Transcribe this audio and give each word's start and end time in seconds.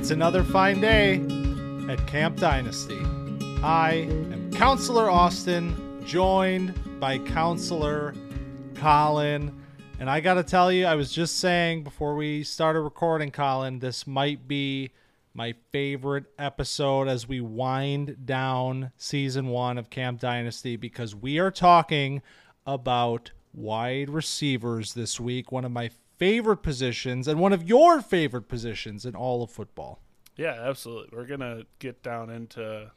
It's 0.00 0.10
another 0.10 0.42
fine 0.42 0.80
day 0.80 1.16
at 1.92 2.06
Camp 2.06 2.38
Dynasty. 2.38 2.98
I 3.62 4.08
am 4.32 4.50
Counselor 4.50 5.10
Austin, 5.10 6.02
joined 6.06 6.72
by 6.98 7.18
Counselor 7.18 8.14
Collin. 8.74 9.54
And 9.98 10.08
I 10.08 10.20
got 10.20 10.34
to 10.34 10.42
tell 10.42 10.72
you, 10.72 10.86
I 10.86 10.94
was 10.94 11.12
just 11.12 11.38
saying 11.38 11.84
before 11.84 12.14
we 12.16 12.44
started 12.44 12.80
recording, 12.80 13.30
Collin, 13.30 13.80
this 13.80 14.06
might 14.06 14.48
be 14.48 14.90
my 15.34 15.54
favorite 15.70 16.24
episode 16.38 17.06
as 17.06 17.28
we 17.28 17.42
wind 17.42 18.24
down 18.24 18.92
season 18.96 19.48
one 19.48 19.76
of 19.76 19.90
Camp 19.90 20.18
Dynasty 20.18 20.76
because 20.76 21.14
we 21.14 21.38
are 21.38 21.50
talking 21.50 22.22
about 22.66 23.32
wide 23.52 24.08
receivers 24.08 24.94
this 24.94 25.20
week, 25.20 25.52
one 25.52 25.66
of 25.66 25.72
my 25.72 25.90
favorite 26.20 26.58
positions 26.58 27.26
and 27.26 27.40
one 27.40 27.52
of 27.52 27.66
your 27.66 28.02
favorite 28.02 28.46
positions 28.46 29.06
in 29.06 29.16
all 29.16 29.42
of 29.42 29.50
football. 29.50 30.02
Yeah, 30.36 30.52
absolutely. 30.52 31.16
We're 31.16 31.26
going 31.26 31.40
to 31.40 31.66
get 31.78 32.02
down 32.02 32.28
into 32.28 32.92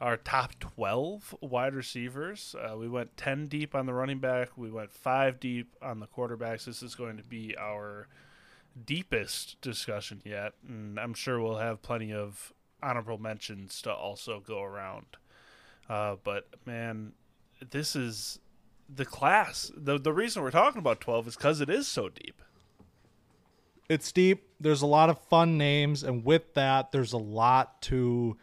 our 0.00 0.16
top 0.16 0.56
12 0.60 1.34
wide 1.40 1.74
receivers. 1.74 2.54
Uh, 2.56 2.76
we 2.76 2.88
went 2.88 3.16
10 3.16 3.48
deep 3.48 3.74
on 3.74 3.86
the 3.86 3.92
running 3.92 4.20
back, 4.20 4.56
we 4.56 4.70
went 4.70 4.92
5 4.92 5.40
deep 5.40 5.74
on 5.82 5.98
the 5.98 6.06
quarterbacks. 6.06 6.64
This 6.64 6.80
is 6.80 6.94
going 6.94 7.16
to 7.16 7.24
be 7.24 7.56
our 7.58 8.06
deepest 8.86 9.60
discussion 9.60 10.22
yet, 10.24 10.52
and 10.66 11.00
I'm 11.00 11.14
sure 11.14 11.40
we'll 11.40 11.56
have 11.56 11.82
plenty 11.82 12.12
of 12.12 12.52
honorable 12.80 13.18
mentions 13.18 13.82
to 13.82 13.92
also 13.92 14.38
go 14.38 14.62
around. 14.62 15.06
Uh, 15.88 16.14
but 16.22 16.46
man, 16.64 17.14
this 17.68 17.96
is 17.96 18.38
the 18.88 19.04
class. 19.04 19.70
the 19.76 19.98
The 19.98 20.12
reason 20.12 20.42
we're 20.42 20.50
talking 20.50 20.78
about 20.78 21.00
12 21.00 21.28
is 21.28 21.36
because 21.36 21.60
it 21.60 21.70
is 21.70 21.86
so 21.86 22.08
deep. 22.08 22.42
It's 23.88 24.12
deep. 24.12 24.48
There's 24.60 24.82
a 24.82 24.86
lot 24.86 25.08
of 25.08 25.18
fun 25.18 25.56
names, 25.56 26.02
and 26.02 26.24
with 26.24 26.54
that, 26.54 26.92
there's 26.92 27.12
a 27.12 27.18
lot 27.18 27.80
to 27.82 28.36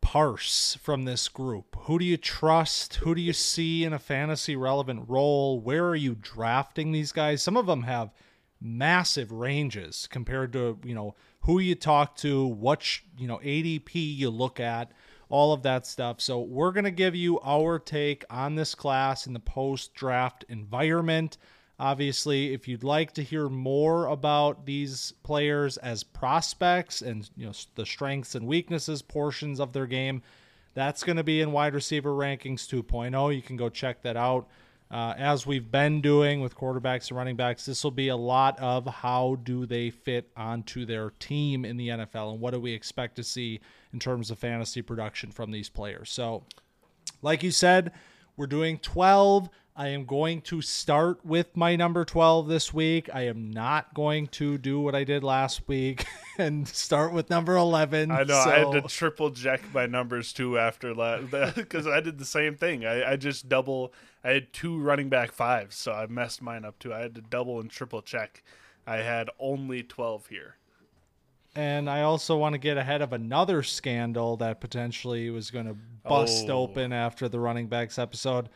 parse 0.00 0.78
from 0.80 1.04
this 1.04 1.28
group. 1.28 1.76
Who 1.80 1.98
do 1.98 2.04
you 2.04 2.16
trust? 2.16 2.96
Who 2.96 3.14
do 3.14 3.20
you 3.20 3.32
see 3.32 3.84
in 3.84 3.92
a 3.92 3.98
fantasy 3.98 4.54
relevant 4.54 5.08
role? 5.08 5.60
Where 5.60 5.86
are 5.88 5.96
you 5.96 6.14
drafting 6.14 6.92
these 6.92 7.10
guys? 7.10 7.42
Some 7.42 7.56
of 7.56 7.66
them 7.66 7.82
have 7.82 8.12
massive 8.60 9.32
ranges 9.32 10.06
compared 10.10 10.52
to, 10.52 10.78
you 10.84 10.94
know, 10.94 11.14
who 11.42 11.58
you 11.58 11.74
talk 11.74 12.16
to, 12.16 12.46
what, 12.46 13.00
you 13.16 13.26
know, 13.26 13.38
ADP 13.38 13.94
you 13.94 14.30
look 14.30 14.60
at, 14.60 14.92
all 15.28 15.52
of 15.52 15.62
that 15.62 15.86
stuff. 15.86 16.20
So, 16.20 16.40
we're 16.40 16.72
going 16.72 16.84
to 16.84 16.90
give 16.90 17.14
you 17.14 17.40
our 17.40 17.78
take 17.78 18.24
on 18.30 18.54
this 18.54 18.74
class 18.74 19.26
in 19.26 19.32
the 19.32 19.40
post 19.40 19.94
draft 19.94 20.44
environment. 20.48 21.38
Obviously, 21.80 22.52
if 22.52 22.66
you'd 22.66 22.82
like 22.82 23.12
to 23.12 23.22
hear 23.22 23.48
more 23.48 24.06
about 24.06 24.66
these 24.66 25.12
players 25.22 25.76
as 25.76 26.02
prospects 26.02 27.02
and 27.02 27.30
you 27.36 27.46
know 27.46 27.52
the 27.76 27.86
strengths 27.86 28.34
and 28.34 28.46
weaknesses 28.46 29.00
portions 29.00 29.60
of 29.60 29.72
their 29.72 29.86
game, 29.86 30.22
that's 30.74 31.04
going 31.04 31.16
to 31.16 31.24
be 31.24 31.40
in 31.40 31.52
wide 31.52 31.74
receiver 31.74 32.10
rankings 32.10 32.66
2.0. 32.66 33.34
You 33.34 33.42
can 33.42 33.56
go 33.56 33.68
check 33.68 34.02
that 34.02 34.16
out. 34.16 34.48
Uh, 34.90 35.12
as 35.18 35.46
we've 35.46 35.70
been 35.70 36.00
doing 36.00 36.40
with 36.40 36.56
quarterbacks 36.56 37.08
and 37.08 37.18
running 37.18 37.36
backs, 37.36 37.66
this 37.66 37.84
will 37.84 37.90
be 37.90 38.08
a 38.08 38.16
lot 38.16 38.58
of 38.58 38.86
how 38.86 39.38
do 39.42 39.66
they 39.66 39.90
fit 39.90 40.30
onto 40.36 40.86
their 40.86 41.10
team 41.18 41.64
in 41.64 41.76
the 41.76 41.88
NFL 41.88 42.32
and 42.32 42.40
what 42.40 42.54
do 42.54 42.60
we 42.60 42.72
expect 42.72 43.16
to 43.16 43.22
see 43.22 43.60
in 43.92 43.98
terms 43.98 44.30
of 44.30 44.38
fantasy 44.38 44.82
production 44.82 45.30
from 45.30 45.50
these 45.50 45.68
players. 45.68 46.10
So, 46.10 46.44
like 47.22 47.42
you 47.42 47.50
said, 47.50 47.92
we're 48.36 48.46
doing 48.46 48.78
12 48.78 49.50
I 49.78 49.90
am 49.90 50.06
going 50.06 50.40
to 50.42 50.60
start 50.60 51.24
with 51.24 51.56
my 51.56 51.76
number 51.76 52.04
12 52.04 52.48
this 52.48 52.74
week. 52.74 53.08
I 53.14 53.28
am 53.28 53.52
not 53.52 53.94
going 53.94 54.26
to 54.26 54.58
do 54.58 54.80
what 54.80 54.96
I 54.96 55.04
did 55.04 55.22
last 55.22 55.68
week 55.68 56.04
and 56.36 56.66
start 56.66 57.12
with 57.12 57.30
number 57.30 57.54
11. 57.54 58.10
I 58.10 58.24
know. 58.24 58.42
So. 58.42 58.50
I 58.50 58.58
had 58.58 58.72
to 58.72 58.88
triple 58.88 59.30
check 59.30 59.60
my 59.72 59.86
numbers 59.86 60.32
too 60.32 60.58
after 60.58 60.92
that 60.94 61.52
because 61.54 61.86
I 61.86 62.00
did 62.00 62.18
the 62.18 62.24
same 62.24 62.56
thing. 62.56 62.84
I, 62.84 63.12
I 63.12 63.14
just 63.16 63.48
double, 63.48 63.92
I 64.24 64.30
had 64.30 64.52
two 64.52 64.76
running 64.80 65.10
back 65.10 65.30
fives, 65.30 65.76
so 65.76 65.92
I 65.92 66.08
messed 66.08 66.42
mine 66.42 66.64
up 66.64 66.80
too. 66.80 66.92
I 66.92 66.98
had 66.98 67.14
to 67.14 67.20
double 67.20 67.60
and 67.60 67.70
triple 67.70 68.02
check. 68.02 68.42
I 68.84 68.96
had 68.96 69.30
only 69.38 69.84
12 69.84 70.26
here. 70.26 70.56
And 71.58 71.90
I 71.90 72.02
also 72.02 72.36
want 72.36 72.52
to 72.52 72.58
get 72.58 72.76
ahead 72.76 73.02
of 73.02 73.12
another 73.12 73.64
scandal 73.64 74.36
that 74.36 74.60
potentially 74.60 75.28
was 75.30 75.50
going 75.50 75.66
to 75.66 75.76
bust 76.08 76.46
oh. 76.48 76.62
open 76.62 76.92
after 76.92 77.28
the 77.28 77.40
running 77.40 77.66
backs 77.66 77.98
episode 77.98 78.48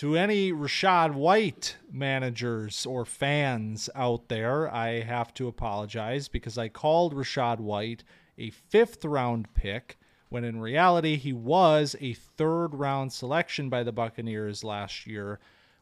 to 0.00 0.16
any 0.16 0.50
Rachaad 0.50 1.12
White 1.12 1.76
managers 1.92 2.86
or 2.86 3.04
fans 3.04 3.90
out 3.94 4.30
there, 4.30 4.72
I 4.72 5.00
have 5.02 5.34
to 5.34 5.46
apologize 5.46 6.26
because 6.26 6.56
I 6.56 6.68
called 6.68 7.14
Rachaad 7.14 7.60
White 7.60 8.02
a 8.38 8.48
fifth 8.48 9.04
round 9.04 9.52
pick 9.52 9.98
when 10.30 10.42
in 10.42 10.58
reality 10.58 11.16
he 11.16 11.34
was 11.34 11.96
a 12.00 12.14
third 12.14 12.68
round 12.68 13.12
selection 13.12 13.68
by 13.68 13.82
the 13.82 13.92
Buccaneers 13.92 14.64
last 14.64 15.06
year. 15.06 15.38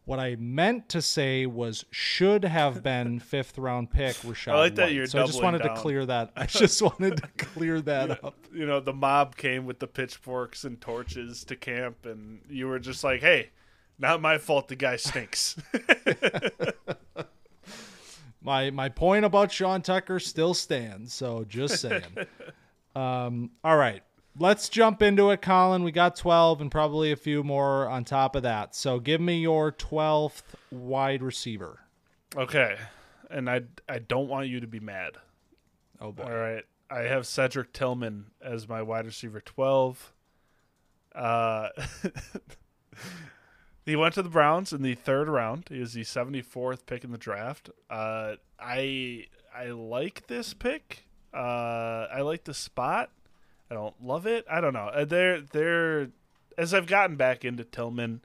What 0.09 0.21
I 0.21 0.37
meant 0.37 0.89
to 0.89 1.03
say 1.03 1.45
was 1.45 1.85
should 1.91 2.43
have 2.43 2.83
been 2.83 3.19
fifth 3.21 3.59
round 3.59 3.91
pick 3.91 4.17
Rachaad. 4.17 4.53
I 4.53 4.59
like 4.59 4.75
that 4.77 4.85
White. 4.85 4.93
you're 4.95 5.07
So 5.07 5.23
I 5.23 5.27
just 5.27 5.43
wanted 5.43 5.61
down. 5.61 5.77
to 5.77 5.83
clear 5.83 6.07
that. 6.07 6.31
I 6.35 6.47
just 6.47 6.81
wanted 6.81 7.19
to 7.19 7.29
clear 7.37 7.83
that 7.83 8.25
up. 8.25 8.35
You 8.51 8.65
know, 8.65 8.81
the 8.81 8.95
mob 8.95 9.37
came 9.37 9.67
with 9.67 9.81
the 9.81 9.87
pitchforks 9.87 10.65
and 10.65 10.81
torches 10.81 11.45
to 11.45 11.57
camp, 11.57 12.07
and 12.07 12.41
you 12.49 12.69
were 12.69 12.79
just 12.79 13.05
like, 13.05 13.21
"Hey, 13.21 13.51
not 13.99 14.23
my 14.23 14.39
fault. 14.39 14.69
The 14.69 14.77
guy 14.77 14.97
stinks. 14.97 15.57
my 18.41 18.71
my 18.71 18.89
point 18.89 19.27
about 19.27 19.53
Sean 19.53 19.83
Tucker 19.83 20.21
still 20.21 20.55
stands. 20.55 21.13
So 21.13 21.45
just 21.47 21.83
saying. 21.83 22.03
um, 22.97 23.51
all 23.63 23.77
right, 23.77 24.03
let's 24.39 24.69
jump 24.69 25.03
into 25.03 25.31
it, 25.31 25.43
Collin. 25.43 25.83
We 25.83 25.93
got 25.93 26.17
twelve 26.17 26.61
and 26.61 26.71
probably 26.71 27.13
a 27.13 27.17
few 27.17 27.43
more 27.43 27.89
on 27.89 28.05
top 28.05 28.37
of 28.37 28.43
that. 28.43 28.75
So 28.75 28.99
give 29.01 29.21
me 29.21 29.41
your 29.41 29.71
twelfth 29.71 30.57
wide 30.71 31.23
receiver. 31.23 31.81
Okay, 32.37 32.77
and 33.31 33.49
I 33.49 33.63
I 33.89 33.99
don't 33.99 34.29
want 34.29 34.49
you 34.49 34.61
to 34.61 34.67
be 34.67 34.81
mad. 34.81 35.13
Oh 36.01 36.13
boy. 36.13 36.25
All 36.25 36.37
right, 36.37 36.65
I 36.91 37.01
have 37.01 37.27
Cedric 37.27 37.73
Tillman 37.73 38.27
as 38.41 38.69
my 38.69 38.83
wide 38.83 39.07
receiver 39.07 39.41
twelve. 39.41 40.13
Uh. 41.15 41.69
He 43.89 43.97
went 43.97 44.13
to 44.17 44.23
the 44.23 44.29
Browns 44.29 44.75
in 44.75 44.83
the 44.83 44.95
third 44.95 45.31
round. 45.31 45.65
He 45.71 45.81
is 45.81 45.95
the 45.95 46.03
74th 46.03 46.85
pick 46.85 47.05
in 47.05 47.11
the 47.11 47.17
draft. 47.17 47.71
Uh, 47.89 48.35
I 48.61 49.29
I 49.57 49.69
like 49.69 50.27
this 50.27 50.53
pick. 50.53 51.07
Uh, 51.33 52.07
I 52.13 52.21
like 52.21 52.45
the 52.45 52.53
spot. 52.53 53.11
I 53.71 53.75
don't 53.75 53.95
love 54.03 54.27
it. 54.27 54.45
I 54.51 54.61
don't 54.61 54.73
know. 54.73 54.89
Uh, 54.89 55.05
they're 55.05 55.41
they're 55.41 56.09
as 56.57 56.75
I've 56.75 56.87
gotten 56.87 57.17
back 57.17 57.45
into 57.45 57.65
Tillman, 57.65 58.23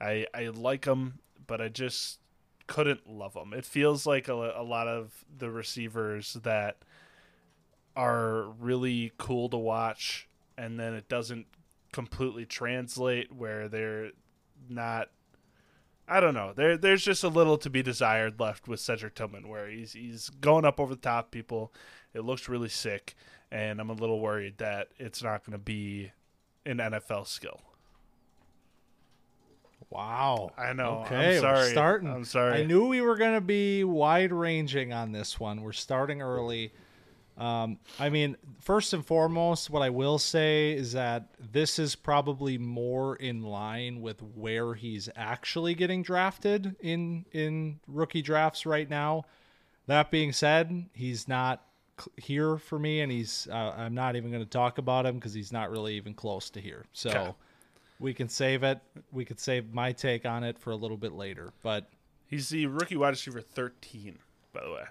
I 0.00 0.26
I 0.34 0.48
like 0.48 0.84
them, 0.84 1.20
but 1.46 1.60
I 1.60 1.68
just 1.68 2.18
couldn't 2.66 3.08
love 3.08 3.34
them. 3.34 3.52
It 3.52 3.64
feels 3.64 4.06
like 4.06 4.28
a, 4.28 4.32
a 4.32 4.62
lot 4.62 4.86
of 4.86 5.24
the 5.36 5.50
receivers 5.50 6.34
that 6.42 6.78
are 7.96 8.44
really 8.60 9.12
cool 9.18 9.48
to 9.48 9.56
watch, 9.56 10.28
and 10.56 10.78
then 10.78 10.94
it 10.94 11.08
doesn't 11.08 11.46
completely 11.92 12.46
translate 12.46 13.32
where 13.32 13.68
they're 13.68 14.10
not 14.68 15.10
I 16.10 16.18
don't 16.18 16.34
know. 16.34 16.52
There, 16.52 16.76
there's 16.76 17.04
just 17.04 17.22
a 17.22 17.28
little 17.28 17.56
to 17.58 17.70
be 17.70 17.84
desired 17.84 18.40
left 18.40 18.66
with 18.66 18.80
Cedric 18.80 19.14
Tillman, 19.14 19.48
where 19.48 19.68
he's 19.68 19.92
he's 19.92 20.28
going 20.28 20.64
up 20.64 20.80
over 20.80 20.94
the 20.94 21.00
top 21.00 21.30
people. 21.30 21.72
It 22.12 22.24
looks 22.24 22.48
really 22.48 22.68
sick, 22.68 23.14
and 23.52 23.80
I'm 23.80 23.90
a 23.90 23.94
little 23.94 24.18
worried 24.18 24.58
that 24.58 24.88
it's 24.98 25.22
not 25.22 25.44
going 25.46 25.52
to 25.52 25.64
be 25.64 26.10
an 26.66 26.78
NFL 26.78 27.28
skill. 27.28 27.60
Wow. 29.88 30.52
I 30.58 30.72
know. 30.72 31.02
Okay, 31.06 31.36
I'm 31.36 31.40
sorry. 31.40 31.58
We're 31.58 31.70
starting. 31.70 32.10
I'm 32.10 32.24
sorry. 32.24 32.60
I 32.60 32.64
knew 32.64 32.86
we 32.86 33.00
were 33.00 33.16
going 33.16 33.34
to 33.34 33.40
be 33.40 33.84
wide 33.84 34.32
ranging 34.32 34.92
on 34.92 35.12
this 35.12 35.38
one. 35.38 35.62
We're 35.62 35.72
starting 35.72 36.22
early. 36.22 36.72
Um, 37.40 37.78
I 37.98 38.10
mean, 38.10 38.36
first 38.60 38.92
and 38.92 39.04
foremost, 39.04 39.70
what 39.70 39.80
I 39.80 39.88
will 39.88 40.18
say 40.18 40.72
is 40.72 40.92
that 40.92 41.28
this 41.52 41.78
is 41.78 41.96
probably 41.96 42.58
more 42.58 43.16
in 43.16 43.42
line 43.42 44.02
with 44.02 44.22
where 44.34 44.74
he's 44.74 45.08
actually 45.16 45.74
getting 45.74 46.02
drafted 46.02 46.76
in 46.80 47.24
in 47.32 47.80
rookie 47.88 48.20
drafts 48.20 48.66
right 48.66 48.88
now. 48.88 49.24
That 49.86 50.10
being 50.10 50.32
said, 50.32 50.90
he's 50.92 51.26
not 51.26 51.64
here 52.16 52.58
for 52.58 52.78
me, 52.78 53.00
and 53.00 53.10
he's 53.10 53.48
uh, 53.50 53.74
I'm 53.74 53.94
not 53.94 54.16
even 54.16 54.30
going 54.30 54.44
to 54.44 54.50
talk 54.50 54.76
about 54.76 55.06
him 55.06 55.14
because 55.14 55.32
he's 55.32 55.50
not 55.50 55.70
really 55.70 55.94
even 55.94 56.12
close 56.12 56.50
to 56.50 56.60
here. 56.60 56.84
So 56.92 57.08
okay. 57.08 57.32
we 57.98 58.12
can 58.12 58.28
save 58.28 58.62
it. 58.64 58.80
We 59.12 59.24
could 59.24 59.40
save 59.40 59.72
my 59.72 59.92
take 59.92 60.26
on 60.26 60.44
it 60.44 60.58
for 60.58 60.72
a 60.72 60.76
little 60.76 60.98
bit 60.98 61.12
later. 61.12 61.54
But 61.62 61.88
he's 62.26 62.50
the 62.50 62.66
rookie 62.66 62.96
wide 62.96 63.10
receiver 63.10 63.40
13, 63.40 64.18
by 64.52 64.62
the 64.62 64.72
way. 64.72 64.84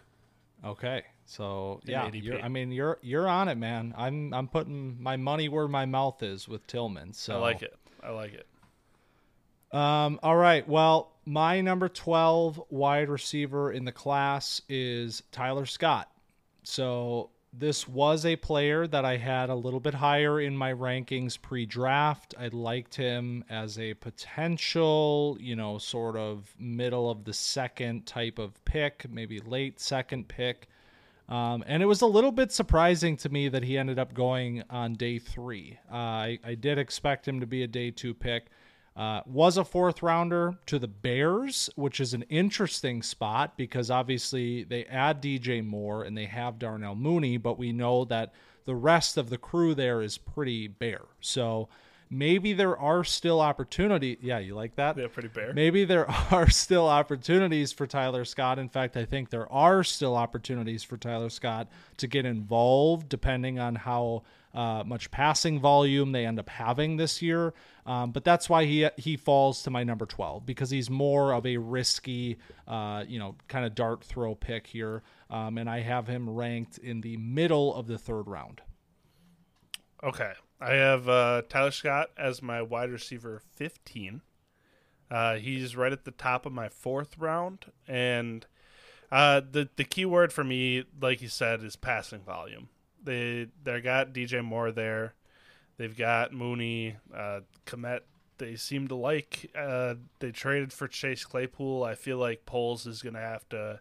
Okay. 0.65 1.03
So 1.25 1.79
yeah, 1.85 2.09
I 2.43 2.47
mean 2.47 2.71
you're 2.71 2.97
you're 3.01 3.27
on 3.27 3.47
it, 3.49 3.55
man. 3.55 3.93
I'm 3.95 4.33
I'm 4.33 4.47
putting 4.47 5.01
my 5.01 5.15
money 5.17 5.47
where 5.47 5.67
my 5.67 5.85
mouth 5.85 6.23
is 6.23 6.47
with 6.47 6.65
Tillman. 6.67 7.13
So 7.13 7.35
I 7.35 7.37
like 7.37 7.61
it. 7.61 7.75
I 8.03 8.09
like 8.09 8.33
it. 8.33 8.47
Um. 9.71 10.19
All 10.23 10.35
right. 10.35 10.67
Well, 10.67 11.11
my 11.25 11.61
number 11.61 11.87
twelve 11.87 12.61
wide 12.69 13.09
receiver 13.09 13.71
in 13.71 13.85
the 13.85 13.91
class 13.91 14.61
is 14.67 15.21
Tyler 15.31 15.67
Scott. 15.67 16.09
So 16.63 17.29
this 17.51 17.87
was 17.87 18.25
a 18.25 18.35
player 18.35 18.85
that 18.87 19.05
I 19.05 19.17
had 19.17 19.49
a 19.49 19.55
little 19.55 19.79
bit 19.79 19.95
higher 19.95 20.39
in 20.39 20.55
my 20.55 20.73
rankings 20.73 21.41
pre 21.41 21.65
draft. 21.65 22.35
I 22.39 22.47
liked 22.49 22.95
him 22.95 23.43
as 23.49 23.79
a 23.79 23.95
potential, 23.95 25.37
you 25.39 25.55
know, 25.55 25.77
sort 25.77 26.15
of 26.15 26.53
middle 26.59 27.09
of 27.09 27.25
the 27.25 27.33
second 27.33 28.05
type 28.05 28.37
of 28.37 28.63
pick, 28.65 29.05
maybe 29.09 29.39
late 29.39 29.79
second 29.79 30.27
pick. 30.27 30.67
Um, 31.27 31.63
and 31.67 31.83
it 31.83 31.85
was 31.85 32.01
a 32.01 32.07
little 32.07 32.31
bit 32.31 32.51
surprising 32.51 33.15
to 33.17 33.29
me 33.29 33.49
that 33.49 33.63
he 33.63 33.77
ended 33.77 33.99
up 33.99 34.13
going 34.13 34.63
on 34.69 34.93
day 34.93 35.19
three. 35.19 35.77
Uh, 35.91 35.95
I, 35.95 36.39
I 36.43 36.55
did 36.55 36.77
expect 36.79 37.27
him 37.27 37.39
to 37.39 37.47
be 37.47 37.63
a 37.63 37.67
day 37.67 37.91
two 37.91 38.13
pick. 38.13 38.47
Uh, 38.99 39.21
was 39.25 39.55
a 39.55 39.63
fourth 39.63 40.03
rounder 40.03 40.55
to 40.65 40.77
the 40.77 40.85
Bears, 40.85 41.69
which 41.77 42.01
is 42.01 42.13
an 42.13 42.23
interesting 42.23 43.01
spot 43.01 43.55
because 43.55 43.89
obviously 43.89 44.65
they 44.65 44.83
add 44.83 45.23
DJ 45.23 45.65
Moore 45.65 46.03
and 46.03 46.17
they 46.17 46.25
have 46.25 46.59
Darnell 46.59 46.95
Mooney, 46.95 47.37
but 47.37 47.57
we 47.57 47.71
know 47.71 48.03
that 48.03 48.33
the 48.65 48.75
rest 48.75 49.15
of 49.15 49.29
the 49.29 49.37
crew 49.37 49.73
there 49.73 50.01
is 50.01 50.17
pretty 50.17 50.67
bare. 50.67 51.05
So 51.21 51.69
maybe 52.09 52.51
there 52.51 52.77
are 52.77 53.05
still 53.05 53.39
opportunity. 53.39 54.17
Yeah, 54.21 54.39
you 54.39 54.53
like 54.53 54.75
that? 54.75 54.97
Yeah, 54.97 55.07
pretty 55.07 55.29
bare. 55.29 55.53
Maybe 55.53 55.85
there 55.85 56.11
are 56.31 56.49
still 56.49 56.85
opportunities 56.85 57.71
for 57.71 57.87
Tyler 57.87 58.25
Scott. 58.25 58.59
In 58.59 58.67
fact, 58.67 58.97
I 58.97 59.05
think 59.05 59.29
there 59.29 59.49
are 59.49 59.81
still 59.81 60.17
opportunities 60.17 60.83
for 60.83 60.97
Tyler 60.97 61.29
Scott 61.29 61.69
to 61.95 62.07
get 62.07 62.25
involved, 62.25 63.07
depending 63.07 63.59
on 63.59 63.75
how 63.75 64.23
uh, 64.53 64.83
much 64.85 65.11
passing 65.11 65.59
volume 65.59 66.11
they 66.11 66.25
end 66.25 66.39
up 66.39 66.49
having 66.49 66.97
this 66.97 67.21
year. 67.21 67.53
Um, 67.85 68.11
but 68.11 68.23
that's 68.23 68.49
why 68.49 68.65
he 68.65 68.87
he 68.97 69.17
falls 69.17 69.63
to 69.63 69.69
my 69.69 69.83
number 69.83 70.05
12 70.05 70.45
because 70.45 70.69
he's 70.69 70.89
more 70.89 71.33
of 71.33 71.45
a 71.45 71.57
risky, 71.57 72.37
uh, 72.67 73.03
you 73.07 73.19
know, 73.19 73.35
kind 73.47 73.65
of 73.65 73.75
dart 73.75 74.03
throw 74.03 74.35
pick 74.35 74.67
here. 74.67 75.03
Um, 75.29 75.57
and 75.57 75.69
I 75.69 75.81
have 75.81 76.07
him 76.07 76.29
ranked 76.29 76.77
in 76.77 77.01
the 77.01 77.17
middle 77.17 77.73
of 77.73 77.87
the 77.87 77.97
third 77.97 78.27
round. 78.27 78.61
Okay. 80.03 80.33
I 80.61 80.73
have 80.73 81.07
uh, 81.07 81.43
Tyler 81.47 81.71
Scott 81.71 82.09
as 82.17 82.41
my 82.41 82.61
wide 82.61 82.89
receiver 82.89 83.41
15. 83.55 84.21
Uh, 85.09 85.35
he's 85.35 85.75
right 85.75 85.91
at 85.91 86.03
the 86.05 86.11
top 86.11 86.45
of 86.45 86.51
my 86.51 86.69
fourth 86.69 87.17
round. 87.17 87.65
And 87.87 88.45
uh, 89.11 89.41
the, 89.49 89.69
the 89.75 89.83
key 89.83 90.05
word 90.05 90.33
for 90.33 90.43
me, 90.43 90.83
like 90.99 91.21
you 91.21 91.29
said, 91.29 91.63
is 91.63 91.75
passing 91.75 92.21
volume. 92.21 92.69
They 93.03 93.47
they 93.63 93.81
got 93.81 94.13
DJ 94.13 94.43
Moore 94.43 94.71
there. 94.71 95.13
They've 95.77 95.95
got 95.95 96.33
Mooney, 96.33 96.97
uh, 97.15 97.41
Kmet. 97.65 98.01
They 98.37 98.55
seem 98.55 98.87
to 98.89 98.95
like. 98.95 99.49
Uh, 99.57 99.95
they 100.19 100.31
traded 100.31 100.73
for 100.73 100.87
Chase 100.87 101.23
Claypool. 101.23 101.83
I 101.83 101.95
feel 101.95 102.17
like 102.17 102.45
Poles 102.45 102.85
is 102.85 103.01
going 103.01 103.15
to 103.15 103.21
have 103.21 103.47
to 103.49 103.79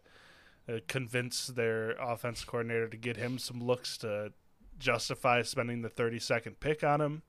uh, 0.69 0.79
convince 0.87 1.49
their 1.49 1.93
offense 1.93 2.45
coordinator 2.45 2.89
to 2.89 2.97
get 2.97 3.17
him 3.17 3.39
some 3.39 3.65
looks 3.65 3.97
to 3.99 4.33
justify 4.79 5.43
spending 5.43 5.83
the 5.83 5.89
30 5.89 6.19
second 6.21 6.61
pick 6.61 6.85
on 6.85 7.01
him. 7.01 7.23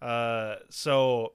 Uh, 0.00 0.56
so, 0.70 1.34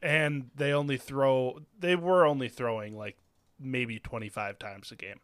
and 0.00 0.50
they 0.56 0.72
only 0.72 0.96
throw. 0.96 1.60
They 1.78 1.94
were 1.94 2.26
only 2.26 2.48
throwing 2.48 2.96
like 2.96 3.16
maybe 3.60 3.98
25 3.98 4.58
times 4.58 4.90
a 4.90 4.96
game. 4.96 5.20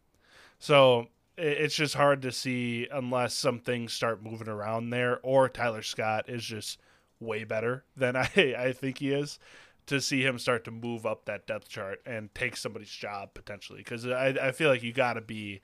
So 0.59 1.07
it's 1.39 1.75
just 1.75 1.95
hard 1.95 2.21
to 2.23 2.31
see 2.31 2.87
unless 2.91 3.33
some 3.33 3.59
things 3.59 3.93
start 3.93 4.23
moving 4.23 4.49
around 4.49 4.89
there 4.89 5.19
or 5.23 5.47
Tyler 5.49 5.81
Scott 5.81 6.29
is 6.29 6.43
just 6.43 6.79
way 7.19 7.43
better 7.43 7.83
than 7.95 8.15
I, 8.15 8.29
I 8.57 8.73
think 8.73 8.99
he 8.99 9.11
is 9.11 9.39
to 9.87 9.99
see 9.99 10.21
him 10.21 10.37
start 10.37 10.63
to 10.65 10.71
move 10.71 11.05
up 11.05 11.25
that 11.25 11.47
depth 11.47 11.67
chart 11.67 12.01
and 12.05 12.33
take 12.35 12.55
somebody's 12.55 12.91
job 12.91 13.33
potentially 13.33 13.79
because 13.79 14.05
I, 14.05 14.27
I 14.41 14.51
feel 14.51 14.69
like 14.69 14.83
you 14.83 14.93
got 14.93 15.13
to 15.13 15.21
be 15.21 15.61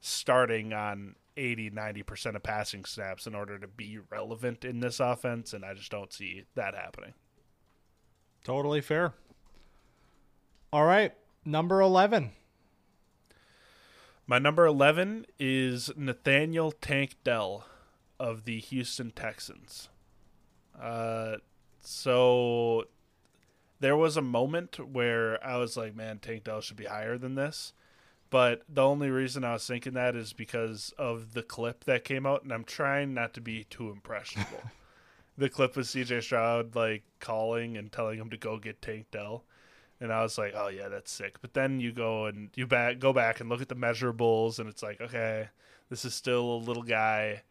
starting 0.00 0.72
on 0.72 1.14
80 1.36 1.70
90% 1.70 2.34
of 2.34 2.42
passing 2.42 2.84
snaps 2.84 3.26
in 3.26 3.34
order 3.34 3.58
to 3.58 3.68
be 3.68 3.98
relevant 4.10 4.64
in 4.64 4.80
this 4.80 4.98
offense 4.98 5.52
and 5.52 5.64
I 5.64 5.74
just 5.74 5.90
don't 5.90 6.12
see 6.12 6.44
that 6.54 6.74
happening. 6.74 7.14
Totally 8.44 8.80
fair. 8.80 9.14
All 10.72 10.84
right, 10.84 11.14
number 11.44 11.80
11. 11.80 12.32
My 14.30 14.38
number 14.38 14.66
11 14.66 15.24
is 15.38 15.90
Nathaniel 15.96 16.70
Tank 16.70 17.14
Dell 17.24 17.64
of 18.20 18.44
the 18.44 18.60
Houston 18.60 19.10
Texans. 19.10 19.88
Uh, 20.78 21.36
so 21.80 22.84
there 23.80 23.96
was 23.96 24.18
a 24.18 24.22
moment 24.22 24.78
where 24.92 25.42
I 25.42 25.56
was 25.56 25.78
like, 25.78 25.96
man, 25.96 26.18
Tank 26.18 26.44
Dell 26.44 26.60
should 26.60 26.76
be 26.76 26.84
higher 26.84 27.16
than 27.16 27.36
this. 27.36 27.72
But 28.28 28.64
the 28.68 28.82
only 28.82 29.08
reason 29.08 29.44
I 29.44 29.54
was 29.54 29.66
thinking 29.66 29.94
that 29.94 30.14
is 30.14 30.34
because 30.34 30.92
of 30.98 31.32
the 31.32 31.42
clip 31.42 31.84
that 31.84 32.04
came 32.04 32.26
out, 32.26 32.42
and 32.42 32.52
I'm 32.52 32.64
trying 32.64 33.14
not 33.14 33.32
to 33.32 33.40
be 33.40 33.64
too 33.64 33.88
impressionable. 33.88 34.62
the 35.38 35.48
clip 35.48 35.74
with 35.74 35.86
CJ 35.86 36.22
Stroud 36.22 36.76
like 36.76 37.02
calling 37.18 37.78
and 37.78 37.90
telling 37.90 38.18
him 38.18 38.28
to 38.28 38.36
go 38.36 38.58
get 38.58 38.82
Tank 38.82 39.06
Dell 39.10 39.44
and 40.00 40.12
I 40.12 40.22
was 40.22 40.38
like, 40.38 40.54
oh 40.56 40.68
yeah, 40.68 40.88
that's 40.88 41.10
sick. 41.10 41.40
But 41.40 41.54
then 41.54 41.80
you 41.80 41.92
go 41.92 42.26
and 42.26 42.50
you 42.54 42.66
back 42.66 42.98
go 42.98 43.12
back 43.12 43.40
and 43.40 43.48
look 43.48 43.62
at 43.62 43.68
the 43.68 43.76
measurables, 43.76 44.58
and 44.58 44.68
it's 44.68 44.82
like, 44.82 45.00
okay, 45.00 45.48
this 45.88 46.04
is 46.04 46.14
still 46.14 46.44
a 46.44 46.58
little 46.58 46.82
guy 46.82 47.42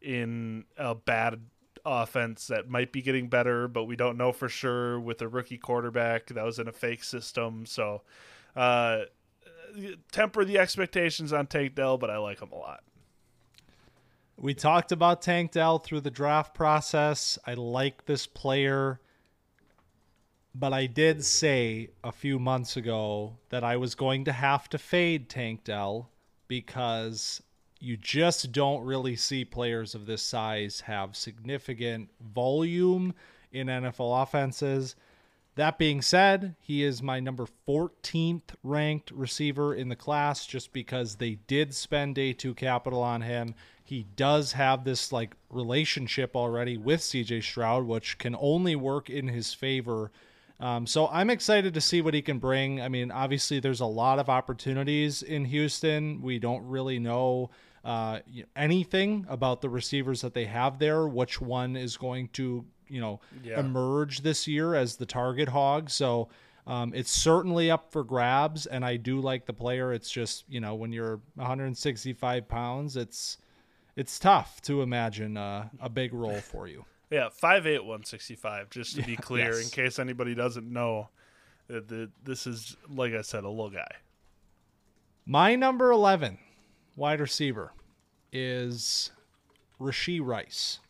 in 0.00 0.64
a 0.76 0.94
bad 0.94 1.40
offense 1.84 2.48
that 2.48 2.68
might 2.68 2.92
be 2.92 3.00
getting 3.00 3.28
better, 3.28 3.68
but 3.68 3.84
we 3.84 3.96
don't 3.96 4.18
know 4.18 4.32
for 4.32 4.48
sure 4.48 4.98
with 5.00 5.22
a 5.22 5.28
rookie 5.28 5.58
quarterback 5.58 6.26
that 6.26 6.44
was 6.44 6.58
in 6.58 6.68
a 6.68 6.72
fake 6.72 7.04
system. 7.04 7.64
So, 7.64 8.02
uh, 8.54 9.02
temper 10.12 10.44
the 10.44 10.58
expectations 10.58 11.32
on 11.32 11.46
Tank 11.46 11.74
Dell, 11.74 11.96
but 11.98 12.10
I 12.10 12.18
like 12.18 12.40
him 12.40 12.50
a 12.52 12.56
lot. 12.56 12.82
We 14.36 14.52
talked 14.52 14.92
about 14.92 15.22
Tank 15.22 15.52
Dell 15.52 15.78
through 15.78 16.02
the 16.02 16.10
draft 16.10 16.54
process. 16.54 17.38
I 17.46 17.54
like 17.54 18.04
this 18.04 18.26
player 18.26 19.00
but 20.58 20.72
I 20.72 20.86
did 20.86 21.22
say 21.22 21.90
a 22.02 22.10
few 22.10 22.38
months 22.38 22.78
ago 22.78 23.36
that 23.50 23.62
I 23.62 23.76
was 23.76 23.94
going 23.94 24.24
to 24.24 24.32
have 24.32 24.70
to 24.70 24.78
fade 24.78 25.28
Tank 25.28 25.64
Dell 25.64 26.08
because 26.48 27.42
you 27.78 27.98
just 27.98 28.52
don't 28.52 28.84
really 28.84 29.16
see 29.16 29.44
players 29.44 29.94
of 29.94 30.06
this 30.06 30.22
size 30.22 30.80
have 30.82 31.14
significant 31.14 32.08
volume 32.34 33.14
in 33.52 33.66
NFL 33.66 34.22
offenses. 34.22 34.96
That 35.56 35.76
being 35.76 36.00
said, 36.00 36.54
he 36.58 36.82
is 36.82 37.02
my 37.02 37.20
number 37.20 37.46
14th 37.68 38.54
ranked 38.62 39.10
receiver 39.10 39.74
in 39.74 39.90
the 39.90 39.96
class 39.96 40.46
just 40.46 40.72
because 40.72 41.16
they 41.16 41.38
did 41.46 41.74
spend 41.74 42.14
day 42.14 42.32
two 42.32 42.54
capital 42.54 43.02
on 43.02 43.20
him. 43.20 43.54
He 43.84 44.06
does 44.16 44.52
have 44.52 44.84
this 44.84 45.12
like 45.12 45.36
relationship 45.50 46.34
already 46.34 46.78
with 46.78 47.00
CJ 47.00 47.42
Stroud, 47.42 47.86
which 47.86 48.16
can 48.16 48.34
only 48.38 48.74
work 48.74 49.10
in 49.10 49.28
his 49.28 49.52
favor 49.52 50.10
um, 50.58 50.86
so 50.86 51.08
I'm 51.08 51.30
excited 51.30 51.74
to 51.74 51.80
see 51.80 52.00
what 52.00 52.14
he 52.14 52.22
can 52.22 52.38
bring. 52.38 52.80
I 52.80 52.88
mean, 52.88 53.10
obviously, 53.10 53.60
there's 53.60 53.80
a 53.80 53.86
lot 53.86 54.18
of 54.18 54.28
opportunities 54.28 55.22
in 55.22 55.44
Houston. 55.44 56.22
We 56.22 56.38
don't 56.38 56.66
really 56.66 56.98
know 56.98 57.50
uh, 57.84 58.20
anything 58.54 59.26
about 59.28 59.60
the 59.60 59.68
receivers 59.68 60.22
that 60.22 60.34
they 60.34 60.46
have 60.46 60.78
there. 60.78 61.06
Which 61.06 61.40
one 61.40 61.76
is 61.76 61.96
going 61.96 62.28
to, 62.34 62.64
you 62.88 63.00
know, 63.00 63.20
yeah. 63.44 63.60
emerge 63.60 64.22
this 64.22 64.46
year 64.46 64.74
as 64.74 64.96
the 64.96 65.06
target 65.06 65.48
hog? 65.48 65.90
So. 65.90 66.28
Um, 66.68 66.92
it's 66.96 67.12
certainly 67.12 67.70
up 67.70 67.92
for 67.92 68.02
grabs, 68.02 68.66
and 68.66 68.84
I 68.84 68.96
do 68.96 69.20
like 69.20 69.46
the 69.46 69.52
player. 69.52 69.92
It's 69.92 70.10
just 70.10 70.44
you 70.48 70.58
know 70.58 70.74
when 70.74 70.90
you're 70.90 71.20
165 71.36 72.48
pounds, 72.48 72.96
it's 72.96 73.38
it's 73.94 74.18
tough 74.18 74.60
to 74.62 74.82
imagine 74.82 75.36
uh, 75.36 75.68
a 75.80 75.88
big 75.88 76.12
role 76.12 76.40
for 76.40 76.66
you. 76.66 76.84
Yeah, 77.10 77.28
five 77.30 77.66
eight 77.66 77.84
one 77.84 78.04
sixty 78.04 78.34
five. 78.34 78.70
Just 78.70 78.96
to 78.96 79.02
be 79.02 79.16
clear, 79.16 79.52
yes. 79.52 79.64
in 79.64 79.70
case 79.70 79.98
anybody 79.98 80.34
doesn't 80.34 80.70
know, 80.70 81.08
uh, 81.70 81.80
the, 81.86 82.10
this 82.24 82.46
is 82.46 82.76
like 82.88 83.12
I 83.14 83.22
said, 83.22 83.44
a 83.44 83.48
little 83.48 83.70
guy. 83.70 83.90
My 85.24 85.54
number 85.54 85.90
eleven 85.90 86.38
wide 86.96 87.20
receiver 87.20 87.72
is 88.32 89.10
Rashee 89.80 90.20
Rice. 90.22 90.80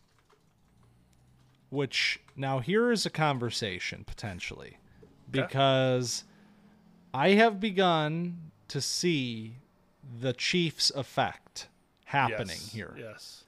Which 1.69 2.21
now 2.35 2.59
here 2.59 2.91
is 2.91 3.05
a 3.05 3.09
conversation 3.09 4.03
potentially, 4.05 4.77
because. 5.29 6.23
I 7.13 7.29
have 7.29 7.59
begun 7.59 8.51
to 8.67 8.79
see 8.79 9.55
the 10.21 10.33
Chiefs' 10.33 10.91
effect 10.91 11.67
happening 12.05 12.57
yes. 12.59 12.71
here. 12.71 12.95
Yes. 12.97 13.43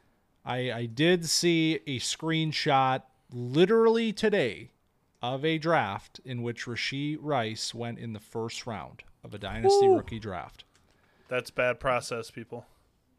I, 0.49 0.71
I 0.71 0.85
did 0.87 1.29
see 1.29 1.75
a 1.85 1.99
screenshot 1.99 3.03
literally 3.31 4.11
today 4.11 4.71
of 5.21 5.45
a 5.45 5.59
draft 5.59 6.19
in 6.25 6.41
which 6.41 6.65
Rashee 6.65 7.17
Rice 7.21 7.75
went 7.75 7.99
in 7.99 8.13
the 8.13 8.19
first 8.19 8.65
round 8.65 9.03
of 9.23 9.35
a 9.35 9.37
dynasty 9.37 9.85
Ooh. 9.85 9.95
rookie 9.95 10.17
draft. 10.17 10.63
That's 11.27 11.51
bad 11.51 11.79
process, 11.79 12.31
people. 12.31 12.65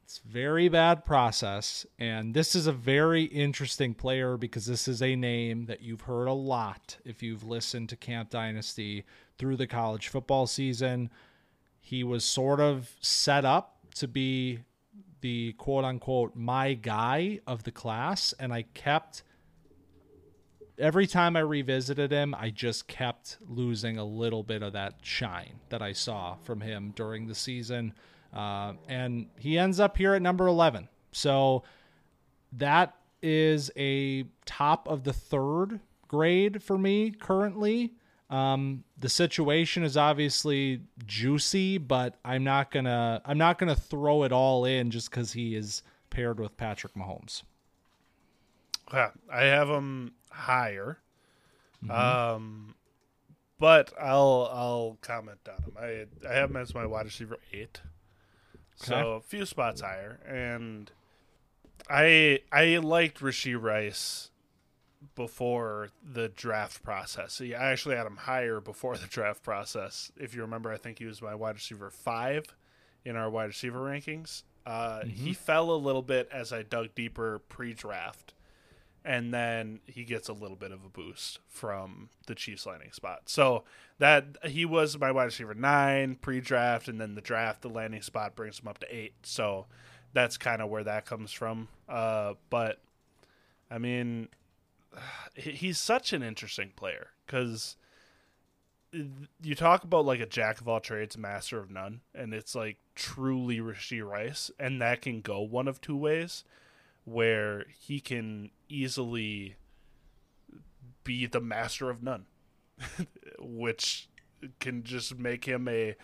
It's 0.02 0.18
very 0.18 0.68
bad 0.68 1.04
process, 1.04 1.87
and 2.00 2.34
this 2.34 2.56
is 2.56 2.66
a 2.66 2.72
very 2.72 3.25
interesting 3.25 3.94
player 3.94 4.37
because 4.37 4.66
this 4.66 4.88
is 4.88 5.00
a 5.00 5.14
name 5.14 5.66
that 5.66 5.82
you've 5.82 6.00
heard 6.00 6.26
a 6.26 6.32
lot 6.32 6.96
if 7.04 7.22
you've 7.22 7.44
listened 7.44 7.90
to 7.90 7.96
Camp 7.96 8.30
Dynasty 8.30 9.04
through 9.38 9.54
the 9.54 9.68
college 9.68 10.08
football 10.08 10.49
season. 10.49 11.10
He 11.80 12.02
was 12.02 12.25
sort 12.25 12.58
of 12.58 12.90
set 13.00 13.44
up 13.44 13.76
to 13.94 14.08
be 14.08 14.64
the 15.20 15.52
quote 15.54 15.84
unquote 15.84 16.34
my 16.34 16.74
guy 16.74 17.40
of 17.46 17.64
the 17.64 17.72
class, 17.72 18.32
and 18.38 18.52
I 18.52 18.62
kept 18.74 19.22
every 20.80 21.06
time 21.06 21.36
I 21.36 21.40
revisited 21.40 22.10
him, 22.10 22.34
I 22.34 22.50
just 22.50 22.88
kept 22.88 23.36
losing 23.46 23.98
a 23.98 24.04
little 24.04 24.42
bit 24.42 24.62
of 24.62 24.72
that 24.72 24.94
shine 25.02 25.60
that 25.68 25.82
I 25.82 25.92
saw 25.92 26.36
from 26.36 26.60
him 26.60 26.92
during 26.96 27.26
the 27.26 27.34
season. 27.34 27.92
Uh, 28.32 28.74
and 28.88 29.26
he 29.38 29.58
ends 29.58 29.78
up 29.78 29.96
here 29.96 30.14
at 30.14 30.22
number 30.22 30.46
11. 30.46 30.88
So 31.12 31.64
that 32.52 32.96
is 33.22 33.70
a 33.76 34.24
top 34.46 34.88
of 34.88 35.04
the 35.04 35.12
third 35.12 35.80
grade 36.08 36.62
for 36.62 36.78
me 36.78 37.10
currently. 37.10 37.94
Um, 38.30 38.84
the 38.96 39.08
situation 39.08 39.82
is 39.82 39.96
obviously 39.96 40.82
juicy, 41.04 41.78
but 41.78 42.14
I'm 42.25 42.44
not 42.44 42.70
gonna 42.70 43.20
I'm 43.25 43.38
not 43.38 43.58
gonna 43.58 43.75
throw 43.76 44.22
it 44.22 44.30
all 44.32 44.64
in 44.64 44.90
just 44.92 45.10
because 45.10 45.32
he 45.32 45.56
is 45.56 45.82
paired 46.10 46.38
with 46.38 46.56
Patrick 46.56 46.94
Mahomes. 46.94 47.42
Yeah, 48.92 49.10
I 49.32 49.42
have 49.44 49.68
him 49.68 50.12
higher. 50.30 50.99
Um, 51.88 52.75
but 53.58 53.92
I'll 54.00 54.49
I'll 54.52 54.99
comment 55.00 55.38
on 55.49 55.62
him. 55.64 55.72
I 55.78 56.28
I 56.28 56.34
have 56.34 56.50
him 56.50 56.56
as 56.56 56.75
my 56.75 56.87
wide 56.87 57.06
receiver 57.06 57.38
eight, 57.52 57.80
so 58.76 58.94
Okay. 58.94 59.16
a 59.16 59.20
few 59.20 59.46
spots 59.46 59.80
higher. 59.80 60.20
And 60.26 60.90
I 61.88 62.40
I 62.52 62.76
liked 62.78 63.20
Rasheed 63.20 63.60
Rice 63.62 64.29
before 65.14 65.88
the 66.02 66.28
draft 66.28 66.83
process. 66.83 67.35
See, 67.35 67.54
I 67.54 67.71
actually 67.73 67.97
had 67.97 68.07
him 68.07 68.16
higher 68.16 68.61
before 68.61 68.97
the 68.97 69.07
draft 69.11 69.42
process. 69.42 70.11
If 70.16 70.35
you 70.35 70.42
remember, 70.42 70.71
I 70.71 70.76
think 70.76 70.99
he 70.99 71.07
was 71.07 71.23
my 71.23 71.35
wide 71.35 71.54
receiver 71.54 71.90
five 71.90 72.45
in 73.04 73.16
our 73.16 73.30
wide 73.30 73.47
receiver 73.47 73.78
rankings. 73.80 74.42
Uh, 74.66 75.04
He 75.04 75.33
fell 75.33 75.71
a 75.71 75.76
little 75.76 76.02
bit 76.02 76.28
as 76.33 76.52
I 76.52 76.62
dug 76.62 76.95
deeper 76.95 77.40
pre-draft 77.49 78.35
and 79.04 79.33
then 79.33 79.80
he 79.87 80.04
gets 80.04 80.28
a 80.28 80.33
little 80.35 80.57
bit 80.57 80.73
of 80.73 80.85
a 80.85 80.88
boost 80.88 81.38
from 81.49 82.11
the 82.26 82.35
Chiefs 82.35 82.66
landing 82.66 82.92
spot. 82.92 83.23
So 83.30 83.64
that 83.99 84.26
he 84.45 84.66
was 84.66 84.99
my 84.99 85.11
wide 85.11 85.25
receiver 85.25 85.54
nine 85.54 86.16
pre-draft, 86.16 86.87
and 86.87 87.00
then 87.00 87.14
the 87.14 87.23
draft, 87.23 87.62
the 87.62 87.71
landing 87.71 88.02
spot 88.02 88.37
brings 88.37 88.61
him 88.61 88.69
up 88.69 88.76
to 88.80 88.95
eight. 88.95 89.14
So 89.23 89.66
that's 90.12 90.37
kind 90.37 90.61
of 90.61 90.69
where 90.69 90.85
that 90.85 91.07
comes 91.07 91.33
from. 91.33 91.69
Uh, 91.88 92.35
but 92.50 92.80
I 93.71 93.78
mean, 93.78 94.28
he's 95.35 95.78
such 95.78 96.12
an 96.12 96.23
interesting 96.23 96.73
player 96.76 97.09
because 97.26 97.76
you 99.42 99.54
talk 99.54 99.85
about 99.85 100.04
like 100.04 100.20
a 100.20 100.26
jack 100.26 100.61
of 100.61 100.68
all 100.68 100.80
trades, 100.80 101.16
master 101.16 101.59
of 101.59 101.70
none, 101.70 102.00
and 102.14 102.35
it's 102.35 102.54
like 102.54 102.78
truly 102.94 103.59
Rasheed 103.59 104.09
Rice, 104.09 104.50
and 104.59 104.80
that 104.80 105.02
can 105.02 105.20
go 105.20 105.40
one 105.40 105.68
of 105.68 105.80
two 105.80 105.97
ways 105.97 106.44
where 107.04 107.64
he 107.68 108.00
can 108.00 108.50
easily 108.68 109.56
be 111.04 111.26
the 111.26 111.40
master 111.40 111.88
of 111.88 112.02
none, 112.02 112.26
which 113.38 114.09
can 114.59 114.82
just 114.82 115.18
make 115.18 115.44
him 115.44 115.68
a 115.68 115.94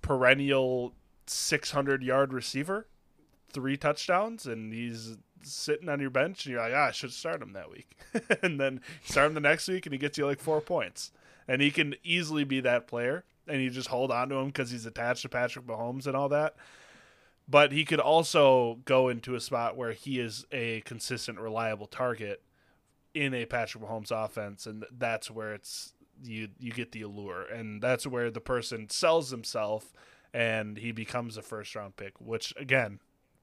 perennial 0.00 0.94
600 1.26 2.02
yard 2.02 2.32
receiver, 2.32 2.86
three 3.52 3.76
touchdowns, 3.76 4.46
and 4.46 4.72
he's 4.72 5.18
sitting 5.44 5.88
on 5.88 6.00
your 6.00 6.10
bench, 6.10 6.44
and 6.44 6.52
you're 6.52 6.62
like, 6.62 6.74
ah, 6.74 6.88
I 6.88 6.90
should 6.92 7.12
start 7.12 7.42
him 7.42 7.52
that 7.52 7.70
week. 7.70 7.96
and 8.42 8.60
then 8.60 8.80
start 9.04 9.28
him 9.28 9.34
the 9.34 9.40
next 9.40 9.68
week, 9.68 9.86
and 9.86 9.92
he 9.92 9.98
gets 9.98 10.18
you 10.18 10.26
like 10.26 10.40
four 10.40 10.60
points. 10.60 11.12
And 11.48 11.60
he 11.60 11.70
can 11.70 11.94
easily 12.04 12.44
be 12.44 12.60
that 12.60 12.86
player, 12.86 13.24
and 13.48 13.60
you 13.60 13.70
just 13.70 13.88
hold 13.88 14.10
on 14.10 14.28
to 14.28 14.36
him 14.36 14.46
because 14.46 14.70
he's 14.70 14.86
attached 14.86 15.22
to 15.22 15.28
Patrick 15.28 15.66
Mahomes 15.66 16.06
and 16.06 16.16
all 16.16 16.28
that 16.28 16.54
but 17.48 17.72
he 17.72 17.84
could 17.84 18.00
also 18.00 18.78
go 18.84 19.08
into 19.08 19.34
a 19.34 19.40
spot 19.40 19.76
where 19.76 19.92
he 19.92 20.18
is 20.18 20.46
a 20.52 20.80
consistent, 20.82 21.38
reliable 21.38 21.86
target 21.86 22.42
in 23.14 23.34
a 23.34 23.44
Patrick 23.44 23.84
Mahomes 23.84 24.10
offense, 24.10 24.66
and 24.66 24.84
that's 24.90 25.30
where 25.30 25.52
it's 25.54 25.92
you 26.22 26.48
you 26.58 26.72
get 26.72 26.92
the 26.92 27.02
allure, 27.02 27.42
and 27.42 27.82
that's 27.82 28.06
where 28.06 28.30
the 28.30 28.40
person 28.40 28.88
sells 28.88 29.30
himself, 29.30 29.92
and 30.32 30.78
he 30.78 30.92
becomes 30.92 31.36
a 31.36 31.42
first 31.42 31.74
round 31.74 31.96
pick. 31.96 32.18
Which 32.20 32.54
again, 32.56 33.00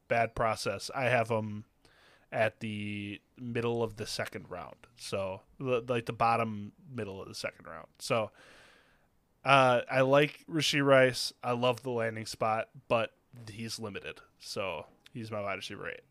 bad 0.07 0.33
process. 0.33 0.89
I 0.95 1.05
have 1.05 1.29
him 1.29 1.65
at 2.31 2.59
the 2.59 3.19
middle 3.37 3.81
of 3.81 3.95
the 3.97 4.05
second 4.05 4.45
round, 4.49 4.75
so 4.97 5.41
like 5.59 6.05
the 6.05 6.13
bottom 6.13 6.71
middle 6.93 7.21
of 7.21 7.27
the 7.27 7.35
second 7.35 7.65
round. 7.67 7.87
So. 7.99 8.31
Uh, 9.45 9.81
I 9.89 10.01
like 10.01 10.43
Rasheed 10.51 10.85
Rice. 10.85 11.31
I 11.41 11.53
love 11.53 11.81
the 11.81 11.91
landing 11.91 12.25
spot, 12.25 12.67
but 12.89 13.13
he's 13.49 13.79
limited. 13.79 14.19
So 14.39 14.85
he's 15.13 15.31
my 15.31 15.39
wide 15.41 15.55
receiver 15.55 15.89
eight. 15.89 16.01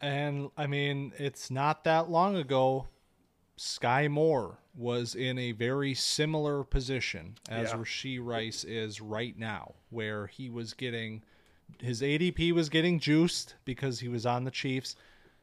And 0.00 0.50
I 0.56 0.66
mean, 0.66 1.12
it's 1.18 1.50
not 1.50 1.84
that 1.84 2.10
long 2.10 2.36
ago. 2.36 2.88
Sky 3.56 4.08
Moore 4.08 4.58
was 4.76 5.14
in 5.14 5.38
a 5.38 5.52
very 5.52 5.94
similar 5.94 6.62
position 6.62 7.36
as 7.48 7.70
Yeah. 7.70 7.76
Rasheed 7.78 8.24
Rice 8.24 8.64
is 8.64 9.00
right 9.00 9.36
now, 9.36 9.74
where 9.90 10.26
he 10.26 10.48
was 10.50 10.74
getting 10.74 11.22
his 11.80 12.00
ADP 12.02 12.52
was 12.52 12.68
getting 12.68 12.98
juiced 12.98 13.54
because 13.64 14.00
he 14.00 14.08
was 14.08 14.24
on 14.26 14.44
the 14.44 14.50
Chiefs. 14.50 14.96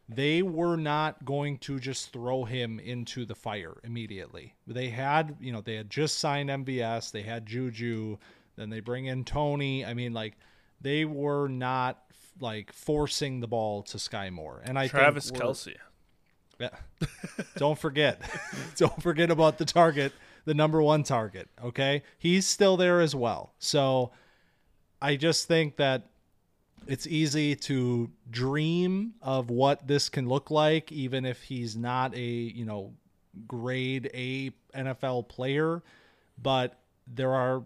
They 0.08 0.44
were 0.44 0.78
not 0.78 1.26
going 1.26 1.58
to 1.60 1.80
just 1.80 2.14
throw 2.14 2.44
him 2.44 2.80
into 2.80 3.26
the 3.26 3.34
fire 3.34 3.78
immediately. 3.84 4.54
They 4.68 4.90
had, 4.90 5.38
you 5.40 5.52
know, 5.52 5.62
they 5.62 5.76
had 5.76 5.90
just 5.90 6.20
signed 6.20 6.50
MVS, 6.50 7.12
they 7.12 7.24
had 7.24 7.46
Juju, 7.46 8.18
then 8.56 8.70
they 8.70 8.82
bring 8.82 9.06
in 9.06 9.24
Toney. 9.26 9.84
I 9.84 9.94
mean, 9.94 10.14
like 10.14 10.38
they 10.80 11.06
were 11.06 11.48
not 11.48 12.04
like 12.40 12.72
forcing 12.72 13.40
the 13.40 13.48
ball 13.48 13.84
to 13.84 14.00
Sky 14.00 14.30
Moore. 14.30 14.62
And 14.64 14.78
I 14.78 14.88
Travis 14.88 15.32
Kelce. 15.32 15.76
yeah. 16.60 16.70
Don't 17.58 17.78
forget. 17.78 18.22
Don't 18.76 19.02
forget 19.02 19.32
about 19.32 19.58
the 19.58 19.66
target, 19.66 20.14
the 20.46 20.54
number 20.54 20.82
one 20.82 21.04
target. 21.04 21.50
Okay. 21.64 22.04
He's 22.18 22.46
still 22.46 22.78
there 22.78 23.02
as 23.02 23.16
well. 23.16 23.54
So 23.58 24.12
I 25.02 25.16
just 25.16 25.48
think 25.48 25.78
that 25.78 26.10
it's 26.88 27.08
easy 27.08 27.56
to 27.56 28.10
dream 28.30 29.14
of 29.22 29.50
what 29.50 29.88
this 29.88 30.10
can 30.10 30.28
look 30.28 30.52
like, 30.52 30.92
even 30.92 31.26
if 31.26 31.42
he's 31.44 31.76
not 31.76 32.16
a, 32.16 32.20
you 32.20 32.66
know, 32.66 32.94
grade 33.48 34.10
A 34.14 34.52
NFL 34.76 35.28
player. 35.28 35.84
But 36.42 36.80
there 37.08 37.34
are 37.34 37.64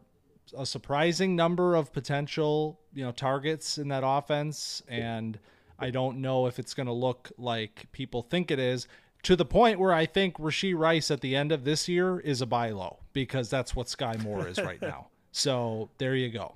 a 0.58 0.66
surprising 0.66 1.36
number 1.36 1.76
of 1.76 1.92
potential, 1.94 2.80
you 2.94 3.04
know, 3.04 3.12
targets 3.12 3.78
in 3.78 3.88
that 3.90 4.04
offense. 4.06 4.82
And 4.88 5.40
I 5.78 5.90
don't 5.90 6.22
know 6.22 6.48
if 6.48 6.60
it's 6.60 6.74
going 6.74 6.88
to 6.88 6.94
look 6.94 7.32
like 7.38 7.88
people 7.92 8.22
think 8.22 8.52
it 8.52 8.60
is 8.60 8.88
to 9.24 9.36
the 9.36 9.46
point 9.46 9.80
where 9.80 9.94
I 9.94 10.06
think 10.06 10.38
Rasheed 10.38 10.78
Rice 10.78 11.12
at 11.12 11.22
the 11.22 11.36
end 11.36 11.52
of 11.52 11.64
this 11.64 11.88
year 11.88 12.20
is 12.20 12.42
a 12.42 12.46
buy 12.46 12.70
low 12.70 13.00
because 13.14 13.50
that's 13.50 13.76
what 13.76 13.90
Sky 13.90 14.16
Moore 14.22 14.48
is 14.48 14.60
right 14.60 14.82
now. 14.84 15.08
So 15.32 15.90
there 15.98 16.16
you 16.16 16.30
go. 16.30 16.56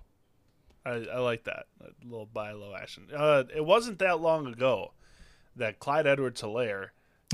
I, 0.86 1.06
I 1.14 1.20
like 1.20 1.46
that 1.46 1.66
a 1.82 1.90
little 2.04 2.26
buy 2.26 2.52
low 2.52 2.76
action. 2.76 3.08
Uh, 3.16 3.44
it 3.56 3.64
wasn't 3.64 4.00
that 4.00 4.20
long 4.20 4.48
ago 4.48 4.92
that 5.56 5.80
Clyde 5.80 6.08
Edwards 6.08 6.42
Helaire 6.42 6.90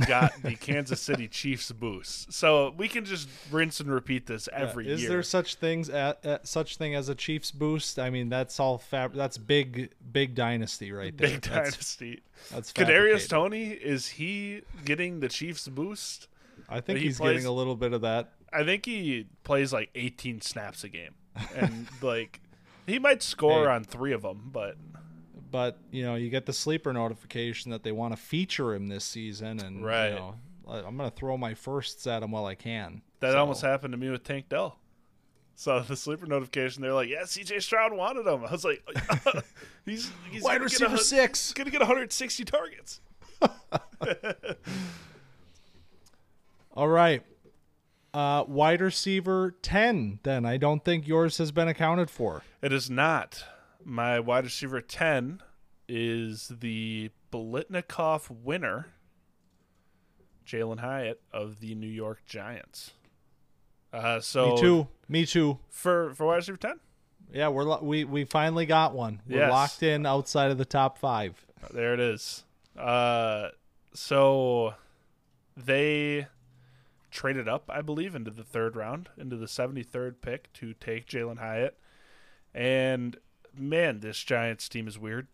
got 0.07 0.31
the 0.43 0.55
Kansas 0.59 1.01
City 1.01 1.27
Chiefs 1.27 1.71
boost. 1.71 2.31
So 2.31 2.73
we 2.77 2.87
can 2.87 3.05
just 3.05 3.27
rinse 3.51 3.79
and 3.79 3.91
repeat 3.91 4.27
this 4.27 4.47
every 4.53 4.87
is 4.87 5.01
year. 5.01 5.09
Is 5.09 5.13
there 5.13 5.23
such 5.23 5.55
things 5.55 5.89
at, 5.89 6.23
at 6.25 6.47
such 6.47 6.77
thing 6.77 6.95
as 6.95 7.09
a 7.09 7.15
Chiefs 7.15 7.51
boost? 7.51 7.99
I 7.99 8.09
mean, 8.09 8.29
that's 8.29 8.59
all 8.59 8.77
fab. 8.77 9.13
That's 9.13 9.37
big, 9.37 9.91
big 10.11 10.35
dynasty 10.35 10.91
right 10.91 11.15
there. 11.17 11.29
Big 11.29 11.41
That's, 11.41 11.71
dynasty. 11.71 12.21
that's 12.51 12.71
Kadarius. 12.71 13.27
Toney 13.27 13.69
is 13.69 14.07
he 14.07 14.61
getting 14.85 15.19
the 15.19 15.29
Chiefs 15.29 15.67
boost? 15.67 16.27
I 16.67 16.81
think 16.81 16.99
he 16.99 17.05
he's 17.05 17.17
plays- 17.17 17.33
getting 17.33 17.47
a 17.47 17.51
little 17.51 17.75
bit 17.75 17.93
of 17.93 18.01
that. 18.01 18.29
I 18.51 18.63
think 18.63 18.85
he 18.85 19.27
plays 19.43 19.71
like 19.71 19.89
18 19.93 20.41
snaps 20.41 20.83
a 20.83 20.89
game, 20.89 21.13
and 21.55 21.87
like 22.01 22.39
he 22.89 22.99
might 22.99 23.21
score 23.23 23.65
Hey. 23.65 23.71
on 23.71 23.83
three 23.83 24.11
of 24.13 24.21
them, 24.23 24.49
but 24.51 24.75
but 25.51 25.79
you 25.91 26.03
know 26.03 26.15
you 26.15 26.29
get 26.29 26.45
the 26.45 26.53
sleeper 26.53 26.93
notification 26.93 27.71
that 27.71 27.83
they 27.83 27.91
want 27.91 28.13
to 28.15 28.21
feature 28.21 28.73
him 28.75 28.87
this 28.87 29.03
season 29.03 29.59
and 29.59 29.83
Right. 29.83 30.09
you 30.09 30.15
know 30.15 30.35
i'm 30.67 30.95
gonna 30.97 31.09
throw 31.09 31.35
my 31.37 31.55
firsts 31.55 32.05
at 32.05 32.21
him 32.21 32.29
while 32.31 32.45
i 32.45 32.53
can 32.53 33.01
that 33.19 33.31
So, 33.31 33.39
almost 33.39 33.61
happened 33.63 33.93
to 33.93 33.97
me 33.97 34.09
with 34.11 34.23
Tank 34.23 34.47
Dell. 34.49 34.77
So 35.55 35.79
the 35.81 35.95
sleeper 35.97 36.25
notification, 36.27 36.81
they're 36.83 36.93
like, 36.93 37.09
"Yeah, 37.09 37.25
C.J. 37.25 37.59
Stroud 37.59 37.91
wanted 37.93 38.25
him." 38.27 38.45
I 38.45 38.51
was 38.51 38.63
like, 38.63 38.81
"He's 39.85 40.09
he's 40.31 40.41
wide 40.43 40.61
receiver 40.61 40.95
six 40.97 41.47
He's 41.47 41.53
gonna 41.53 41.69
get 41.71 41.81
160 41.81 42.45
targets." 42.45 43.01
all 46.73 46.87
right 46.87 47.23
uh 48.13 48.43
wide 48.47 48.81
receiver 48.81 49.55
10 49.61 50.19
then 50.23 50.45
i 50.45 50.57
don't 50.57 50.83
think 50.83 51.07
yours 51.07 51.37
has 51.37 51.51
been 51.51 51.67
accounted 51.67 52.09
for 52.09 52.41
It 52.61 52.73
is 52.73 52.89
not. 52.89 53.43
My 53.85 54.19
wide 54.19 54.43
receiver 54.45 54.81
10 54.81 55.41
is 55.87 56.51
the 56.59 57.11
Biletnikoff 57.31 58.29
winner, 58.29 58.87
Jalin 60.45 60.79
Hyatt 60.79 61.21
of 61.31 61.59
the 61.59 61.75
New 61.75 61.87
York 61.87 62.21
Giants. 62.25 62.91
Uh, 63.93 64.19
so 64.19 64.49
me 64.55 64.61
too 64.61 64.87
me 65.07 65.25
too 65.25 65.59
for 65.69 66.13
for 66.13 66.27
wide 66.27 66.35
receiver 66.37 66.57
10. 66.57 66.79
Yeah, 67.31 67.47
we're 67.49 67.63
lo- 67.63 67.79
we 67.81 68.03
we 68.03 68.23
finally 68.25 68.65
got 68.65 68.93
one. 68.93 69.21
We're 69.27 69.39
Yes. 69.39 69.51
locked 69.51 69.83
in 69.83 70.05
outside 70.05 70.51
of 70.51 70.57
the 70.57 70.65
top 70.65 70.97
five. 70.97 71.45
There 71.71 71.93
it 71.93 71.99
is. 71.99 72.43
Uh, 72.77 73.49
so 73.93 74.73
they 75.55 76.27
traded 77.11 77.47
up, 77.47 77.69
I 77.69 77.81
believe, 77.81 78.15
into 78.15 78.31
the 78.31 78.43
third 78.43 78.75
round, 78.75 79.09
into 79.17 79.35
the 79.35 79.45
73rd 79.45 80.15
pick 80.21 80.51
to 80.53 80.73
take 80.73 81.07
Jalin 81.07 81.39
Hyatt. 81.39 81.77
And 82.53 83.17
man, 83.53 83.99
this 83.99 84.23
Giants 84.23 84.69
team 84.69 84.87
is 84.87 84.99
weird. 84.99 85.27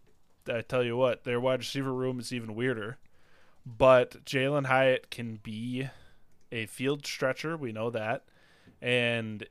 I 0.47 0.61
tell 0.61 0.83
you 0.83 0.95
what, 0.95 1.23
their 1.23 1.39
wide 1.39 1.59
receiver 1.59 1.93
room 1.93 2.19
is 2.19 2.31
even 2.31 2.55
weirder. 2.55 2.97
But 3.65 4.25
Jalin 4.25 4.67
Hyatt 4.67 5.09
can 5.09 5.39
be 5.41 5.89
a 6.51 6.67
field 6.67 7.05
stretcher. 7.05 7.57
We 7.57 7.71
know 7.71 7.89
that. 7.89 8.25
And 8.81 9.47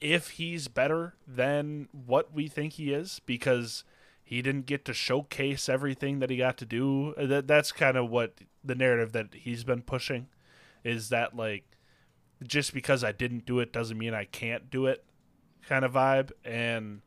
if 0.00 0.30
he's 0.30 0.68
better 0.68 1.14
than 1.26 1.88
what 1.92 2.32
we 2.32 2.46
think 2.46 2.74
he 2.74 2.92
is, 2.92 3.20
because 3.26 3.82
he 4.28 4.42
didn't 4.42 4.66
get 4.66 4.84
to 4.84 4.92
showcase 4.92 5.70
everything 5.70 6.18
that 6.18 6.28
he 6.28 6.36
got 6.36 6.58
to 6.58 6.66
do. 6.66 7.14
That 7.16 7.48
that's 7.48 7.72
kind 7.72 7.96
of 7.96 8.10
what 8.10 8.34
the 8.62 8.74
narrative 8.74 9.12
that 9.12 9.28
he's 9.32 9.64
been 9.64 9.80
pushing 9.80 10.26
is 10.84 11.08
that 11.10 11.36
like 11.36 11.64
just 12.46 12.72
because 12.72 13.02
I 13.02 13.12
didn't 13.12 13.46
do 13.46 13.60
it 13.60 13.72
doesn't 13.72 13.98
mean 13.98 14.14
I 14.14 14.24
can't 14.24 14.70
do 14.70 14.86
it 14.86 15.04
kind 15.68 15.84
of 15.84 15.92
vibe 15.92 16.30
and 16.44 17.02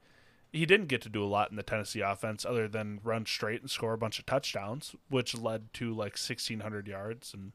he 0.52 0.66
didn't 0.66 0.88
get 0.88 1.02
to 1.04 1.10
do 1.10 1.24
a 1.24 1.26
lot 1.26 1.50
in 1.50 1.56
the 1.56 1.64
Tennessee 1.64 2.02
offense 2.02 2.46
other 2.46 2.68
than 2.68 3.00
run 3.04 3.26
straight 3.26 3.62
and 3.62 3.70
score 3.72 3.94
a 3.94 3.98
bunch 3.98 4.20
of 4.20 4.26
touchdowns, 4.26 4.96
which 5.10 5.38
led 5.38 5.74
to 5.76 5.92
like 5.92 6.18
1600 6.18 6.88
yards 6.88 7.34
and 7.34 7.54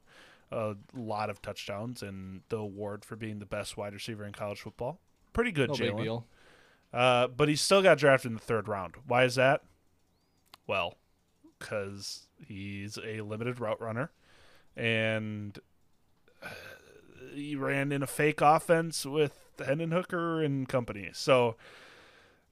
a 0.50 0.76
lot 0.94 1.28
of 1.28 1.42
touchdowns 1.42 2.02
and 2.02 2.40
the 2.48 2.56
award 2.56 3.04
for 3.04 3.16
being 3.16 3.38
the 3.38 3.46
best 3.46 3.76
wide 3.76 3.92
receiver 3.92 4.24
in 4.24 4.32
college 4.32 4.60
football. 4.60 4.98
Pretty 5.32 5.52
good, 5.52 5.68
No 5.68 5.74
Jalin. 5.74 6.24
Uh, 6.92 7.28
but 7.28 7.48
he 7.48 7.56
still 7.56 7.82
got 7.82 7.98
drafted 7.98 8.30
in 8.30 8.34
the 8.34 8.42
third 8.42 8.68
round. 8.68 8.94
Why 9.06 9.24
is 9.24 9.34
that? 9.34 9.62
Well, 10.66 10.96
because 11.58 12.28
he's 12.46 12.98
a 13.04 13.20
limited 13.20 13.60
route 13.60 13.80
runner, 13.80 14.10
and 14.76 15.58
he 17.34 17.56
ran 17.56 17.92
in 17.92 18.02
a 18.02 18.06
fake 18.06 18.40
offense 18.40 19.04
with 19.04 19.38
Hendon 19.64 19.92
Hooker 19.92 20.42
and 20.42 20.68
company. 20.68 21.10
So 21.12 21.56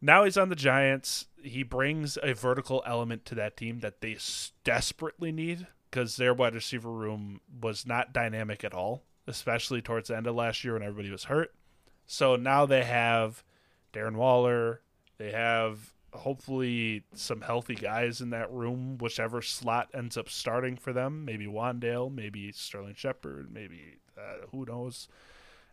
now 0.01 0.25
he's 0.25 0.37
on 0.37 0.49
the 0.49 0.57
Giants. 0.57 1.27
He 1.43 1.63
brings 1.63 2.19
a 2.23 2.35
vertical 2.35 2.83
element 2.87 3.25
to 3.27 3.35
that 3.37 3.57
team 3.57 3.81
that 3.81 4.01
they 4.01 4.19
desperately 4.63 5.33
need 5.33 5.67
because 5.91 6.17
their 6.17 6.35
wide 6.35 6.55
receiver 6.55 6.91
room 6.91 7.41
was 7.63 7.87
not 7.87 8.13
dynamic 8.13 8.65
at 8.65 8.75
all, 8.75 9.05
especially 9.27 9.81
towards 9.81 10.09
the 10.09 10.17
end 10.17 10.27
of 10.27 10.35
last 10.35 10.65
year 10.65 10.75
when 10.75 10.83
everybody 10.83 11.11
was 11.11 11.25
hurt. 11.25 11.55
So 12.07 12.37
now 12.37 12.67
they 12.67 12.85
have 12.85 13.43
Darren 13.93 14.17
Waller. 14.17 14.83
They 15.19 15.31
have 15.31 15.95
hopefully 16.15 17.03
some 17.15 17.41
healthy 17.41 17.75
guys 17.75 18.21
in 18.21 18.31
that 18.31 18.51
room, 18.53 18.99
whichever 18.99 19.43
slot 19.43 19.89
ends 19.93 20.17
up 20.17 20.29
starting 20.29 20.77
for 20.77 20.93
them. 20.93 21.25
Maybe 21.25 21.47
Wan'Dale, 21.47 22.13
maybe 22.15 22.53
Sterling 22.53 22.95
Shepard, 22.97 23.53
maybe 23.53 23.97
uh, 24.17 24.47
who 24.53 24.65
knows. 24.65 25.09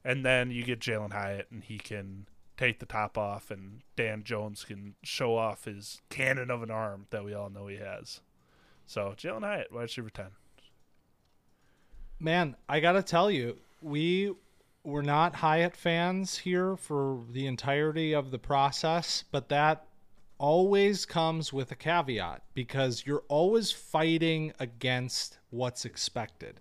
And 0.03 0.25
then 0.25 0.51
you 0.51 0.63
get 0.63 0.79
Jalin 0.79 1.13
Hyatt, 1.13 1.47
and 1.51 1.63
he 1.63 1.77
can 1.77 2.25
take 2.57 2.79
the 2.79 2.85
top 2.85 3.17
off, 3.17 3.51
and 3.51 3.81
Dan 3.95 4.23
Jones 4.23 4.63
can 4.63 4.95
show 5.03 5.35
off 5.35 5.65
his 5.65 6.01
cannon 6.09 6.51
of 6.51 6.63
an 6.63 6.71
arm 6.71 7.05
that 7.11 7.23
we 7.23 7.33
all 7.33 7.49
know 7.49 7.67
he 7.67 7.77
has. 7.77 8.21
So 8.85 9.13
Jalin 9.17 9.43
Hyatt, 9.43 9.71
wide 9.71 9.83
receiver 9.83 10.09
ten. 10.09 10.27
Man, 12.19 12.55
I 12.67 12.79
gotta 12.79 13.01
tell 13.03 13.31
you, 13.31 13.57
we 13.81 14.33
were 14.83 15.03
not 15.03 15.35
Hyatt 15.35 15.75
fans 15.75 16.39
here 16.39 16.75
for 16.75 17.23
the 17.31 17.45
entirety 17.47 18.13
of 18.13 18.31
the 18.31 18.39
process, 18.39 19.23
but 19.31 19.49
that 19.49 19.85
always 20.41 21.05
comes 21.05 21.53
with 21.53 21.71
a 21.71 21.75
caveat 21.75 22.41
because 22.55 23.03
you're 23.05 23.23
always 23.27 23.71
fighting 23.71 24.51
against 24.59 25.37
what's 25.51 25.85
expected. 25.85 26.59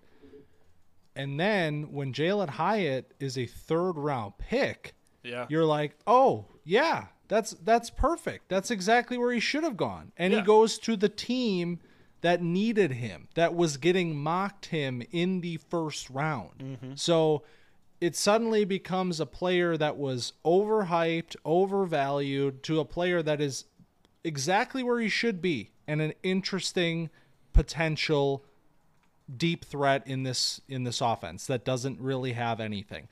And 1.15 1.39
then 1.39 1.91
when 1.91 2.13
Jalin 2.13 2.49
Hyatt 2.49 3.13
is 3.19 3.37
a 3.37 3.45
third 3.47 3.93
round 3.93 4.37
pick, 4.37 4.93
Yeah, 5.23 5.47
you're 5.49 5.65
like, 5.65 5.97
oh 6.07 6.45
yeah, 6.63 7.07
that's 7.27 7.51
that's 7.63 7.89
perfect. 7.89 8.47
That's 8.49 8.71
exactly 8.71 9.17
where 9.17 9.33
he 9.33 9.39
should 9.39 9.63
have 9.63 9.77
gone. 9.77 10.11
And 10.15 10.31
Yeah. 10.31 10.39
he 10.39 10.45
goes 10.45 10.77
to 10.79 10.95
the 10.95 11.09
team 11.09 11.79
that 12.21 12.41
needed 12.41 12.91
him, 12.91 13.27
that 13.33 13.55
was 13.55 13.77
getting 13.77 14.15
mocked 14.15 14.67
him 14.67 15.01
in 15.11 15.41
the 15.41 15.57
first 15.57 16.07
round. 16.11 16.59
Mm-hmm. 16.59 16.91
So 16.95 17.43
it 17.99 18.15
suddenly 18.15 18.63
becomes 18.63 19.19
a 19.19 19.25
player 19.25 19.75
that 19.77 19.97
was 19.97 20.33
overhyped, 20.45 21.35
overvalued 21.45 22.63
to 22.63 22.79
a 22.79 22.85
player 22.85 23.21
that 23.23 23.41
is 23.41 23.65
exactly 24.23 24.83
where 24.83 24.99
he 24.99 25.09
should 25.09 25.41
be 25.41 25.71
and 25.87 26.01
an 26.01 26.13
interesting 26.23 27.09
potential 27.53 28.43
deep 29.37 29.65
threat 29.65 30.03
in 30.05 30.23
this 30.23 30.61
in 30.67 30.83
this 30.83 31.01
offense 31.01 31.47
that 31.47 31.63
doesn't 31.63 31.99
really 31.99 32.33
have 32.33 32.59
anything. 32.59 33.07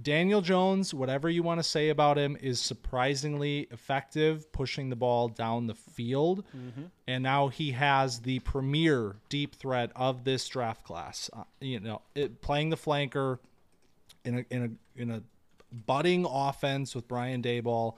Daniel 0.00 0.40
Jones, 0.40 0.94
whatever 0.94 1.28
you 1.28 1.42
want 1.42 1.58
to 1.58 1.64
say 1.64 1.88
about 1.88 2.16
him, 2.16 2.36
is 2.40 2.60
surprisingly 2.60 3.66
effective 3.72 4.52
pushing 4.52 4.88
the 4.88 4.94
ball 4.94 5.28
down 5.28 5.66
the 5.66 5.74
field. 5.74 6.44
And 7.08 7.24
now 7.24 7.48
he 7.48 7.72
has 7.72 8.20
the 8.20 8.38
premier 8.40 9.16
deep 9.28 9.56
threat 9.56 9.90
of 9.96 10.22
this 10.22 10.46
draft 10.46 10.84
class. 10.84 11.28
Uh, 11.32 11.42
you 11.60 11.80
know, 11.80 12.02
it, 12.14 12.40
playing 12.40 12.70
the 12.70 12.76
flanker 12.76 13.40
in 14.24 14.38
a 14.38 14.54
in 14.54 14.78
a 14.96 15.00
in 15.00 15.10
a 15.10 15.22
budding 15.86 16.24
offense 16.28 16.94
with 16.94 17.08
Brian 17.08 17.42
Daboll. 17.42 17.94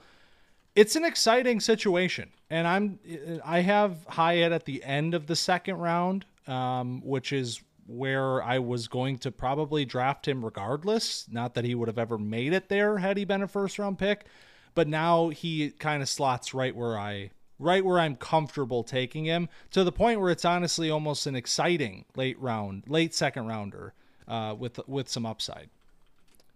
It's 0.75 0.95
an 0.95 1.05
exciting 1.05 1.59
situation, 1.59 2.31
and 2.49 2.67
I'm 2.67 2.99
I 3.45 3.59
have 3.59 4.05
Hyatt 4.07 4.51
at 4.51 4.65
the 4.65 4.83
end 4.83 5.13
of 5.13 5.27
the 5.27 5.35
second 5.35 5.77
round, 5.77 6.25
um, 6.47 7.01
which 7.03 7.31
is 7.31 7.61
where 7.85 8.41
I 8.41 8.59
was 8.59 8.87
going 8.87 9.19
to 9.19 9.31
probably 9.31 9.85
draft 9.85 10.27
him 10.27 10.43
regardless. 10.43 11.27
Not 11.29 11.53
that 11.53 11.65
he 11.65 11.75
would 11.75 11.87
have 11.87 11.99
ever 11.99 12.17
made 12.17 12.53
it 12.53 12.69
there 12.69 12.97
had 12.97 13.17
he 13.17 13.25
been 13.25 13.43
a 13.43 13.47
first 13.47 13.77
round 13.77 13.99
pick, 13.99 14.25
but 14.73 14.87
now 14.87 15.29
he 15.29 15.69
kind 15.71 16.01
of 16.01 16.09
slots 16.09 16.55
right 16.55 16.75
where 16.75 16.97
I 16.97 17.29
right 17.59 17.85
where 17.85 17.99
I'm 17.99 18.15
comfortable 18.15 18.83
taking 18.83 19.25
him 19.25 19.49
to 19.71 19.83
the 19.83 19.91
point 19.91 20.21
where 20.21 20.31
it's 20.31 20.45
honestly 20.45 20.89
almost 20.89 21.27
an 21.27 21.35
exciting 21.35 22.05
late 22.15 22.39
round, 22.39 22.83
late 22.87 23.13
second 23.13 23.47
rounder 23.47 23.93
uh, 24.27 24.55
with 24.57 24.79
with 24.87 25.07
some 25.07 25.25
upside. 25.25 25.69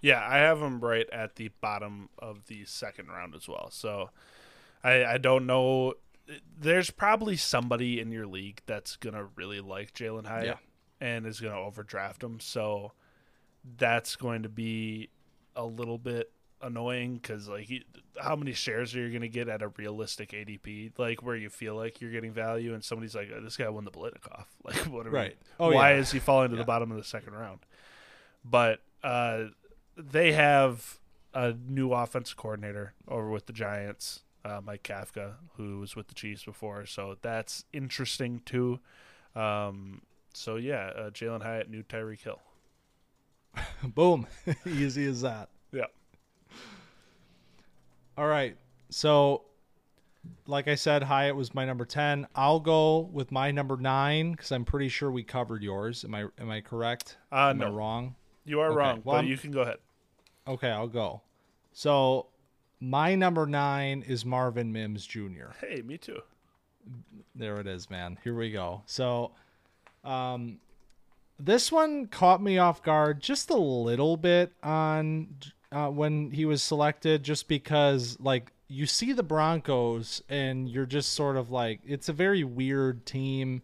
Yeah, 0.02 0.26
I 0.28 0.38
have 0.38 0.62
him 0.62 0.80
right 0.80 1.08
at 1.12 1.36
the 1.36 1.50
bottom 1.62 2.10
of 2.20 2.46
the 2.48 2.66
second 2.66 3.08
round 3.08 3.34
as 3.36 3.48
well. 3.48 3.70
So 3.72 4.10
I, 4.84 5.04
I 5.06 5.18
don't 5.18 5.46
know. 5.46 5.94
There's 6.60 6.92
probably 6.92 7.36
somebody 7.38 8.00
in 8.00 8.12
your 8.12 8.28
league 8.28 8.62
that's 8.66 8.96
gonna 8.96 9.26
really 9.36 9.60
like 9.62 9.94
Jalin 9.94 10.28
Hyatt 10.28 10.46
Yeah. 10.46 10.56
and 11.08 11.26
is 11.26 11.40
gonna 11.40 11.60
overdraft 11.60 12.24
him. 12.24 12.40
So 12.40 12.92
that's 13.78 14.16
going 14.16 14.44
to 14.44 14.50
be 14.50 15.10
a 15.56 15.66
little 15.66 15.98
bit 15.98 16.32
annoying 16.62 17.16
because 17.16 17.48
like 17.48 17.70
you- 17.70 17.84
how 18.20 18.36
many 18.36 18.52
shares 18.54 18.96
are 18.96 19.00
you 19.02 19.10
going 19.10 19.22
to 19.22 19.28
get 19.30 19.48
at 19.48 19.62
a 19.62 19.68
realistic 19.70 20.32
ADP 20.32 20.92
like 20.98 21.22
where 21.22 21.36
you 21.36 21.50
feel 21.50 21.76
like 21.76 22.02
you're 22.02 22.10
getting 22.12 22.32
value 22.32 22.74
and 22.74 22.84
somebody's 22.84 23.14
like 23.14 23.30
oh, 23.36 23.40
this 23.42 23.58
guy 23.58 23.70
won 23.70 23.84
the 23.86 23.92
Biletnikoff 23.92 24.46
like 24.64 24.76
what 24.88 25.12
Right. 25.12 25.38
Oh, 25.60 25.72
why 25.72 25.92
yeah. 25.94 26.00
is 26.00 26.12
he 26.12 26.18
falling 26.20 26.50
to 26.50 26.56
Yeah. 26.56 26.62
the 26.64 26.66
bottom 26.66 26.90
of 26.92 26.98
the 26.98 27.04
second 27.04 27.34
round 27.34 27.60
but 28.44 28.80
uh 29.04 29.46
they 29.98 30.32
have 30.34 31.00
a 31.34 31.54
new 31.68 31.92
offense 31.92 32.34
coordinator 32.34 32.94
over 33.08 33.30
with 33.30 33.46
the 33.48 33.54
Giants 33.54 34.22
uh, 34.46 34.62
Mike 34.64 34.84
Kafka 34.84 35.34
who 35.58 35.80
was 35.80 35.96
with 35.96 36.08
the 36.08 36.14
Chiefs 36.14 36.46
before 36.46 36.86
so 36.86 37.18
that's 37.22 37.66
interesting 37.74 38.42
too 38.46 38.80
um 39.36 40.02
so 40.34 40.56
yeah 40.56 40.92
uh, 40.96 41.10
Jalin 41.10 41.42
Hyatt 41.44 41.70
new 41.70 41.84
Tyreek 41.84 42.22
Hill 42.22 42.40
Boom. 43.84 44.28
Easy 44.66 45.06
as 45.08 45.22
that. 45.22 45.50
yeah 45.72 45.86
All 48.18 48.28
right. 48.28 48.56
So, 48.90 49.44
like 50.48 50.68
I 50.68 50.76
said, 50.76 51.04
Hyatt 51.04 51.36
was 51.36 51.54
my 51.54 51.66
number 51.66 51.86
10. 51.86 52.28
I'll 52.36 52.60
go 52.60 53.00
with 53.12 53.32
my 53.32 53.52
number 53.52 53.78
9 53.78 54.36
cuz 54.36 54.52
I'm 54.52 54.66
pretty 54.66 54.90
sure 54.90 55.12
we 55.12 55.24
covered 55.24 55.62
yours. 55.64 56.04
Am 56.06 56.14
I 56.16 56.26
am 56.40 56.50
I 56.50 56.62
correct? 56.62 57.18
uh 57.32 57.50
am 57.50 57.62
I 57.62 57.66
no 57.66 57.72
wrong? 57.74 58.16
you 58.46 58.60
are 58.62 58.68
Okay, 58.70 58.78
wrong 58.78 59.02
well, 59.04 59.16
but 59.16 59.20
I'm- 59.20 59.28
you 59.28 59.38
can 59.38 59.52
go 59.52 59.62
ahead 59.62 59.78
Okay, 60.48 60.70
I'll 60.70 60.88
go. 60.88 61.22
So, 61.74 62.28
my 62.80 63.16
number 63.16 63.46
9 63.46 64.04
is 64.08 64.24
Marvin 64.24 64.72
Mims 64.72 65.06
Jr. 65.06 65.50
hey 65.60 65.82
me 65.82 65.98
too 65.98 66.22
There 67.36 67.60
it 67.60 67.68
is, 67.68 67.90
man. 67.90 68.18
Here 68.24 68.36
we 68.36 68.52
go. 68.52 68.84
So, 68.86 69.32
um, 70.04 70.60
this 71.40 71.72
one 71.72 72.08
caught 72.08 72.42
me 72.42 72.58
off 72.58 72.82
guard 72.82 73.20
just 73.20 73.50
a 73.50 73.58
little 73.58 74.18
bit 74.18 74.54
on 74.64 75.28
uh, 75.72 75.90
when 75.90 76.32
he 76.32 76.46
was 76.46 76.64
selected, 76.64 77.24
just 77.24 77.48
because 77.48 78.18
like 78.20 78.52
you 78.68 78.86
see 78.86 79.14
the 79.14 79.24
Broncos 79.24 80.22
and 80.30 80.68
you're 80.68 80.86
just 80.86 81.14
sort 81.14 81.38
of 81.38 81.52
like 81.52 81.80
it's 81.86 82.10
a 82.10 82.14
very 82.14 82.44
weird 82.44 83.06
team. 83.06 83.62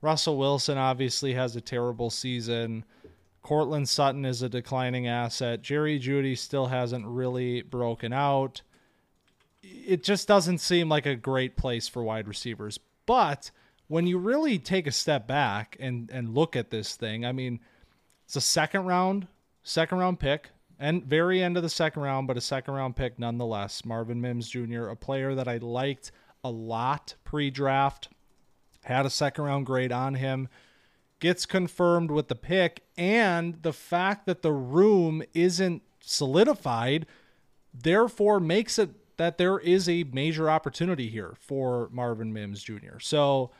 Russell 0.00 0.36
Wilson 0.36 0.76
obviously 0.76 1.34
has 1.34 1.56
a 1.56 1.60
terrible 1.60 2.10
season. 2.10 2.84
Courtland 3.44 3.88
Sutton 3.88 4.24
is 4.24 4.42
a 4.42 4.48
declining 4.48 5.06
asset. 5.06 5.62
Jerry 5.62 6.00
Jeudy 6.00 6.36
still 6.36 6.66
hasn't 6.66 7.06
really 7.06 7.62
broken 7.62 8.12
out 8.12 8.62
it 9.64 10.02
just 10.02 10.28
doesn't 10.28 10.58
seem 10.58 10.88
like 10.88 11.06
a 11.06 11.16
great 11.16 11.56
place 11.56 11.88
for 11.88 12.02
wide 12.02 12.28
receivers. 12.28 12.78
But 13.06 13.50
when 13.88 14.06
you 14.06 14.18
really 14.18 14.58
take 14.58 14.86
a 14.86 14.92
step 14.92 15.26
back 15.26 15.76
and 15.80 16.10
and 16.10 16.34
look 16.34 16.56
at 16.56 16.70
this 16.70 16.96
thing, 16.96 17.24
I 17.24 17.32
mean, 17.32 17.60
it's 18.24 18.36
a 18.36 18.40
second 18.40 18.84
round, 18.84 19.26
second 19.62 19.98
round 19.98 20.20
pick, 20.20 20.50
and 20.78 21.04
very 21.04 21.42
end 21.42 21.56
of 21.56 21.62
the 21.62 21.68
second 21.68 22.02
round, 22.02 22.26
but 22.26 22.36
a 22.36 22.42
second 22.42 22.74
round 22.74 22.96
pick 22.96 23.18
nonetheless. 23.18 23.84
Marvin 23.84 24.20
Mims 24.20 24.48
Jr., 24.48 24.88
a 24.88 24.96
player 24.96 25.34
that 25.34 25.48
I 25.48 25.58
liked 25.58 26.12
a 26.42 26.50
lot 26.50 27.14
pre-draft, 27.24 28.08
had 28.84 29.06
a 29.06 29.10
second 29.10 29.44
round 29.44 29.66
grade 29.66 29.92
on 29.92 30.14
him. 30.14 30.48
Gets 31.20 31.46
confirmed 31.46 32.10
with 32.10 32.28
the 32.28 32.34
pick, 32.34 32.84
and 32.96 33.62
the 33.62 33.72
fact 33.72 34.26
that 34.26 34.42
the 34.42 34.52
room 34.52 35.22
isn't 35.32 35.82
solidified, 36.00 37.06
therefore 37.72 38.40
makes 38.40 38.78
it 38.78 38.90
that 39.16 39.38
there 39.38 39.58
is 39.58 39.88
a 39.88 40.04
major 40.04 40.50
opportunity 40.50 41.08
here 41.08 41.34
for 41.38 41.88
Marvin 41.92 42.32
Mims 42.32 42.62
Jr. 42.62 42.98
So 43.00 43.50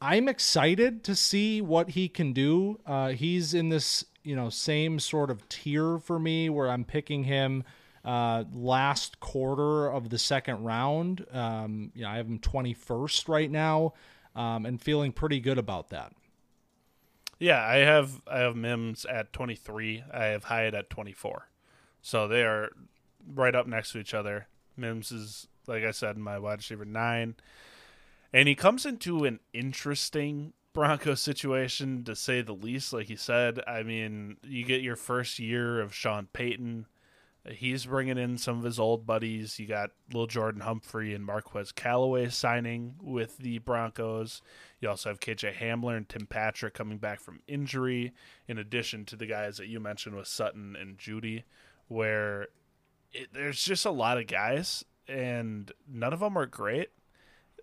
I'm 0.00 0.28
excited 0.28 1.02
to 1.04 1.16
see 1.16 1.60
what 1.60 1.90
he 1.90 2.08
can 2.08 2.32
do. 2.32 2.78
Uh, 2.86 3.08
he's 3.08 3.54
in 3.54 3.70
this, 3.70 4.04
you 4.22 4.36
know, 4.36 4.50
same 4.50 4.98
sort 4.98 5.30
of 5.30 5.48
tier 5.48 5.98
for 5.98 6.18
me 6.18 6.48
where 6.48 6.68
I'm 6.68 6.84
picking 6.84 7.24
him 7.24 7.64
uh, 8.04 8.44
last 8.52 9.18
quarter 9.20 9.86
of 9.90 10.10
the 10.10 10.18
second 10.18 10.62
round. 10.62 11.24
Um, 11.32 11.90
you 11.94 12.02
know, 12.02 12.10
I 12.10 12.16
have 12.16 12.26
him 12.26 12.38
21st 12.38 13.28
right 13.28 13.50
now, 13.50 13.94
um, 14.36 14.66
and 14.66 14.80
feeling 14.80 15.10
pretty 15.10 15.40
good 15.40 15.58
about 15.58 15.90
that. 15.90 16.12
Yeah, 17.38 17.64
I 17.64 17.76
have 17.76 18.22
I 18.26 18.38
have 18.38 18.56
Mims 18.56 19.04
at 19.04 19.32
23. 19.32 20.04
I 20.12 20.24
have 20.26 20.44
Hyatt 20.44 20.74
at 20.74 20.90
24. 20.90 21.48
So 22.00 22.28
they 22.28 22.42
are 22.42 22.70
right 23.34 23.54
up 23.54 23.66
next 23.66 23.92
to 23.92 23.98
each 23.98 24.14
other. 24.14 24.48
Mims 24.76 25.10
is, 25.12 25.48
like 25.66 25.84
I 25.84 25.90
said, 25.90 26.16
in 26.16 26.22
my 26.22 26.38
wide 26.38 26.58
receiver 26.58 26.84
nine. 26.84 27.36
And 28.32 28.48
he 28.48 28.54
comes 28.54 28.84
into 28.84 29.24
an 29.24 29.40
interesting 29.52 30.52
Broncos 30.72 31.22
situation, 31.22 32.04
to 32.04 32.16
say 32.16 32.42
the 32.42 32.52
least. 32.52 32.92
Like 32.92 33.08
you 33.08 33.16
said, 33.16 33.60
I 33.66 33.82
mean, 33.82 34.36
you 34.42 34.64
get 34.64 34.82
your 34.82 34.96
first 34.96 35.38
year 35.38 35.80
of 35.80 35.94
Sean 35.94 36.28
Payton. 36.32 36.86
He's 37.50 37.84
bringing 37.84 38.16
in 38.16 38.38
some 38.38 38.56
of 38.56 38.64
his 38.64 38.78
old 38.78 39.04
buddies. 39.04 39.58
You 39.58 39.66
got 39.66 39.90
Lil 40.12 40.26
Jordan 40.26 40.62
Humphrey 40.62 41.12
and 41.12 41.24
Marquez 41.24 41.72
Callaway 41.72 42.30
signing 42.30 42.94
with 43.02 43.36
the 43.36 43.58
Broncos. 43.58 44.40
You 44.80 44.88
also 44.88 45.10
have 45.10 45.20
KJ 45.20 45.54
Hamler 45.56 45.94
and 45.96 46.08
Tim 46.08 46.26
Patrick 46.26 46.72
coming 46.72 46.96
back 46.96 47.20
from 47.20 47.40
injury, 47.46 48.14
in 48.48 48.56
addition 48.56 49.04
to 49.06 49.16
the 49.16 49.26
guys 49.26 49.58
that 49.58 49.66
you 49.66 49.78
mentioned 49.78 50.16
with 50.16 50.26
Sutton 50.26 50.74
and 50.74 50.96
Jeudy, 50.96 51.42
where 51.88 52.48
it, 53.12 53.28
there's 53.34 53.62
just 53.62 53.84
a 53.84 53.90
lot 53.90 54.16
of 54.16 54.26
guys, 54.26 54.82
and 55.06 55.70
none 55.86 56.14
of 56.14 56.20
them 56.20 56.38
are 56.38 56.46
great. 56.46 56.88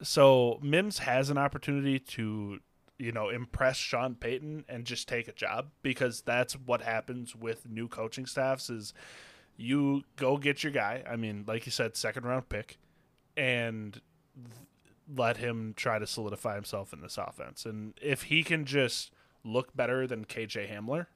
So 0.04 0.60
Mims 0.62 1.00
has 1.00 1.32
an 1.32 1.40
opportunity 1.40 1.98
to, 1.98 2.60
you 3.00 3.12
know, 3.12 3.30
impress 3.30 3.78
Sean 3.78 4.14
Payton 4.14 4.66
and 4.70 4.86
just 4.86 5.08
take 5.08 5.28
a 5.28 5.34
job 5.34 5.70
because 5.82 6.22
that's 6.22 6.54
what 6.54 6.82
happens 6.82 7.36
with 7.36 7.68
new 7.68 7.88
coaching 7.88 8.28
staffs. 8.28 8.70
Is 8.70 8.94
you 9.62 10.04
go 10.16 10.38
get 10.38 10.64
your 10.64 10.72
guy. 10.72 11.04
I 11.10 11.16
mean, 11.16 11.46
like 11.48 11.66
you 11.66 11.72
said, 11.72 11.96
second 11.96 12.26
round 12.26 12.50
pick, 12.50 12.78
and 13.38 14.02
let 15.14 15.38
him 15.38 15.74
try 15.76 16.00
to 16.00 16.08
solidify 16.08 16.56
himself 16.56 16.94
in 16.94 17.02
this 17.02 17.18
offense. 17.18 17.66
And 17.66 17.94
if 18.02 18.24
he 18.24 18.44
can 18.44 18.66
just 18.66 19.12
look 19.44 19.76
better 19.76 20.08
than 20.08 20.26
KJ 20.26 20.72
Hamler, 20.72 21.08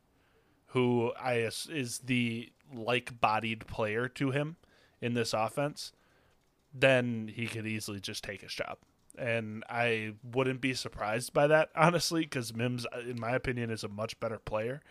who 0.68 1.14
I 1.20 1.36
is 1.36 2.02
the 2.04 2.52
like-bodied 2.74 3.68
player 3.68 4.08
to 4.10 4.32
him 4.32 4.58
in 5.02 5.14
this 5.14 5.34
offense, 5.34 5.92
then 6.74 7.32
he 7.34 7.48
could 7.48 7.66
easily 7.66 8.00
just 8.00 8.24
take 8.24 8.42
his 8.42 8.54
job. 8.54 8.78
And 9.18 9.64
I 9.70 10.14
wouldn't 10.24 10.60
be 10.60 10.74
surprised 10.74 11.32
by 11.32 11.48
that, 11.48 11.70
honestly, 11.76 12.22
because 12.22 12.54
Mims, 12.54 12.86
uh, 12.94 13.00
in 13.00 13.20
my 13.20 13.32
opinion, 13.32 13.70
is 13.70 13.84
a 13.84 13.88
much 13.88 14.20
better 14.20 14.40
player. 14.40 14.82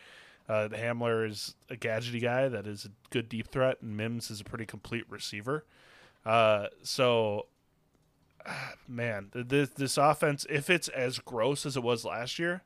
Uh, 0.49 0.69
Hamler 0.71 1.29
is 1.29 1.55
a 1.71 1.77
gadgety 1.77 2.21
guy 2.21 2.49
that 2.49 2.67
is 2.67 2.85
a 2.85 2.91
good 3.11 3.29
deep 3.29 3.49
threat, 3.49 3.79
and 3.81 3.97
Mims 3.97 4.31
is 4.31 4.41
a 4.41 4.45
pretty 4.45 4.67
complete 4.67 5.05
receiver. 5.09 5.65
Uh, 6.25 6.67
so, 6.83 7.47
man, 8.89 9.31
this 9.33 9.71
this 9.71 9.97
offense, 9.97 10.47
if 10.51 10.69
it's 10.69 10.89
as 10.89 11.19
gross 11.19 11.65
as 11.65 11.77
it 11.77 11.83
was 11.83 12.05
last 12.05 12.39
year, 12.39 12.63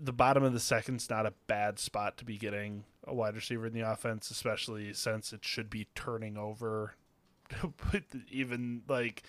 the 0.00 0.12
bottom 0.12 0.42
of 0.42 0.52
the 0.52 0.60
second's 0.60 1.10
not 1.10 1.26
a 1.26 1.32
bad 1.46 1.78
spot 1.78 2.16
to 2.18 2.24
be 2.24 2.36
getting 2.36 2.84
a 3.04 3.14
wide 3.14 3.34
receiver 3.34 3.66
in 3.66 3.72
the 3.72 3.80
offense, 3.80 4.30
especially 4.30 4.92
since 4.94 5.32
it 5.32 5.44
should 5.44 5.70
be 5.70 5.88
turning 5.94 6.36
over, 6.36 6.94
even 8.30 8.82
like 8.88 9.24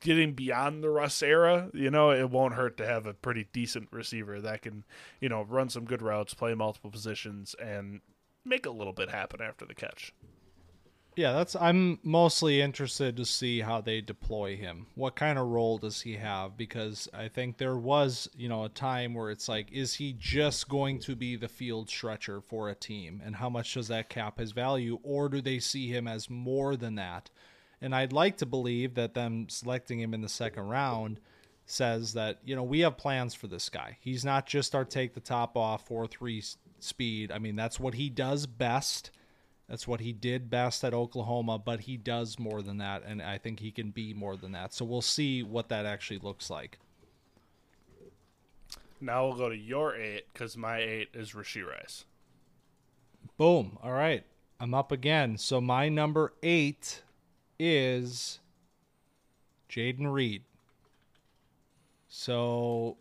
getting 0.00 0.34
beyond 0.34 0.82
the 0.82 0.90
Russ 0.90 1.22
era. 1.22 1.70
You 1.72 1.90
know, 1.90 2.10
it 2.10 2.30
won't 2.30 2.54
hurt 2.54 2.76
to 2.78 2.86
have 2.86 3.06
a 3.06 3.14
pretty 3.14 3.48
decent 3.52 3.88
receiver 3.90 4.40
that 4.40 4.62
can, 4.62 4.84
you 5.20 5.28
know, 5.28 5.42
run 5.42 5.68
some 5.68 5.84
good 5.84 6.02
routes, 6.02 6.34
play 6.34 6.54
multiple 6.54 6.90
positions, 6.90 7.54
and 7.62 8.00
make 8.44 8.66
a 8.66 8.70
little 8.70 8.92
bit 8.92 9.10
happen 9.10 9.40
after 9.40 9.64
the 9.64 9.74
catch. 9.74 10.12
Yeah, 11.14 11.32
that's 11.32 11.54
I'm 11.54 11.98
mostly 12.02 12.62
interested 12.62 13.18
to 13.18 13.26
see 13.26 13.60
how 13.60 13.82
they 13.82 14.00
deploy 14.00 14.56
him. 14.56 14.86
What 14.94 15.14
kind 15.14 15.38
of 15.38 15.48
role 15.48 15.76
does 15.76 16.00
he 16.00 16.16
have 16.16 16.56
because 16.56 17.06
I 17.12 17.28
think 17.28 17.58
there 17.58 17.76
was, 17.76 18.30
you 18.34 18.48
know, 18.48 18.64
a 18.64 18.70
time 18.70 19.12
where 19.12 19.30
it's 19.30 19.46
like 19.46 19.70
is 19.70 19.94
he 19.94 20.14
just 20.18 20.70
going 20.70 21.00
to 21.00 21.14
be 21.14 21.36
the 21.36 21.48
field 21.48 21.90
stretcher 21.90 22.40
for 22.40 22.70
a 22.70 22.74
team 22.74 23.20
and 23.22 23.36
how 23.36 23.50
much 23.50 23.74
does 23.74 23.88
that 23.88 24.08
cap 24.08 24.38
his 24.38 24.52
value 24.52 25.00
or 25.02 25.28
do 25.28 25.42
they 25.42 25.58
see 25.58 25.88
him 25.88 26.08
as 26.08 26.30
more 26.30 26.76
than 26.76 26.94
that? 26.94 27.28
And 27.82 27.94
I'd 27.94 28.12
like 28.12 28.38
to 28.38 28.46
believe 28.46 28.94
that 28.94 29.12
them 29.14 29.48
selecting 29.48 30.00
him 30.00 30.14
in 30.14 30.22
the 30.22 30.28
second 30.28 30.64
round 30.64 31.20
says 31.66 32.14
that, 32.14 32.38
you 32.44 32.56
know, 32.56 32.62
we 32.62 32.80
have 32.80 32.96
plans 32.96 33.34
for 33.34 33.48
this 33.48 33.68
guy. 33.68 33.98
He's 34.00 34.24
not 34.24 34.46
just 34.46 34.74
our 34.74 34.84
take 34.84 35.14
the 35.14 35.20
top 35.20 35.56
off 35.56 35.88
4-3 35.88 36.56
speed. 36.78 37.30
I 37.30 37.38
mean, 37.38 37.56
that's 37.56 37.78
what 37.78 37.94
he 37.94 38.08
does 38.08 38.46
best 38.46 39.10
that's 39.72 39.88
what 39.88 40.00
he 40.00 40.12
did 40.12 40.50
best 40.50 40.84
at 40.84 40.92
Oklahoma, 40.92 41.58
but 41.58 41.80
he 41.80 41.96
does 41.96 42.38
more 42.38 42.60
than 42.60 42.76
that, 42.76 43.04
and 43.06 43.22
I 43.22 43.38
think 43.38 43.58
he 43.58 43.70
can 43.70 43.90
be 43.90 44.12
more 44.12 44.36
than 44.36 44.52
that. 44.52 44.74
So 44.74 44.84
we'll 44.84 45.00
see 45.00 45.42
what 45.42 45.70
that 45.70 45.86
actually 45.86 46.18
looks 46.18 46.50
like. 46.50 46.78
Now 49.00 49.24
we'll 49.26 49.36
go 49.36 49.48
to 49.48 49.56
your 49.56 49.96
eight 49.96 50.26
because 50.30 50.58
my 50.58 50.78
eight 50.78 51.08
is 51.14 51.32
Rashee 51.32 51.66
Rice. 51.66 52.04
Boom. 53.38 53.78
All 53.82 53.92
right. 53.92 54.24
I'm 54.60 54.74
up 54.74 54.92
again. 54.92 55.38
So 55.38 55.58
my 55.58 55.88
number 55.88 56.34
eight 56.42 57.02
is 57.64 58.40
Jayden 59.70 60.12
Reed. 60.12 60.42
So, 62.08 62.96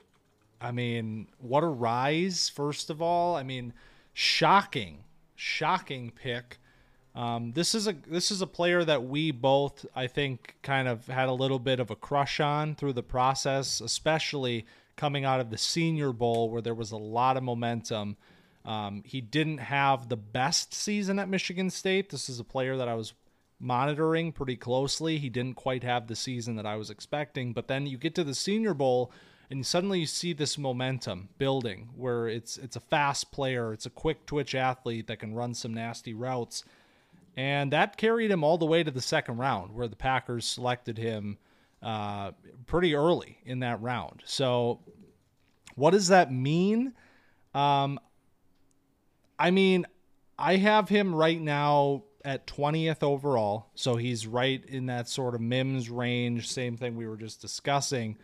I 0.59 0.71
mean, 0.71 1.27
what 1.39 1.63
a 1.63 1.67
rise, 1.67 2.49
first 2.49 2.89
of 2.89 3.01
all. 3.01 3.35
I 3.35 3.43
mean, 3.43 3.73
shocking, 4.13 5.03
shocking 5.35 6.11
pick 6.11 6.59
um, 7.13 7.51
this 7.51 7.75
is 7.75 7.87
a 7.87 7.95
this 8.07 8.31
is 8.31 8.41
a 8.41 8.47
player 8.47 8.85
that 8.85 9.03
we 9.03 9.31
both 9.31 9.85
I 9.95 10.07
think 10.07 10.55
kind 10.61 10.87
of 10.87 11.07
had 11.07 11.27
a 11.27 11.33
little 11.33 11.59
bit 11.59 11.79
of 11.79 11.91
a 11.91 11.95
crush 11.95 12.39
on 12.39 12.75
through 12.75 12.93
the 12.93 13.03
process, 13.03 13.81
especially 13.81 14.65
coming 14.95 15.25
out 15.25 15.39
of 15.39 15.49
the 15.49 15.57
Senior 15.57 16.13
Bowl 16.13 16.49
where 16.49 16.61
there 16.61 16.73
was 16.73 16.91
a 16.91 16.97
lot 16.97 17.35
of 17.35 17.43
momentum. 17.43 18.15
Um, 18.63 19.03
he 19.05 19.19
didn't 19.19 19.57
have 19.57 20.07
the 20.07 20.15
best 20.15 20.73
season 20.73 21.19
at 21.19 21.27
Michigan 21.27 21.69
State. 21.69 22.09
This 22.09 22.29
is 22.29 22.39
a 22.39 22.43
player 22.43 22.77
that 22.77 22.87
I 22.87 22.93
was 22.93 23.13
monitoring 23.61 24.31
pretty 24.31 24.55
closely. 24.55 25.17
He 25.17 25.29
didn't 25.29 25.55
quite 25.55 25.83
have 25.83 26.07
the 26.07 26.15
season 26.15 26.55
that 26.55 26.65
I 26.65 26.75
was 26.75 26.89
expecting, 26.89 27.53
but 27.53 27.67
then 27.67 27.85
you 27.85 27.97
get 27.97 28.15
to 28.15 28.23
the 28.23 28.35
Senior 28.35 28.73
Bowl 28.73 29.11
and 29.49 29.65
suddenly 29.65 29.99
you 29.99 30.05
see 30.05 30.33
this 30.33 30.57
momentum 30.57 31.29
building 31.37 31.89
where 31.95 32.27
it's 32.27 32.57
it's 32.57 32.77
a 32.77 32.81
fast 32.81 33.31
player, 33.31 33.73
it's 33.73 33.85
a 33.85 33.89
quick 33.89 34.25
twitch 34.25 34.55
athlete 34.55 35.07
that 35.07 35.19
can 35.19 35.33
run 35.33 35.53
some 35.53 35.73
nasty 35.73 36.13
routes 36.13 36.63
and 37.35 37.71
that 37.71 37.97
carried 37.97 38.31
him 38.31 38.43
all 38.43 38.57
the 38.57 38.65
way 38.65 38.83
to 38.83 38.91
the 38.91 39.01
second 39.01 39.37
round, 39.37 39.73
where 39.73 39.87
the 39.87 39.95
Packers 39.95 40.45
selected 40.45 40.97
him 40.97 41.37
uh, 41.81 42.31
pretty 42.65 42.93
early 42.93 43.39
in 43.45 43.59
that 43.59 43.81
round. 43.81 44.21
So, 44.25 44.79
what 45.75 45.91
does 45.91 46.09
that 46.09 46.31
mean? 46.31 46.93
Um, 47.53 47.99
I 49.39 49.51
mean, 49.51 49.85
I 50.37 50.57
have 50.57 50.89
him 50.89 51.15
right 51.15 51.39
now 51.39 52.03
at 52.23 52.47
20th 52.47 53.03
overall, 53.03 53.67
so 53.75 53.95
he's 53.95 54.27
right 54.27 54.63
in 54.65 54.87
that 54.87 55.07
sort 55.07 55.35
of 55.35 55.41
Mims 55.41 55.89
range. 55.89 56.49
Same 56.49 56.77
thing 56.77 56.95
we 56.95 57.07
were 57.07 57.17
just 57.17 57.41
discussing. 57.41 58.17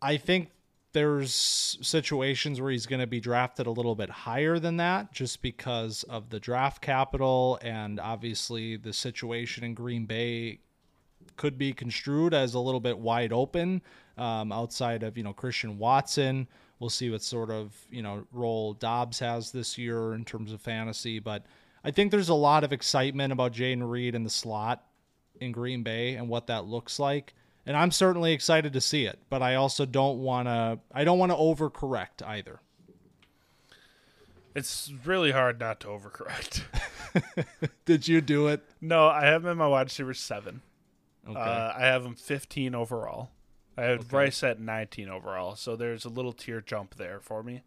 I 0.00 0.16
think 0.16 0.50
there's 0.92 1.76
situations 1.82 2.60
where 2.60 2.70
he's 2.70 2.86
going 2.86 3.00
to 3.00 3.06
be 3.06 3.20
drafted 3.20 3.66
a 3.66 3.70
little 3.70 3.96
bit 3.96 4.08
higher 4.08 4.58
than 4.60 4.76
that 4.76 5.12
just 5.12 5.42
because 5.42 6.04
of 6.04 6.30
the 6.30 6.38
draft 6.38 6.80
capital 6.80 7.58
and 7.62 7.98
obviously 7.98 8.76
the 8.76 8.92
situation 8.92 9.64
in 9.64 9.74
Green 9.74 10.06
Bay 10.06 10.60
could 11.36 11.58
be 11.58 11.72
construed 11.72 12.32
as 12.32 12.54
a 12.54 12.60
little 12.60 12.80
bit 12.80 12.96
wide 12.96 13.32
open 13.32 13.82
um, 14.16 14.52
outside 14.52 15.02
of 15.02 15.16
you 15.18 15.24
know 15.24 15.32
Christian 15.32 15.78
Watson. 15.78 16.46
We'll 16.78 16.90
see 16.90 17.10
what 17.10 17.22
sort 17.22 17.50
of 17.50 17.74
you 17.90 18.02
know 18.02 18.26
role 18.32 18.74
Dobbs 18.74 19.18
has 19.18 19.50
this 19.50 19.76
year 19.76 20.14
in 20.14 20.24
terms 20.24 20.52
of 20.52 20.60
fantasy, 20.60 21.18
but 21.18 21.44
I 21.84 21.90
think 21.90 22.10
there's 22.10 22.30
a 22.30 22.34
lot 22.34 22.64
of 22.64 22.72
excitement 22.72 23.32
about 23.32 23.52
Jayden 23.52 23.88
Reed 23.88 24.14
in 24.14 24.24
the 24.24 24.30
slot 24.30 24.82
in 25.40 25.52
Green 25.52 25.82
Bay 25.82 26.14
and 26.14 26.28
what 26.28 26.46
that 26.46 26.64
looks 26.64 26.98
like. 26.98 27.34
And 27.66 27.76
I'm 27.76 27.90
certainly 27.90 28.32
excited 28.32 28.72
to 28.74 28.80
see 28.80 29.04
it, 29.06 29.18
but 29.30 29.42
I 29.42 29.54
also 29.56 29.84
don't 29.86 30.18
want 30.18 30.48
to 30.48 30.78
I 30.92 31.04
don't 31.04 31.18
want 31.18 31.32
to 31.32 31.36
overcorrect 31.36 32.22
either. 32.26 32.60
It's 34.54 34.92
really 35.04 35.32
hard 35.32 35.58
not 35.58 35.80
to 35.80 35.88
overcorrect. 35.88 36.62
Did 37.84 38.08
you 38.08 38.20
do 38.20 38.48
it? 38.48 38.62
no, 38.80 39.06
I 39.06 39.26
have 39.26 39.44
him 39.44 39.52
in 39.52 39.58
my 39.58 39.66
wide 39.68 39.82
receiver 39.86 40.14
seven. 40.14 40.62
Okay. 41.28 41.38
Uh, 41.38 41.72
I 41.76 41.82
have 41.86 42.04
him 42.04 42.14
15 42.16 42.74
overall. 42.74 43.30
I 43.78 43.82
have 43.82 44.00
Okay. 44.00 44.08
Bryce 44.08 44.42
at 44.42 44.60
19 44.60 45.08
overall, 45.08 45.56
so 45.56 45.74
there's 45.74 46.04
a 46.04 46.08
little 46.08 46.32
tier 46.32 46.60
jump 46.60 46.96
there 46.96 47.18
for 47.20 47.42
me. 47.42 47.62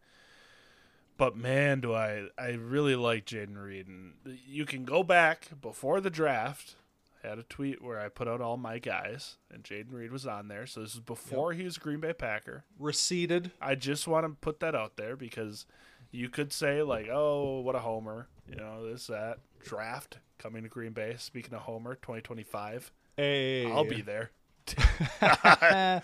But 1.17 1.35
man, 1.35 1.81
do 1.81 1.93
I 1.93 2.27
I 2.37 2.49
really 2.51 2.95
like 2.95 3.25
Jayden 3.25 3.57
Reed, 3.57 3.87
and 3.87 4.13
you 4.47 4.65
can 4.65 4.85
go 4.85 5.03
back 5.03 5.49
before 5.61 5.99
the 5.99 6.09
draft. 6.09 6.75
I 7.23 7.29
had 7.29 7.39
a 7.39 7.43
tweet 7.43 7.81
where 7.81 7.99
I 7.99 8.09
put 8.09 8.27
out 8.27 8.41
all 8.41 8.57
my 8.57 8.77
guys, 8.77 9.37
and 9.51 9.63
Jayden 9.63 9.91
Reed 9.91 10.11
was 10.11 10.27
on 10.27 10.47
there. 10.47 10.67
So 10.67 10.81
this 10.81 10.93
is 10.93 10.99
before 10.99 11.53
he 11.53 11.63
was 11.63 11.77
a 11.77 11.79
Green 11.79 11.99
Bay 11.99 12.13
Packer. 12.13 12.63
Receded. 12.77 13.51
I 13.59 13.73
just 13.73 14.07
want 14.07 14.25
to 14.25 14.29
put 14.39 14.59
that 14.59 14.75
out 14.75 14.97
there 14.97 15.15
because 15.15 15.65
you 16.11 16.29
could 16.29 16.53
say 16.53 16.83
like, 16.83 17.07
"Oh, 17.11 17.61
what 17.61 17.75
a 17.75 17.79
homer!" 17.79 18.27
You 18.47 18.55
know, 18.55 18.87
this 18.87 19.07
that 19.07 19.39
draft 19.59 20.19
coming 20.37 20.63
to 20.63 20.69
Green 20.69 20.93
Bay. 20.93 21.15
Speaking 21.17 21.53
of 21.53 21.61
homer, 21.61 21.95
2025. 21.95 22.91
Hey. 23.17 23.65
I'll 23.71 23.83
be 23.83 24.01
there. 24.01 24.31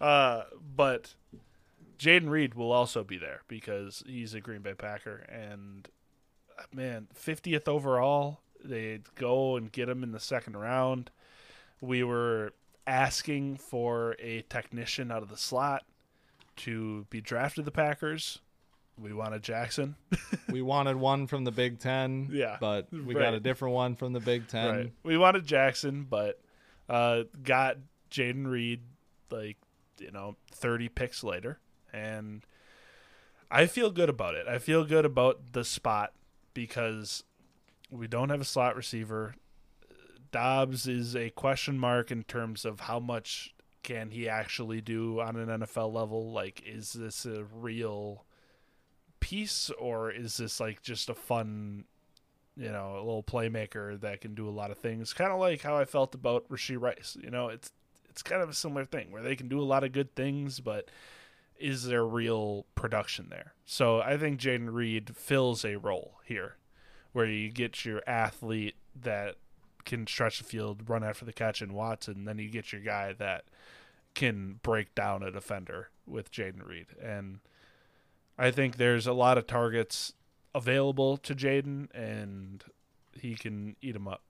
uh, 0.00 0.42
but 0.76 1.14
Jayden 2.00 2.30
Reed 2.30 2.54
will 2.54 2.72
also 2.72 3.04
be 3.04 3.18
there 3.18 3.42
because 3.46 4.02
he's 4.06 4.32
a 4.32 4.40
Green 4.40 4.62
Bay 4.62 4.72
Packer, 4.72 5.26
and 5.28 5.86
uh, 6.58 6.62
man, 6.74 7.08
50th 7.14 7.68
overall. 7.68 8.40
They 8.64 9.00
go 9.16 9.56
and 9.56 9.70
get 9.70 9.88
him 9.88 10.02
in 10.02 10.12
the 10.12 10.20
second 10.20 10.56
round. 10.56 11.10
We 11.80 12.02
were 12.02 12.52
asking 12.86 13.56
for 13.58 14.16
a 14.18 14.42
technician 14.48 15.10
out 15.10 15.22
of 15.22 15.28
the 15.28 15.36
slot 15.36 15.84
to 16.56 17.06
be 17.10 17.20
drafted 17.20 17.64
the 17.66 17.70
Packers. 17.70 18.38
We 18.98 19.12
wanted 19.12 19.42
Jackson. 19.42 19.96
we 20.50 20.60
wanted 20.62 20.96
one 20.96 21.26
from 21.26 21.44
the 21.44 21.52
Big 21.52 21.78
Ten. 21.78 22.28
Yeah, 22.32 22.56
But 22.60 22.88
we 22.92 23.14
right. 23.14 23.24
got 23.24 23.34
a 23.34 23.40
different 23.40 23.74
one 23.74 23.94
from 23.94 24.12
the 24.12 24.20
Big 24.20 24.48
Ten. 24.48 24.74
Right. 24.74 24.92
We 25.02 25.16
wanted 25.16 25.46
Jackson, 25.46 26.06
but 26.08 26.38
uh, 26.88 27.22
got 27.42 27.76
Jayden 28.10 28.46
Reed 28.46 28.80
like 29.30 29.56
you 29.98 30.10
know 30.10 30.36
thirty 30.52 30.88
picks 30.88 31.22
later, 31.24 31.58
and 31.92 32.44
I 33.50 33.66
feel 33.66 33.90
good 33.90 34.08
about 34.08 34.34
it. 34.34 34.46
I 34.46 34.58
feel 34.58 34.84
good 34.84 35.04
about 35.04 35.52
the 35.52 35.64
spot 35.64 36.12
because 36.54 37.24
we 37.90 38.06
don't 38.06 38.30
have 38.30 38.40
a 38.40 38.44
slot 38.44 38.76
receiver. 38.76 39.34
Dobbs 40.32 40.86
is 40.86 41.16
a 41.16 41.30
question 41.30 41.78
mark 41.78 42.10
in 42.10 42.22
terms 42.22 42.64
of 42.64 42.80
how 42.80 43.00
much 43.00 43.54
can 43.82 44.10
he 44.10 44.28
actually 44.28 44.80
do 44.80 45.20
on 45.20 45.36
an 45.36 45.48
NFL 45.48 45.92
level. 45.92 46.30
Like, 46.30 46.62
is 46.64 46.92
this 46.92 47.26
a 47.26 47.44
real 47.44 48.24
piece 49.18 49.70
or 49.78 50.10
is 50.10 50.36
this 50.36 50.60
like 50.60 50.82
just 50.82 51.08
a 51.10 51.14
fun 51.14 51.84
you 52.56 52.70
know, 52.70 52.96
a 52.96 53.02
little 53.02 53.22
playmaker 53.22 53.98
that 54.00 54.20
can 54.20 54.34
do 54.34 54.46
a 54.46 54.50
lot 54.50 54.70
of 54.70 54.78
things. 54.78 55.14
Kind 55.14 55.32
of 55.32 55.40
like 55.40 55.62
how 55.62 55.76
I 55.76 55.86
felt 55.86 56.14
about 56.14 56.48
Rasheed 56.48 56.80
Rice. 56.80 57.16
You 57.20 57.30
know, 57.30 57.48
it's 57.48 57.72
it's 58.10 58.22
kind 58.22 58.42
of 58.42 58.50
a 58.50 58.54
similar 58.54 58.84
thing 58.84 59.10
where 59.10 59.22
they 59.22 59.36
can 59.36 59.48
do 59.48 59.60
a 59.60 59.62
lot 59.62 59.84
of 59.84 59.92
good 59.92 60.14
things, 60.14 60.60
but 60.60 60.90
is 61.60 61.84
there 61.84 62.04
real 62.04 62.66
production 62.74 63.28
there? 63.30 63.54
So 63.64 64.00
I 64.00 64.16
think 64.16 64.40
Jayden 64.40 64.72
Reed 64.72 65.14
fills 65.14 65.64
a 65.64 65.76
role 65.76 66.18
here, 66.24 66.56
where 67.12 67.26
you 67.26 67.50
get 67.50 67.84
your 67.84 68.02
athlete 68.06 68.76
that 69.00 69.36
can 69.84 70.06
stretch 70.06 70.38
the 70.38 70.44
field, 70.44 70.88
run 70.88 71.04
after 71.04 71.24
the 71.24 71.32
catch 71.32 71.62
in 71.62 71.72
Watson, 71.72 72.24
then 72.24 72.38
you 72.38 72.48
get 72.48 72.72
your 72.72 72.82
guy 72.82 73.12
that 73.14 73.44
can 74.14 74.60
break 74.62 74.94
down 74.94 75.22
a 75.22 75.30
defender 75.30 75.90
with 76.06 76.32
Jayden 76.32 76.66
Reed. 76.66 76.86
And 77.02 77.40
I 78.38 78.50
think 78.50 78.76
there's 78.76 79.06
a 79.06 79.12
lot 79.12 79.38
of 79.38 79.46
targets 79.46 80.14
available 80.54 81.16
to 81.18 81.34
Jayden, 81.34 81.88
and 81.94 82.64
he 83.12 83.34
can 83.34 83.76
eat 83.80 83.92
them 83.92 84.08
up. 84.08 84.22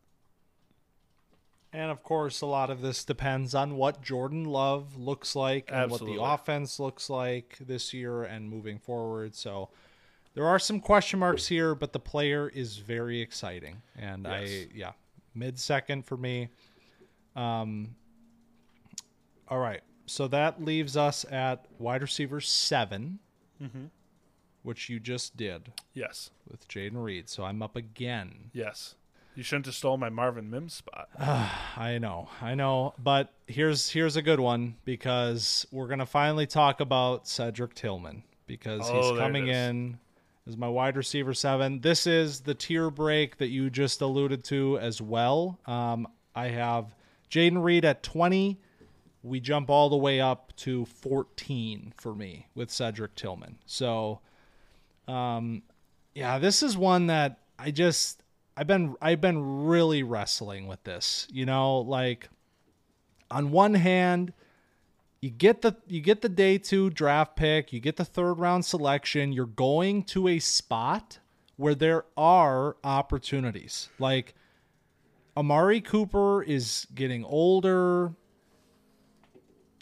And 1.73 1.91
of 1.91 2.03
course, 2.03 2.41
a 2.41 2.47
lot 2.47 2.71
of 2.71 2.81
this 2.81 3.05
depends 3.05 3.55
on 3.55 3.77
what 3.77 4.03
Jordan 4.03 4.45
Love 4.45 4.97
looks 4.97 5.37
like 5.37 5.71
and 5.73 5.91
what 5.91 6.05
the 6.05 6.21
offense 6.21 6.81
looks 6.81 7.09
like 7.09 7.59
this 7.61 7.95
year 7.95 8.25
and 8.25 8.49
moving 8.49 8.79
forward. 8.79 9.37
So 9.37 9.69
there 10.35 10.47
are 10.47 10.59
some 10.59 10.81
question 10.81 11.21
marks 11.21 11.47
here, 11.47 11.77
but 11.77 11.93
the 11.93 12.01
player 12.01 12.49
is 12.49 12.79
very 12.79 13.21
exciting. 13.21 13.83
And 13.97 14.27
I, 14.27 14.67
yeah, 14.75 14.93
mid 15.35 15.61
second 15.61 16.07
for 16.07 16.17
me. 16.17 16.49
Um, 17.37 17.95
all 19.47 19.59
right. 19.59 19.83
So 20.07 20.27
that 20.27 20.65
leaves 20.65 20.97
us 20.97 21.25
at 21.31 21.67
wide 21.79 22.03
receiver 22.03 22.41
7 22.41 23.21
which 24.63 24.89
you 24.89 24.99
just 25.01 25.37
did 25.37 25.73
Yes, 25.95 26.31
with 26.51 26.67
Jayden 26.69 27.03
Reed. 27.03 27.29
So 27.29 27.45
I'm 27.45 27.63
up 27.63 27.77
again. 27.77 28.51
yes. 28.53 28.95
You 29.35 29.43
shouldn't 29.43 29.67
have 29.67 29.75
stole 29.75 29.97
my 29.97 30.09
Marvin 30.11 30.51
Mims 30.51 30.75
spot. 30.75 31.09
I 31.77 31.99
know, 31.99 32.29
I 32.43 32.55
know, 32.55 32.95
but 33.03 33.33
here's 33.47 33.91
here's 33.91 34.17
a 34.17 34.23
good 34.23 34.41
one 34.41 34.77
because 34.85 35.67
we're 35.71 35.87
gonna 35.89 36.07
finally 36.07 36.47
talk 36.47 36.81
about 36.81 37.27
Cedric 37.29 37.75
Tillman 37.75 38.23
because 38.47 38.83
Oh, 38.91 39.11
he's 39.13 39.19
coming 39.19 39.47
in 39.47 39.99
as 40.47 40.57
my 40.57 40.69
wide 40.69 40.97
receiver 40.97 41.33
seven. 41.33 41.81
This 41.81 42.07
is 42.07 42.41
the 42.41 42.55
tier 42.55 42.91
break 42.91 43.39
that 43.39 43.49
you 43.49 43.71
just 43.71 44.01
alluded 44.01 44.43
to 44.45 44.79
as 44.79 45.01
well. 45.01 45.59
Um, 45.67 46.09
I 46.35 46.49
have 46.49 46.95
Jayden 47.31 47.63
Reed 47.63 47.85
at 47.85 48.03
twenty. 48.03 48.59
We 49.23 49.39
jump 49.39 49.71
all 49.71 49.89
the 49.91 49.97
way 49.97 50.21
up 50.21 50.55
to 50.57 50.85
fourteen 50.87 51.93
for 51.97 52.15
me 52.15 52.49
with 52.55 52.71
Cedric 52.71 53.15
Tillman. 53.15 53.59
So, 53.67 54.21
um, 55.07 55.63
yeah, 56.15 56.39
this 56.39 56.63
is 56.63 56.77
one 56.77 57.07
that 57.07 57.39
I 57.59 57.71
just 57.71 58.23
I've 58.61 58.67
been 58.67 58.95
I've 59.01 59.23
been 59.23 59.65
really 59.65 60.03
wrestling 60.03 60.67
with 60.67 60.85
this. 60.85 61.27
You 61.33 61.47
know, 61.47 61.79
like 61.79 62.29
on 63.31 63.53
one 63.53 63.73
hand, 63.73 64.35
you 65.23 65.31
get 65.31 65.63
the 65.63 65.77
you 65.87 66.03
get 66.03 66.21
the 66.21 66.29
day 66.29 66.59
2 66.59 66.91
draft 66.91 67.37
pick, 67.37 67.73
you 67.73 67.81
get 67.81 67.97
the 67.97 68.05
third 68.05 68.35
round 68.35 68.67
selection, 68.67 69.33
you're 69.33 69.47
going 69.47 70.03
to 70.05 70.29
a 70.29 70.39
spot 70.41 71.21
where 71.57 71.75
there 71.75 72.05
are 72.19 72.77
opportunities. 72.85 73.89
Like 73.99 74.35
Amari 75.39 75.81
Cooper 75.81 76.43
is 76.43 76.87
getting 76.95 77.25
older. 77.25 78.13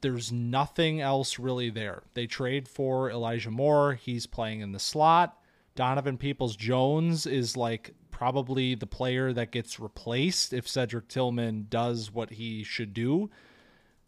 There's 0.03 0.31
nothing 0.31 1.01
else 1.01 1.41
really 1.41 1.71
there. 1.71 2.05
They 2.15 2.29
trade 2.29 2.69
for 2.69 3.11
Elijah 3.11 3.51
Moore. 3.51 3.95
He's 3.95 4.27
playing 4.27 4.61
in 4.61 4.71
the 4.71 4.79
slot. 4.79 5.37
Donovan 5.75 6.17
Peoples 6.17 6.55
Jones 6.55 7.27
is 7.27 7.57
like 7.57 7.93
probably 8.19 8.75
the 8.75 8.87
player 8.87 9.33
that 9.33 9.53
gets 9.53 9.79
replaced 9.79 10.53
if 10.53 10.67
Cedric 10.67 11.07
Tillman 11.07 11.69
does 11.71 12.13
what 12.13 12.31
he 12.31 12.65
should 12.65 12.93
do. 12.93 13.31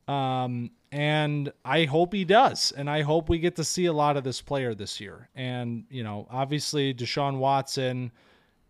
Um, 0.09 0.73
and 0.91 1.53
I 1.65 1.85
hope 1.85 2.13
he 2.13 2.25
does. 2.25 2.73
And 2.73 2.91
I 2.91 3.03
hope 3.03 3.29
we 3.29 3.39
get 3.39 3.55
to 3.55 3.63
see 3.63 3.87
a 3.87 3.93
lot 3.93 4.17
of 4.17 4.25
this 4.25 4.43
player 4.43 4.75
this 4.75 5.01
year. 5.01 5.29
And, 5.37 5.85
you 5.91 6.03
know, 6.03 6.27
obviously 6.29 6.93
Deshaun 6.93 7.39
Watson, 7.39 8.11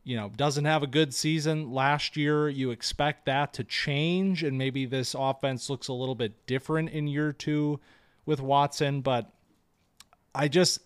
you 0.05 0.15
know, 0.15 0.31
doesn't 0.37 0.67
have 0.67 0.83
a 0.83 0.87
good 0.87 1.15
season 1.15 1.73
last 1.73 2.19
year. 2.19 2.51
You 2.51 2.71
expect 2.71 3.25
that 3.25 3.55
to 3.55 3.65
change. 3.65 4.43
And 4.43 4.59
maybe 4.59 4.85
this 4.85 5.17
offense 5.19 5.71
looks 5.71 5.89
a 5.89 5.95
little 5.95 6.15
bit 6.15 6.47
different 6.47 6.91
in 6.91 7.07
year 7.09 7.33
two 7.33 7.81
with 8.27 8.43
Watson. 8.43 9.01
But 9.01 9.33
I 10.35 10.49
just, 10.49 10.81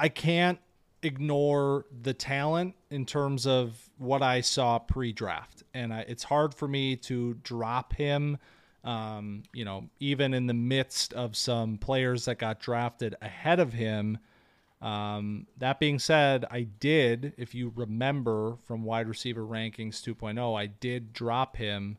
I 0.00 0.08
can't 0.08 0.58
ignore 1.02 1.86
the 2.02 2.14
talent 2.14 2.74
in 2.90 3.06
terms 3.06 3.46
of 3.46 3.90
what 3.98 4.22
I 4.22 4.40
saw 4.40 4.78
pre-draft, 4.78 5.62
and 5.74 5.92
I, 5.92 6.00
it's 6.00 6.24
hard 6.24 6.54
for 6.54 6.68
me 6.68 6.96
to 6.96 7.34
drop 7.42 7.94
him. 7.94 8.38
Um, 8.84 9.44
you 9.52 9.64
know, 9.64 9.88
even 10.00 10.34
in 10.34 10.46
the 10.46 10.54
midst 10.54 11.12
of 11.12 11.36
some 11.36 11.78
players 11.78 12.24
that 12.24 12.38
got 12.38 12.58
drafted 12.58 13.14
ahead 13.22 13.60
of 13.60 13.72
him. 13.72 14.18
Um, 14.80 15.46
that 15.58 15.78
being 15.78 16.00
said, 16.00 16.44
I 16.50 16.62
did, 16.62 17.34
if 17.36 17.54
you 17.54 17.72
remember 17.76 18.56
from 18.64 18.82
wide 18.82 19.06
receiver 19.06 19.42
rankings 19.42 20.02
2.0, 20.02 20.58
I 20.58 20.66
did 20.66 21.12
drop 21.12 21.56
him 21.56 21.98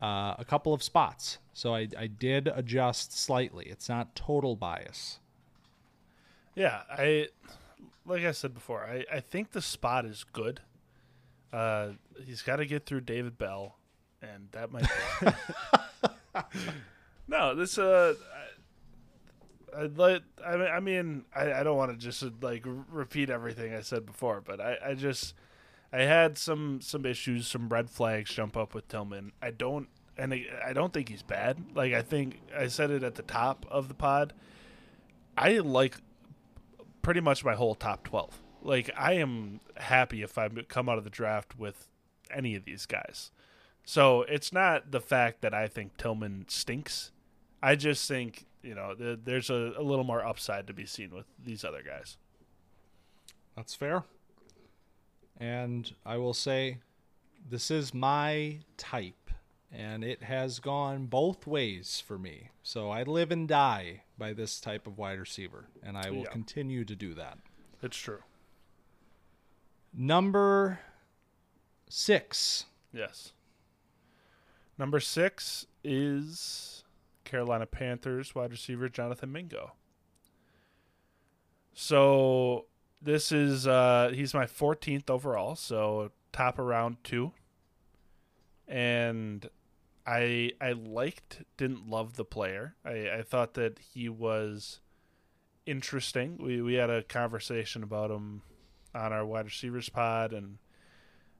uh, 0.00 0.34
a 0.38 0.44
couple 0.46 0.74
of 0.74 0.82
spots. 0.82 1.38
So 1.52 1.74
I, 1.74 1.88
I 1.96 2.06
did 2.06 2.48
adjust 2.48 3.16
slightly. 3.16 3.66
It's 3.66 3.88
not 3.88 4.14
total 4.16 4.56
bias. 4.56 5.20
Yeah, 6.54 6.82
I 6.90 7.28
like 8.06 8.24
I 8.24 8.32
said 8.32 8.54
before, 8.54 8.84
I, 8.84 9.04
I 9.12 9.20
think 9.20 9.52
the 9.52 9.62
spot 9.62 10.04
is 10.04 10.24
good. 10.24 10.60
Uh, 11.52 11.90
he's 12.24 12.42
got 12.42 12.56
to 12.56 12.66
get 12.66 12.86
through 12.86 13.02
David 13.02 13.38
Bell, 13.38 13.76
and 14.20 14.48
that 14.52 14.70
might. 14.72 14.86
no, 17.28 17.54
this 17.54 17.78
uh, 17.78 18.14
I, 19.74 19.82
I'd 19.82 19.98
like. 19.98 20.22
I 20.44 20.56
mean, 20.56 20.68
I 20.68 20.80
mean, 20.80 21.24
I, 21.34 21.52
I 21.52 21.62
don't 21.62 21.76
want 21.76 21.92
to 21.92 21.96
just 21.96 22.24
like 22.42 22.64
repeat 22.64 23.30
everything 23.30 23.74
I 23.74 23.82
said 23.82 24.06
before, 24.06 24.40
but 24.40 24.60
I, 24.60 24.78
I 24.84 24.94
just, 24.94 25.34
I 25.92 26.02
had 26.02 26.38
some 26.38 26.80
some 26.80 27.04
issues, 27.04 27.46
some 27.46 27.68
red 27.68 27.90
flags 27.90 28.30
jump 28.32 28.56
up 28.56 28.74
with 28.74 28.88
Tillman. 28.88 29.32
I 29.42 29.50
don't 29.50 29.88
and 30.16 30.34
I, 30.34 30.46
I 30.64 30.72
don't 30.72 30.92
think 30.92 31.08
he's 31.08 31.22
bad. 31.22 31.58
Like 31.74 31.92
I 31.92 32.02
think 32.02 32.40
I 32.56 32.68
said 32.68 32.90
it 32.90 33.02
at 33.02 33.14
the 33.14 33.22
top 33.22 33.66
of 33.70 33.88
the 33.88 33.94
pod. 33.94 34.32
I 35.36 35.58
like 35.58 35.96
pretty 37.02 37.20
much 37.20 37.44
my 37.44 37.54
whole 37.54 37.74
top 37.74 38.04
12. 38.04 38.40
Like 38.62 38.90
I 38.96 39.14
am 39.14 39.60
happy 39.76 40.22
if 40.22 40.38
I 40.38 40.48
come 40.48 40.88
out 40.88 40.98
of 40.98 41.04
the 41.04 41.10
draft 41.10 41.58
with 41.58 41.88
any 42.32 42.54
of 42.54 42.64
these 42.64 42.86
guys. 42.86 43.30
So 43.84 44.22
it's 44.22 44.52
not 44.52 44.92
the 44.92 45.00
fact 45.00 45.42
that 45.42 45.52
I 45.52 45.66
think 45.66 45.96
Tillman 45.96 46.46
stinks. 46.48 47.10
I 47.62 47.74
just 47.74 48.08
think 48.08 48.46
you 48.62 48.74
know 48.74 48.94
th- 48.94 49.20
there's 49.24 49.50
a, 49.50 49.74
a 49.76 49.82
little 49.82 50.04
more 50.04 50.24
upside 50.24 50.66
to 50.68 50.72
be 50.72 50.86
seen 50.86 51.10
with 51.10 51.26
these 51.44 51.64
other 51.64 51.82
guys. 51.82 52.16
That's 53.56 53.74
fair. 53.74 54.04
And 55.38 55.92
I 56.06 56.18
will 56.18 56.34
say, 56.34 56.78
this 57.48 57.70
is 57.70 57.92
my 57.92 58.60
type, 58.76 59.30
and 59.72 60.04
it 60.04 60.22
has 60.22 60.60
gone 60.60 61.06
both 61.06 61.46
ways 61.46 62.02
for 62.06 62.18
me. 62.18 62.50
So 62.62 62.90
I 62.90 63.02
live 63.02 63.32
and 63.32 63.48
die 63.48 64.02
by 64.22 64.32
this 64.32 64.60
type 64.60 64.86
of 64.86 64.98
wide 64.98 65.18
receiver, 65.18 65.66
and 65.82 65.98
I 65.98 66.08
will 66.10 66.18
Yeah. 66.22 66.30
continue 66.30 66.84
to 66.84 66.94
do 66.94 67.12
that. 67.14 67.38
It's 67.82 67.96
true. 67.96 68.22
Number 69.92 70.78
six. 71.88 72.66
Yes. 72.92 73.32
Number 74.78 75.00
six 75.00 75.66
is 75.82 76.84
Carolina 77.24 77.66
Panthers 77.66 78.32
wide 78.32 78.52
receiver 78.52 78.88
Jonathan 78.88 79.32
Mingo. 79.32 79.72
So 81.72 82.66
this 83.00 83.32
is 83.32 83.66
uh 83.66 84.12
he's 84.14 84.34
my 84.34 84.46
14th 84.46 85.10
overall, 85.10 85.56
so 85.56 86.12
top 86.32 86.60
around 86.60 87.02
two. 87.02 87.32
And 88.68 89.50
I 90.06 90.52
I 90.60 90.72
liked 90.72 91.42
didn't 91.56 91.88
love 91.88 92.14
the 92.16 92.24
player. 92.24 92.74
I, 92.84 93.08
I 93.18 93.22
thought 93.22 93.54
that 93.54 93.78
he 93.78 94.08
was 94.08 94.80
interesting. 95.66 96.38
We 96.42 96.60
we 96.62 96.74
had 96.74 96.90
a 96.90 97.02
conversation 97.02 97.82
about 97.82 98.10
him 98.10 98.42
on 98.94 99.12
our 99.12 99.24
wide 99.24 99.46
receivers 99.46 99.88
pod 99.88 100.32
and 100.32 100.58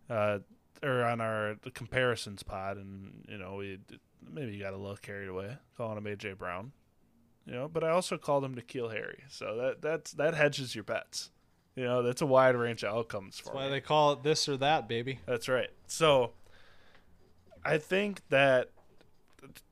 uh 0.08 0.38
or 0.82 1.04
on 1.04 1.20
our 1.20 1.56
the 1.62 1.70
comparisons 1.70 2.42
pod, 2.42 2.76
and 2.76 3.24
you 3.28 3.38
know 3.38 3.56
we 3.56 3.78
maybe 4.28 4.58
got 4.58 4.74
a 4.74 4.76
little 4.76 4.96
carried 4.96 5.28
away 5.28 5.56
calling 5.76 5.98
him 5.98 6.04
AJ 6.04 6.38
Brown, 6.38 6.72
you 7.46 7.52
know. 7.52 7.68
But 7.68 7.84
I 7.84 7.90
also 7.90 8.16
called 8.18 8.44
him 8.44 8.54
N'Keal 8.54 8.92
Harry, 8.92 9.24
so 9.28 9.56
that 9.56 9.82
that's 9.82 10.12
that 10.12 10.34
hedges 10.34 10.74
your 10.74 10.84
bets. 10.84 11.30
You 11.74 11.84
know, 11.84 12.02
that's 12.02 12.20
a 12.20 12.26
wide 12.26 12.54
range 12.54 12.84
of 12.84 12.94
outcomes 12.94 13.38
for 13.38 13.44
That's 13.46 13.54
why 13.56 13.64
me. 13.64 13.70
they 13.70 13.80
call 13.80 14.12
it 14.12 14.22
this 14.22 14.46
or 14.46 14.58
that, 14.58 14.88
baby. 14.88 15.20
That's 15.24 15.48
right. 15.48 15.70
So 15.86 16.32
I 17.64 17.78
think 17.78 18.28
that 18.28 18.70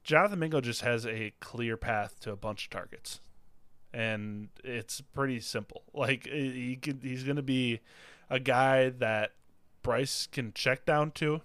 Jonathan 0.05 0.39
Mingo 0.39 0.61
just 0.61 0.83
has 0.83 1.07
a 1.07 1.33
clear 1.41 1.77
path 1.77 2.19
to 2.21 2.33
a 2.33 2.37
bunch 2.37 2.65
of 2.65 2.71
targets. 2.71 3.21
And 3.93 4.49
it's 4.63 5.01
pretty 5.01 5.41
simple. 5.41 5.83
Like 5.93 6.27
he 6.27 6.79
he's 7.03 7.25
going 7.25 7.37
to 7.37 7.43
be 7.43 7.81
a 8.29 8.39
guy 8.39 8.91
that 8.91 9.33
Bryce 9.83 10.29
can 10.31 10.53
check 10.53 10.87
down 10.87 11.11
to 11.13 11.41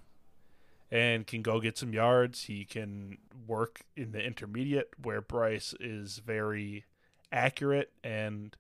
and 0.91 1.25
can 1.25 1.41
go 1.41 1.60
get 1.60 1.77
some 1.77 1.93
yards. 1.93 2.43
He 2.43 2.63
can 2.63 3.17
work 3.47 3.81
in 3.95 4.12
the 4.12 4.23
intermediate 4.23 4.89
where 5.01 5.21
Bryce 5.21 5.73
is 5.79 6.19
very 6.19 6.86
accurate 7.31 7.91
and 8.03 8.55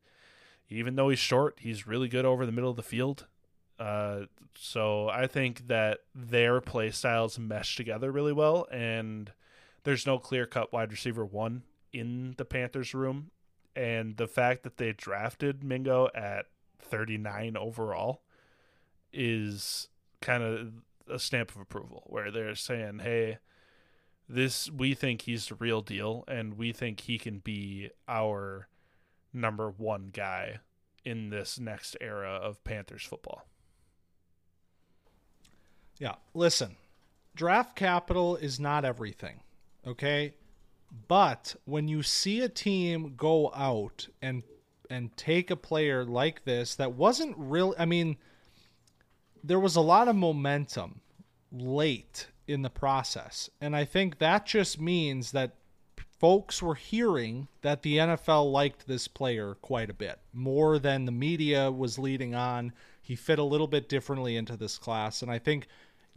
even 0.67 0.95
though 0.95 1.09
he's 1.09 1.19
short, 1.19 1.59
he's 1.59 1.85
really 1.85 2.07
good 2.07 2.25
over 2.25 2.45
the 2.45 2.51
middle 2.51 2.71
of 2.71 2.75
the 2.75 2.83
field. 2.83 3.27
Uh, 3.79 4.21
so 4.55 5.09
I 5.09 5.27
think 5.27 5.67
that 5.67 5.99
their 6.13 6.61
play 6.61 6.91
styles 6.91 7.37
mesh 7.37 7.75
together 7.75 8.11
really 8.11 8.33
well, 8.33 8.67
and 8.71 9.31
there's 9.83 10.05
no 10.05 10.17
clear 10.17 10.45
cut 10.45 10.71
wide 10.71 10.91
receiver 10.91 11.25
one 11.25 11.63
in 11.91 12.35
the 12.37 12.45
Panthers 12.45 12.93
room. 12.93 13.31
And 13.75 14.15
the 14.15 14.27
fact 14.27 14.63
that 14.63 14.77
they 14.77 14.93
drafted 14.93 15.63
Mingo 15.63 16.09
at 16.15 16.45
39 16.79 17.57
overall 17.57 18.21
is 19.11 19.89
kind 20.21 20.43
of 20.43 20.73
a 21.09 21.19
stamp 21.19 21.51
of 21.51 21.61
approval, 21.61 22.03
where 22.07 22.31
they're 22.31 22.55
saying, 22.55 22.99
"Hey, 22.99 23.39
this 24.29 24.71
we 24.71 24.93
think 24.93 25.23
he's 25.23 25.47
the 25.47 25.55
real 25.55 25.81
deal, 25.81 26.23
and 26.27 26.57
we 26.57 26.71
think 26.71 27.01
he 27.01 27.17
can 27.17 27.39
be 27.39 27.89
our 28.07 28.69
number 29.33 29.69
one 29.69 30.07
guy 30.07 30.59
in 31.03 31.29
this 31.29 31.59
next 31.59 31.97
era 31.99 32.31
of 32.31 32.63
Panthers 32.63 33.03
football." 33.03 33.45
Yeah. 35.97 36.15
Listen, 36.33 36.75
draft 37.35 37.75
capital 37.75 38.35
is 38.35 38.59
not 38.59 38.85
everything. 38.85 39.39
Okay. 39.85 40.33
But 41.07 41.55
when 41.65 41.87
you 41.87 42.03
see 42.03 42.41
a 42.41 42.49
team 42.49 43.13
go 43.17 43.51
out 43.53 44.07
and 44.21 44.43
and 44.89 45.15
take 45.17 45.49
a 45.49 45.55
player 45.55 46.05
like 46.05 46.45
this 46.45 46.75
that 46.75 46.93
wasn't 46.93 47.35
real 47.37 47.73
I 47.79 47.85
mean 47.85 48.17
there 49.43 49.59
was 49.59 49.75
a 49.75 49.81
lot 49.81 50.07
of 50.07 50.15
momentum 50.15 51.01
late 51.51 52.27
in 52.47 52.61
the 52.61 52.69
process. 52.69 53.49
And 53.61 53.75
I 53.75 53.85
think 53.85 54.19
that 54.19 54.45
just 54.45 54.79
means 54.79 55.31
that 55.31 55.55
folks 56.19 56.61
were 56.61 56.75
hearing 56.75 57.47
that 57.61 57.81
the 57.81 57.97
NFL 57.97 58.51
liked 58.51 58.87
this 58.87 59.07
player 59.07 59.55
quite 59.61 59.89
a 59.89 59.93
bit 59.93 60.19
more 60.33 60.79
than 60.79 61.05
the 61.05 61.11
media 61.11 61.71
was 61.71 61.99
leading 61.99 62.33
on. 62.33 62.73
He 63.01 63.15
fit 63.15 63.39
a 63.39 63.43
little 63.43 63.67
bit 63.67 63.89
differently 63.89 64.35
into 64.35 64.57
this 64.57 64.77
class. 64.77 65.21
And 65.21 65.31
I 65.31 65.39
think 65.39 65.67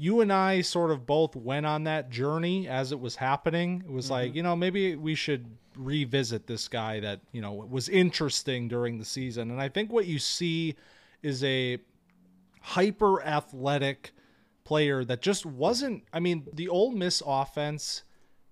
you 0.01 0.21
and 0.21 0.33
I 0.33 0.61
sort 0.61 0.93
of 0.93 1.07
both 1.07 1.35
went 1.35 1.67
on 1.67 1.85
that 1.85 2.09
journey 2.09 2.69
as 2.69 2.93
it 2.93 3.01
was 3.01 3.17
happening. 3.17 3.83
It 3.85 3.93
was 3.93 4.11
like, 4.11 4.29
mm-hmm. 4.29 4.37
you 4.37 4.43
know, 4.45 4.55
maybe 4.55 4.95
we 4.95 5.17
should 5.17 5.45
revisit 5.77 6.47
this 6.47 6.69
guy 6.69 7.01
that, 7.01 7.21
you 7.33 7.43
know, 7.43 7.53
was 7.53 7.89
interesting 7.89 8.69
during 8.69 8.99
the 8.99 9.05
season. 9.05 9.51
And 9.51 9.61
I 9.61 9.69
think 9.69 9.93
what 9.93 10.07
you 10.07 10.21
see 10.21 10.77
is 11.23 11.43
a 11.43 11.79
hyper 12.63 13.21
athletic 13.25 14.13
player 14.63 15.05
that 15.05 15.21
just 15.21 15.45
wasn't 15.45 16.05
I 16.13 16.21
mean, 16.21 16.47
the 16.53 16.69
Ole 16.69 16.93
Miss 16.93 17.21
offense 17.27 18.05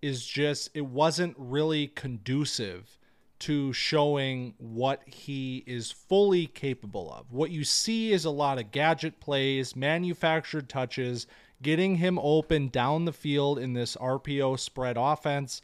is 0.02 0.26
just 0.26 0.70
it 0.74 0.87
wasn't 0.87 1.37
really 1.38 1.87
conducive 1.87 2.98
to 3.40 3.72
showing 3.72 4.55
what 4.59 5.03
he 5.07 5.62
is 5.66 5.90
fully 5.90 6.46
capable 6.46 7.12
of. 7.12 7.33
What 7.33 7.51
you 7.51 7.64
see 7.64 8.12
is 8.12 8.25
a 8.25 8.31
lot 8.31 8.59
of 8.59 8.70
gadget 8.70 9.20
plays, 9.20 9.77
manufactured 9.77 10.68
touches, 10.68 11.27
getting 11.62 11.96
him 11.96 12.18
open 12.18 12.68
down 12.68 13.05
the 13.05 13.12
field 13.12 13.59
in 13.59 13.72
this 13.72 13.96
RPO 13.96 14.59
spread 14.59 14.96
offense. 14.99 15.61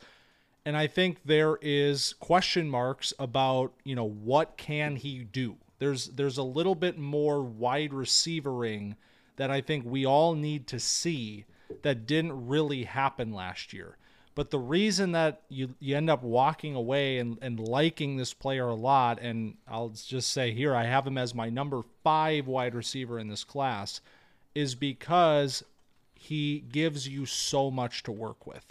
And 0.65 0.77
I 0.77 0.87
think 0.87 1.19
there 1.25 1.59
is 1.61 2.15
question 2.21 2.69
marks 2.69 3.13
about, 3.19 3.73
you 3.85 3.95
know, 3.95 4.09
what 4.09 4.57
can 4.57 4.97
he 4.97 5.25
do? 5.25 5.57
There's 5.79 6.07
there's 6.07 6.39
a 6.39 6.45
little 6.45 6.77
bit 6.77 6.97
more 6.97 7.43
wide 7.43 7.93
receivering 7.93 8.97
that 9.37 9.51
I 9.51 9.61
think 9.61 9.85
we 9.85 10.07
all 10.07 10.35
need 10.35 10.69
to 10.69 10.79
see 10.79 11.45
that 11.83 12.07
didn't 12.07 12.47
really 12.47 12.85
happen 12.85 13.33
last 13.33 13.73
year. 13.73 13.97
But 14.35 14.51
the 14.51 14.59
reason 14.59 15.13
that 15.13 15.43
you, 15.49 15.75
you 15.79 15.97
end 15.97 16.09
up 16.09 16.23
walking 16.23 16.75
away 16.75 17.19
and, 17.19 17.39
and 17.43 17.61
liking 17.61 18.17
this 18.17 18.33
player 18.33 18.69
a 18.69 18.75
lot, 18.75 19.21
and 19.21 19.57
I'll 19.69 19.91
just 19.91 20.31
say 20.31 20.53
here, 20.53 20.75
I 20.75 20.85
have 20.85 21.07
him 21.07 21.19
as 21.19 21.35
my 21.35 21.51
number 21.51 21.83
five 22.03 22.47
wide 22.47 22.75
receiver 22.75 23.19
in 23.19 23.29
this 23.29 23.45
class, 23.45 24.01
is 24.55 24.75
because 24.75 25.63
he 26.15 26.61
gives 26.61 27.07
you 27.07 27.27
so 27.27 27.71
much 27.71 28.03
to 28.05 28.13
work 28.13 28.47
with. 28.47 28.65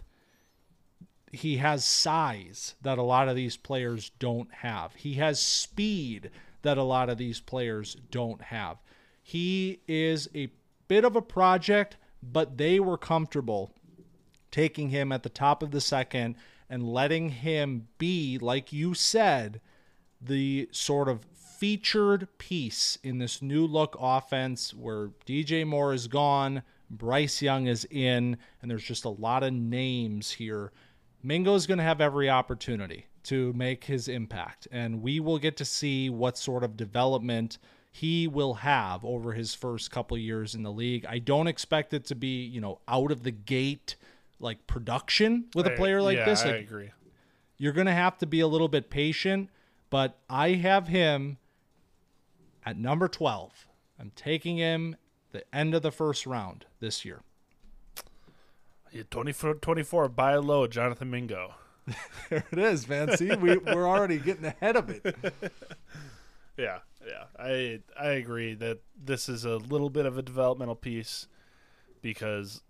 He 1.32 1.58
has 1.58 1.86
size 1.86 2.76
that 2.82 2.98
a 2.98 3.04
lot 3.04 3.30
of 3.30 3.36
these 3.36 3.56
players 3.56 4.12
don't 4.20 4.52
have. 4.52 4.96
He 4.96 5.14
has 5.16 5.40
speed 5.40 6.32
that 6.64 6.78
a 6.78 6.84
lot 6.84 7.10
of 7.10 7.18
these 7.18 7.40
players 7.40 7.98
don't 8.10 8.42
have. 8.42 8.78
He 9.22 9.80
is 9.88 10.28
a 10.34 10.50
bit 10.88 11.06
of 11.06 11.16
a 11.16 11.22
project, 11.22 11.98
but 12.24 12.58
they 12.58 12.80
were 12.80 12.98
comfortable 12.98 13.72
taking 14.52 14.90
him 14.90 15.12
at 15.12 15.24
the 15.24 15.30
top 15.30 15.64
of 15.64 15.72
the 15.72 15.82
second 15.82 16.36
and 16.70 16.88
letting 16.88 17.30
him 17.30 17.88
be, 17.98 18.38
like 18.38 18.72
you 18.72 18.94
said, 18.94 19.62
the 20.22 20.70
sort 20.72 21.10
of 21.10 21.26
featured 21.34 22.28
piece 22.38 22.98
in 23.04 23.20
this 23.20 23.42
new 23.42 23.66
look 23.66 23.96
offense 24.00 24.74
where 24.74 25.10
DJ 25.26 25.66
Moore 25.66 25.94
is 25.94 26.08
gone, 26.08 26.64
Bryce 26.90 27.42
Young 27.42 27.68
is 27.68 27.86
in, 27.92 28.38
and 28.62 28.72
there's 28.72 28.84
just 28.84 29.06
a 29.06 29.10
lot 29.10 29.44
of 29.44 29.54
names 29.54 30.32
here. 30.32 30.72
Mingo's 31.24 31.68
going 31.68 31.78
to 31.78 31.84
have 31.84 32.02
every 32.02 32.30
opportunity 32.30 33.06
to 33.24 33.54
make 33.54 33.84
his 33.84 34.08
impact, 34.08 34.68
and 34.72 35.02
we 35.02 35.20
will 35.20 35.38
get 35.38 35.58
to 35.58 35.66
see 35.66 36.10
what 36.10 36.38
sort 36.38 36.64
of 36.64 36.76
development 36.76 37.58
he 37.92 38.28
will 38.28 38.56
have 38.56 39.04
over 39.04 39.34
his 39.34 39.54
first 39.54 39.92
couple 39.92 40.18
years 40.18 40.56
in 40.56 40.64
the 40.64 40.72
league. 40.72 41.06
I 41.06 41.20
don't 41.20 41.48
expect 41.48 41.94
it 41.94 42.06
to 42.06 42.16
be, 42.16 42.44
you 42.44 42.62
know, 42.62 42.80
out 42.88 43.12
of 43.12 43.24
the 43.24 43.32
gate 43.32 43.98
like 44.42 44.68
production 44.68 45.46
with 45.56 45.68
a 45.68 45.72
player 45.72 46.02
like 46.02 46.18
yeah, 46.18 46.26
this. 46.26 46.44
I 46.44 46.50
agree. 46.50 46.92
you're 47.58 47.74
going 47.74 47.88
to 47.88 47.94
have 47.94 48.18
to 48.20 48.26
be 48.26 48.40
a 48.40 48.48
little 48.48 48.68
bit 48.68 48.90
patient, 48.90 49.50
but 49.90 50.18
I 50.30 50.50
have 50.54 50.88
him 50.88 51.38
at 52.66 52.78
number 52.78 53.08
12. 53.08 53.68
I'm 54.00 54.12
taking 54.16 54.58
him 54.58 54.96
the 55.32 55.44
end 55.56 55.74
of 55.74 55.82
the 55.82 55.92
first 55.92 56.26
round 56.26 56.66
this 56.80 57.06
year. 57.06 57.22
Yeah, 58.92 59.04
24, 59.10 59.56
24 59.56 60.10
buy 60.10 60.36
low, 60.36 60.68
Jonathan 60.68 61.10
Mingo. 61.10 61.54
there 62.30 62.44
it 62.52 62.60
is, 62.60 62.88
man. 62.90 63.16
See, 63.16 63.34
we, 63.36 63.58
we're 63.58 63.88
already 63.88 64.18
getting 64.18 64.46
ahead 64.46 64.76
of 64.76 64.90
it. 64.90 65.16
Yeah, 66.58 66.80
yeah. 67.06 67.24
I 67.40 67.80
I 68.00 68.10
agree 68.12 68.54
that 68.56 68.80
this 69.02 69.30
is 69.30 69.46
a 69.46 69.56
little 69.58 69.90
bit 69.90 70.06
of 70.06 70.18
a 70.18 70.22
developmental 70.22 70.76
piece 70.76 71.28
because 72.02 72.62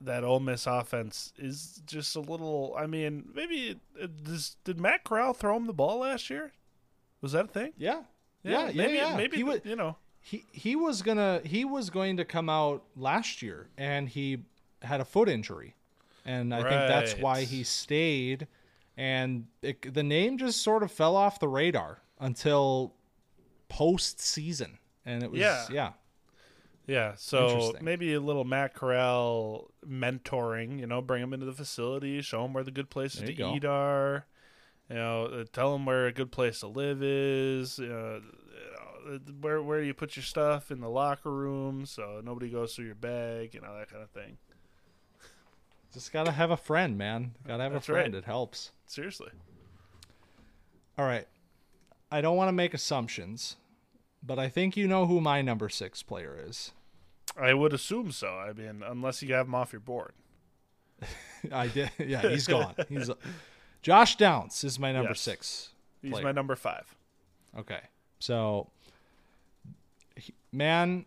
that 0.00 0.24
Ole 0.24 0.40
Miss 0.40 0.66
offense 0.66 1.32
is 1.38 1.82
just 1.86 2.16
a 2.16 2.20
little. 2.20 2.74
I 2.78 2.86
mean, 2.86 3.28
maybe 3.34 3.80
does, 4.22 4.56
did 4.64 4.80
Matt 4.80 5.04
Corral 5.04 5.32
throw 5.32 5.56
him 5.56 5.66
the 5.66 5.72
ball 5.72 6.00
last 6.00 6.30
year? 6.30 6.52
Was 7.20 7.32
that 7.32 7.46
a 7.46 7.48
thing? 7.48 7.72
Yeah, 7.76 8.02
yeah, 8.42 8.68
yeah. 8.68 8.72
maybe 8.74 8.96
yeah. 8.96 9.16
maybe 9.16 9.36
he 9.38 9.44
was, 9.44 9.60
you 9.64 9.76
know 9.76 9.96
he 10.24 10.44
he 10.52 10.74
was 10.74 11.02
gonna 11.02 11.42
he 11.44 11.64
was 11.66 11.90
going 11.90 12.16
to 12.16 12.24
come 12.24 12.48
out 12.48 12.82
last 12.96 13.42
year, 13.42 13.68
and 13.76 14.08
he 14.08 14.38
had 14.80 15.00
a 15.00 15.04
foot 15.04 15.28
injury, 15.28 15.74
and 16.24 16.54
I 16.54 16.62
think 16.62 16.70
that's 16.70 17.12
why 17.18 17.42
he 17.44 17.62
stayed. 17.62 18.46
And 18.96 19.46
it, 19.60 19.92
the 19.92 20.02
name 20.02 20.38
just 20.38 20.62
sort 20.62 20.82
of 20.82 20.90
fell 20.90 21.14
off 21.14 21.40
the 21.40 21.48
radar 21.48 21.98
until 22.20 22.94
postseason, 23.68 24.78
and 25.04 25.22
it 25.22 25.30
was 25.30 25.40
Yeah. 25.40 25.66
yeah. 25.70 25.92
Yeah, 26.86 27.14
so 27.16 27.74
maybe 27.80 28.12
a 28.12 28.20
little 28.20 28.44
Matt 28.44 28.74
Corral 28.74 29.70
mentoring, 29.88 30.78
you 30.78 30.86
know, 30.86 31.00
bring 31.00 31.22
him 31.22 31.32
into 31.32 31.46
the 31.46 31.52
facility, 31.52 32.20
show 32.20 32.44
him 32.44 32.52
where 32.52 32.62
the 32.62 32.70
good 32.70 32.90
places 32.90 33.22
to 33.22 33.32
go. 33.32 33.54
eat 33.54 33.64
are, 33.64 34.26
you 34.90 34.96
know, 34.96 35.24
uh, 35.24 35.44
tell 35.50 35.74
him 35.74 35.86
where 35.86 36.06
a 36.06 36.12
good 36.12 36.30
place 36.30 36.60
to 36.60 36.66
live 36.66 37.02
is, 37.02 37.78
uh, 37.78 37.82
you 37.82 37.88
know, 37.88 39.14
uh, 39.14 39.18
where 39.40 39.62
where 39.62 39.82
you 39.82 39.94
put 39.94 40.14
your 40.16 40.24
stuff 40.24 40.70
in 40.70 40.80
the 40.80 40.88
locker 40.90 41.30
room 41.32 41.86
so 41.86 42.20
nobody 42.22 42.50
goes 42.50 42.74
through 42.74 42.86
your 42.86 42.94
bag, 42.94 43.54
you 43.54 43.62
know, 43.62 43.78
that 43.78 43.90
kind 43.90 44.02
of 44.02 44.10
thing. 44.10 44.36
Just 45.94 46.12
gotta 46.12 46.32
have 46.32 46.50
a 46.50 46.56
friend, 46.56 46.98
man. 46.98 47.34
Gotta 47.46 47.62
have 47.62 47.72
That's 47.72 47.88
a 47.88 47.92
friend. 47.92 48.12
right. 48.12 48.18
It 48.18 48.26
helps. 48.26 48.72
Seriously. 48.86 49.30
All 50.98 51.06
right. 51.06 51.26
I 52.10 52.20
don't 52.20 52.36
want 52.36 52.48
to 52.48 52.52
make 52.52 52.74
assumptions, 52.74 53.56
but 54.24 54.38
I 54.38 54.48
think 54.48 54.76
you 54.76 54.86
know 54.88 55.06
who 55.06 55.20
my 55.20 55.42
number 55.42 55.68
six 55.68 56.02
player 56.02 56.38
is. 56.46 56.72
I 57.40 57.54
would 57.54 57.72
assume 57.72 58.12
so. 58.12 58.28
I 58.28 58.52
mean, 58.52 58.82
unless 58.86 59.22
you 59.22 59.34
have 59.34 59.46
him 59.46 59.54
off 59.54 59.72
your 59.72 59.80
board. 59.80 60.12
I 61.52 61.66
did. 61.68 61.90
Yeah, 61.98 62.22
he's 62.22 62.46
gone. 62.46 62.74
He's 62.88 63.10
Josh 63.82 64.16
Downs 64.16 64.64
is 64.64 64.78
my 64.78 64.92
number 64.92 65.10
Yes. 65.10 65.20
six. 65.20 65.68
He's 66.00 66.22
my 66.22 66.32
number 66.32 66.54
five. 66.56 66.94
Okay. 67.58 67.80
So, 68.18 68.68
man, 70.52 71.04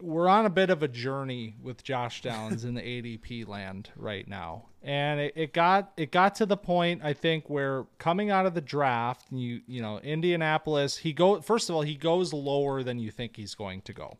we're 0.00 0.28
on 0.28 0.44
a 0.46 0.50
bit 0.50 0.70
of 0.70 0.82
a 0.82 0.88
journey 0.88 1.56
with 1.62 1.82
Josh 1.82 2.22
Downs 2.22 2.64
in 2.64 2.74
the 2.74 2.80
ADP 2.82 3.46
land 3.48 3.90
right 3.96 4.26
now. 4.26 4.66
And 4.82 5.20
it, 5.20 5.32
it 5.36 5.52
got 5.52 5.92
it 5.96 6.12
got 6.12 6.34
to 6.36 6.46
the 6.46 6.56
point 6.56 7.02
I 7.02 7.12
think 7.12 7.48
where 7.48 7.86
coming 7.98 8.30
out 8.30 8.46
of 8.46 8.54
the 8.54 8.60
draft, 8.60 9.26
you 9.30 9.62
you 9.66 9.80
know, 9.80 9.98
Indianapolis, 10.00 10.98
he 10.98 11.12
go 11.12 11.40
first 11.40 11.68
of 11.70 11.76
all, 11.76 11.82
he 11.82 11.94
goes 11.94 12.32
lower 12.32 12.82
than 12.82 12.98
you 12.98 13.10
think 13.10 13.36
he's 13.36 13.54
going 13.54 13.82
to 13.82 13.92
go. 13.92 14.18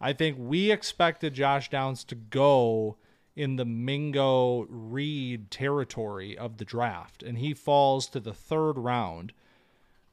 I 0.00 0.12
think 0.12 0.36
we 0.38 0.70
expected 0.70 1.34
Josh 1.34 1.70
Downs 1.70 2.04
to 2.04 2.14
go 2.14 2.96
in 3.34 3.56
the 3.56 3.64
Mingo 3.64 4.66
Reed 4.68 5.50
territory 5.50 6.36
of 6.36 6.58
the 6.58 6.64
draft, 6.64 7.22
and 7.22 7.38
he 7.38 7.52
falls 7.54 8.06
to 8.08 8.20
the 8.20 8.32
third 8.32 8.74
round. 8.74 9.32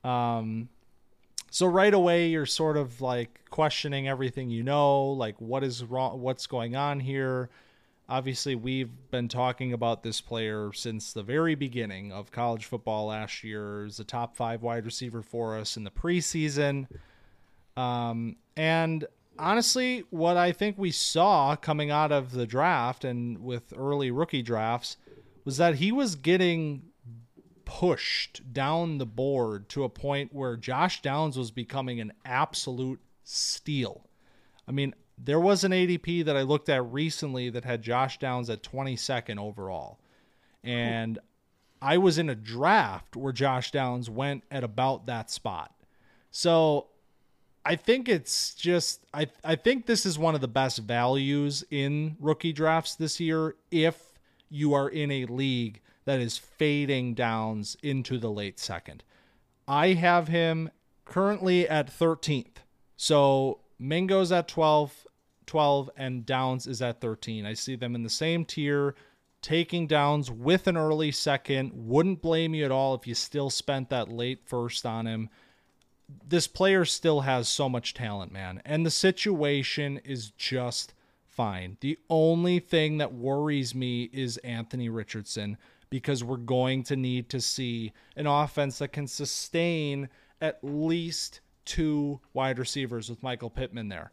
Um, 0.03 0.69
so 1.53 1.67
right 1.67 1.93
away 1.93 2.29
you're 2.29 2.47
sort 2.47 2.77
of 2.77 2.99
like 2.99 3.45
questioning 3.51 4.07
everything 4.07 4.49
you 4.49 4.63
know, 4.63 5.03
like 5.03 5.39
what 5.39 5.63
is 5.63 5.83
wrong, 5.83 6.19
what's 6.19 6.47
going 6.47 6.75
on 6.75 6.99
here. 6.99 7.51
Obviously, 8.09 8.55
we've 8.55 8.89
been 9.11 9.27
talking 9.27 9.71
about 9.71 10.01
this 10.01 10.19
player 10.19 10.71
since 10.73 11.13
the 11.13 11.21
very 11.21 11.53
beginning 11.53 12.11
of 12.11 12.31
college 12.31 12.65
football 12.65 13.05
last 13.05 13.43
year. 13.43 13.83
He's 13.83 13.99
a 13.99 14.03
top 14.03 14.35
five 14.35 14.63
wide 14.63 14.83
receiver 14.83 15.21
for 15.21 15.55
us 15.55 15.77
in 15.77 15.83
the 15.83 15.91
preseason. 15.91 16.87
Um, 17.77 18.37
and 18.57 19.05
honestly, 19.37 20.05
what 20.09 20.37
I 20.37 20.53
think 20.53 20.79
we 20.79 20.89
saw 20.89 21.55
coming 21.55 21.91
out 21.91 22.11
of 22.11 22.31
the 22.31 22.47
draft 22.47 23.05
and 23.05 23.37
with 23.37 23.71
early 23.77 24.09
rookie 24.09 24.41
drafts 24.41 24.97
was 25.45 25.57
that 25.57 25.75
he 25.75 25.91
was 25.91 26.15
getting 26.15 26.81
pushed 27.79 28.53
down 28.53 28.99
the 28.99 29.05
board 29.05 29.67
to 29.67 29.83
a 29.83 29.89
point 29.89 30.31
where 30.31 30.55
Josh 30.55 31.01
Downs 31.01 31.35
was 31.35 31.49
becoming 31.49 31.99
an 31.99 32.13
absolute 32.23 32.99
steal. 33.23 34.07
I 34.67 34.71
mean, 34.71 34.93
there 35.17 35.39
was 35.39 35.63
an 35.63 35.71
ADP 35.71 36.25
that 36.25 36.37
I 36.37 36.43
looked 36.43 36.69
at 36.69 36.85
recently 36.91 37.49
that 37.49 37.65
had 37.65 37.81
Josh 37.81 38.19
Downs 38.19 38.51
at 38.51 38.61
22nd 38.61 39.39
overall. 39.39 39.99
And 40.63 41.17
I 41.81 41.97
was 41.97 42.19
in 42.19 42.29
a 42.29 42.35
draft 42.35 43.15
where 43.15 43.33
Josh 43.33 43.71
Downs 43.71 44.07
went 44.07 44.43
at 44.51 44.63
about 44.63 45.07
that 45.07 45.31
spot. 45.31 45.73
So 46.29 46.89
I 47.65 47.75
think 47.75 48.07
it's 48.07 48.53
just 48.53 49.03
I 49.15 49.27
I 49.43 49.55
think 49.55 49.87
this 49.87 50.05
is 50.05 50.19
one 50.19 50.35
of 50.35 50.41
the 50.41 50.47
best 50.47 50.77
values 50.77 51.63
in 51.71 52.17
rookie 52.19 52.53
drafts 52.53 52.93
this 52.95 53.19
year 53.19 53.55
if 53.71 54.13
you 54.49 54.75
are 54.75 54.89
in 54.89 55.09
a 55.09 55.25
league 55.25 55.81
that 56.05 56.19
is 56.19 56.37
fading 56.37 57.13
downs 57.13 57.77
into 57.81 58.17
the 58.17 58.31
late 58.31 58.59
second. 58.59 59.03
I 59.67 59.89
have 59.93 60.27
him 60.27 60.69
currently 61.05 61.67
at 61.67 61.87
13th. 61.87 62.57
So 62.97 63.59
Mingo's 63.79 64.31
at 64.31 64.47
12, 64.47 65.07
12 65.45 65.89
and 65.97 66.25
Downs 66.25 66.67
is 66.67 66.81
at 66.81 67.01
13. 67.01 67.45
I 67.45 67.53
see 67.53 67.75
them 67.75 67.95
in 67.95 68.03
the 68.03 68.09
same 68.09 68.45
tier 68.45 68.95
taking 69.41 69.87
downs 69.87 70.31
with 70.31 70.67
an 70.67 70.77
early 70.77 71.11
second. 71.11 71.71
Wouldn't 71.73 72.21
blame 72.21 72.53
you 72.53 72.65
at 72.65 72.71
all 72.71 72.95
if 72.95 73.07
you 73.07 73.15
still 73.15 73.49
spent 73.49 73.89
that 73.89 74.09
late 74.09 74.41
first 74.45 74.85
on 74.85 75.05
him 75.05 75.29
this 76.27 76.47
player 76.47 76.85
still 76.85 77.21
has 77.21 77.47
so 77.47 77.69
much 77.69 77.93
talent, 77.93 78.31
man. 78.31 78.61
And 78.65 78.85
the 78.85 78.91
situation 78.91 79.99
is 80.03 80.31
just 80.31 80.93
fine. 81.25 81.77
The 81.81 81.97
only 82.09 82.59
thing 82.59 82.97
that 82.97 83.13
worries 83.13 83.73
me 83.73 84.09
is 84.13 84.37
Anthony 84.37 84.89
Richardson 84.89 85.57
because 85.93 86.23
we're 86.23 86.37
going 86.37 86.81
to 86.81 86.95
need 86.95 87.29
to 87.29 87.39
see 87.39 87.93
an 88.15 88.25
offense 88.25 88.79
that 88.79 88.87
can 88.87 89.05
sustain 89.05 90.09
at 90.41 90.57
least 90.63 91.39
two 91.65 92.19
wide 92.33 92.57
receivers 92.57 93.11
with 93.11 93.21
Michael 93.21 93.51
Pittman 93.51 93.89
there. 93.89 94.11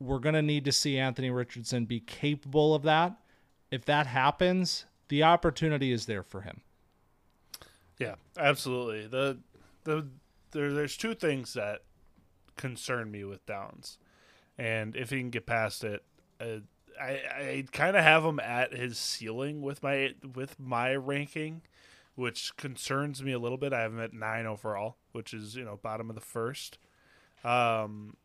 We're 0.00 0.20
going 0.20 0.36
to 0.36 0.40
need 0.40 0.64
to 0.64 0.72
see 0.72 0.96
Anthony 0.96 1.28
Richardson 1.28 1.84
be 1.84 2.00
capable 2.00 2.74
of 2.74 2.82
that. 2.84 3.14
If 3.70 3.84
that 3.84 4.06
happens, 4.06 4.86
the 5.08 5.22
opportunity 5.22 5.92
is 5.92 6.06
there 6.06 6.22
for 6.22 6.40
him. 6.40 6.62
Yeah, 7.98 8.14
absolutely. 8.38 9.06
The 9.06 9.36
the 9.84 10.08
there, 10.52 10.72
there's 10.72 10.96
two 10.96 11.14
things 11.14 11.52
that 11.52 11.82
concern 12.56 13.10
me 13.10 13.24
with 13.24 13.44
Downs, 13.44 13.98
and 14.56 14.96
if 14.96 15.10
he 15.10 15.18
can 15.18 15.28
get 15.28 15.44
past 15.44 15.84
it, 15.84 16.02
uh, 16.40 16.60
I 17.00 17.10
I 17.10 17.64
kind 17.72 17.96
of 17.96 18.04
have 18.04 18.24
him 18.24 18.40
at 18.40 18.72
his 18.72 18.98
ceiling 18.98 19.62
with 19.62 19.82
my 19.82 20.14
with 20.34 20.58
my 20.58 20.94
ranking, 20.94 21.62
which 22.14 22.56
concerns 22.56 23.22
me 23.22 23.32
a 23.32 23.38
little 23.38 23.58
bit. 23.58 23.72
I 23.72 23.80
have 23.80 23.92
him 23.92 24.00
at 24.00 24.12
nine 24.12 24.46
overall, 24.46 24.96
which 25.12 25.32
is 25.32 25.56
you 25.56 25.64
know 25.64 25.78
bottom 25.82 26.08
of 26.10 26.14
the 26.14 26.22
first. 26.22 26.78
Um, 27.44 28.16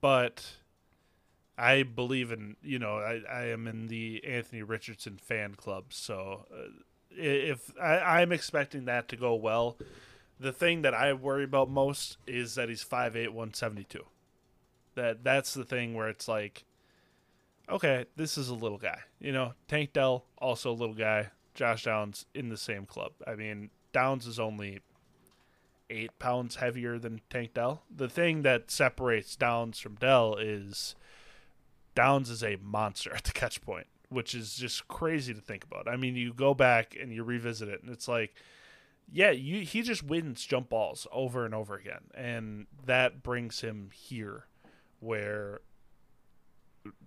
but 0.00 0.56
I 1.56 1.82
believe 1.82 2.32
in 2.32 2.56
you 2.62 2.78
know 2.78 2.96
I, 2.96 3.22
I 3.30 3.44
am 3.46 3.66
in 3.66 3.86
the 3.88 4.22
Anthony 4.24 4.62
Richardson 4.62 5.18
fan 5.22 5.54
club, 5.54 5.86
so 5.90 6.46
uh, 6.52 6.70
if 7.10 7.70
I, 7.80 8.20
I'm 8.20 8.32
expecting 8.32 8.84
that 8.86 9.08
to 9.08 9.16
go 9.16 9.34
well, 9.34 9.76
the 10.38 10.52
thing 10.52 10.82
that 10.82 10.94
I 10.94 11.12
worry 11.12 11.44
about 11.44 11.70
most 11.70 12.18
is 12.26 12.54
that 12.56 12.68
he's 12.68 12.84
5'8", 12.84 13.28
172. 13.28 14.04
That 14.94 15.24
that's 15.24 15.54
the 15.54 15.64
thing 15.64 15.94
where 15.94 16.08
it's 16.08 16.28
like, 16.28 16.64
okay, 17.68 18.06
this 18.16 18.38
is 18.38 18.48
a 18.48 18.54
little 18.54 18.78
guy. 18.78 19.00
You 19.20 19.32
know, 19.32 19.54
Tank 19.68 19.92
Dell 19.92 20.24
also 20.38 20.70
a 20.70 20.74
little 20.74 20.94
guy. 20.94 21.28
Josh 21.54 21.84
Downs 21.84 22.26
in 22.34 22.50
the 22.50 22.56
same 22.56 22.84
club. 22.84 23.12
I 23.26 23.34
mean, 23.34 23.70
Downs 23.92 24.26
is 24.26 24.38
only 24.38 24.80
eight 25.88 26.18
pounds 26.18 26.56
heavier 26.56 26.98
than 26.98 27.20
Tank 27.30 27.54
Dell. 27.54 27.82
The 27.94 28.08
thing 28.08 28.42
that 28.42 28.70
separates 28.70 29.36
Downs 29.36 29.78
from 29.78 29.94
Dell 29.94 30.36
is 30.36 30.94
Downs 31.94 32.30
is 32.30 32.44
a 32.44 32.58
monster 32.62 33.12
at 33.16 33.24
the 33.24 33.32
catch 33.32 33.60
point, 33.62 33.86
which 34.08 34.34
is 34.34 34.54
just 34.54 34.86
crazy 34.88 35.34
to 35.34 35.40
think 35.40 35.64
about. 35.64 35.88
I 35.88 35.96
mean, 35.96 36.14
you 36.14 36.32
go 36.32 36.54
back 36.54 36.96
and 37.00 37.12
you 37.12 37.24
revisit 37.24 37.68
it, 37.68 37.82
and 37.82 37.90
it's 37.90 38.08
like, 38.08 38.34
yeah, 39.10 39.30
you 39.30 39.60
he 39.60 39.82
just 39.82 40.02
wins 40.02 40.44
jump 40.44 40.68
balls 40.68 41.06
over 41.12 41.44
and 41.44 41.54
over 41.54 41.74
again, 41.74 42.10
and 42.14 42.66
that 42.84 43.22
brings 43.22 43.60
him 43.60 43.90
here, 43.94 44.46
where 45.00 45.60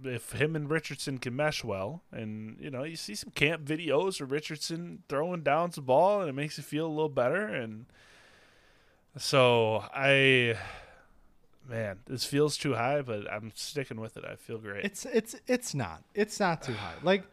if 0.03 0.33
him 0.33 0.55
and 0.55 0.69
Richardson 0.69 1.17
can 1.17 1.35
mesh 1.35 1.63
well, 1.63 2.03
and 2.11 2.57
you 2.59 2.69
know, 2.69 2.83
you 2.83 2.95
see 2.95 3.15
some 3.15 3.31
camp 3.31 3.65
videos 3.65 4.21
of 4.21 4.31
Richardson 4.31 5.03
throwing 5.09 5.41
down 5.41 5.71
the 5.73 5.81
ball, 5.81 6.21
and 6.21 6.29
it 6.29 6.33
makes 6.33 6.57
you 6.57 6.63
feel 6.63 6.87
a 6.87 6.89
little 6.89 7.09
better, 7.09 7.45
and 7.45 7.85
so 9.17 9.83
I 9.93 10.57
man, 11.69 11.99
this 12.07 12.25
feels 12.25 12.57
too 12.57 12.73
high, 12.73 13.01
but 13.01 13.31
I'm 13.31 13.51
sticking 13.55 13.99
with 13.99 14.17
it. 14.17 14.25
I 14.25 14.35
feel 14.35 14.57
great. 14.57 14.83
It's 14.83 15.05
it's 15.05 15.35
it's 15.47 15.73
not. 15.73 16.03
It's 16.13 16.39
not 16.39 16.61
too 16.61 16.73
high. 16.73 16.95
Like 17.03 17.23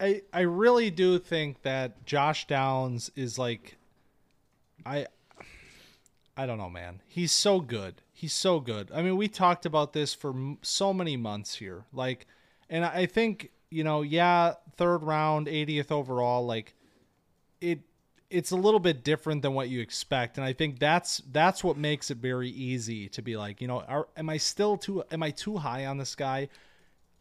I 0.00 0.22
I 0.32 0.40
really 0.42 0.90
do 0.90 1.18
think 1.18 1.62
that 1.62 2.06
Josh 2.06 2.46
Downs 2.46 3.10
is 3.16 3.38
like 3.38 3.76
I 4.86 5.06
I 6.38 6.46
don't 6.46 6.58
know, 6.58 6.70
man. 6.70 7.02
He's 7.08 7.32
so 7.32 7.60
good. 7.60 8.00
He's 8.12 8.32
so 8.32 8.60
good. 8.60 8.90
I 8.94 9.02
mean, 9.02 9.16
we 9.16 9.28
talked 9.28 9.66
about 9.66 9.92
this 9.92 10.14
for 10.14 10.30
m- 10.30 10.58
so 10.62 10.94
many 10.94 11.16
months 11.16 11.56
here. 11.56 11.84
Like 11.92 12.26
and 12.70 12.84
I 12.84 13.06
think, 13.06 13.50
you 13.70 13.84
know, 13.84 14.02
yeah, 14.02 14.54
third 14.76 14.98
round, 14.98 15.46
80th 15.46 15.90
overall, 15.90 16.46
like 16.46 16.74
it 17.60 17.80
it's 18.30 18.50
a 18.50 18.56
little 18.56 18.80
bit 18.80 19.04
different 19.04 19.42
than 19.42 19.54
what 19.54 19.68
you 19.70 19.80
expect 19.80 20.36
and 20.36 20.44
i 20.44 20.52
think 20.52 20.78
that's 20.78 21.22
that's 21.32 21.64
what 21.64 21.78
makes 21.78 22.10
it 22.10 22.18
very 22.18 22.50
easy 22.50 23.08
to 23.08 23.22
be 23.22 23.36
like 23.38 23.60
you 23.60 23.66
know 23.66 23.80
are, 23.88 24.06
am 24.18 24.28
i 24.28 24.36
still 24.36 24.76
too 24.76 25.02
am 25.10 25.22
i 25.22 25.30
too 25.30 25.56
high 25.56 25.86
on 25.86 25.96
this 25.96 26.14
guy 26.14 26.46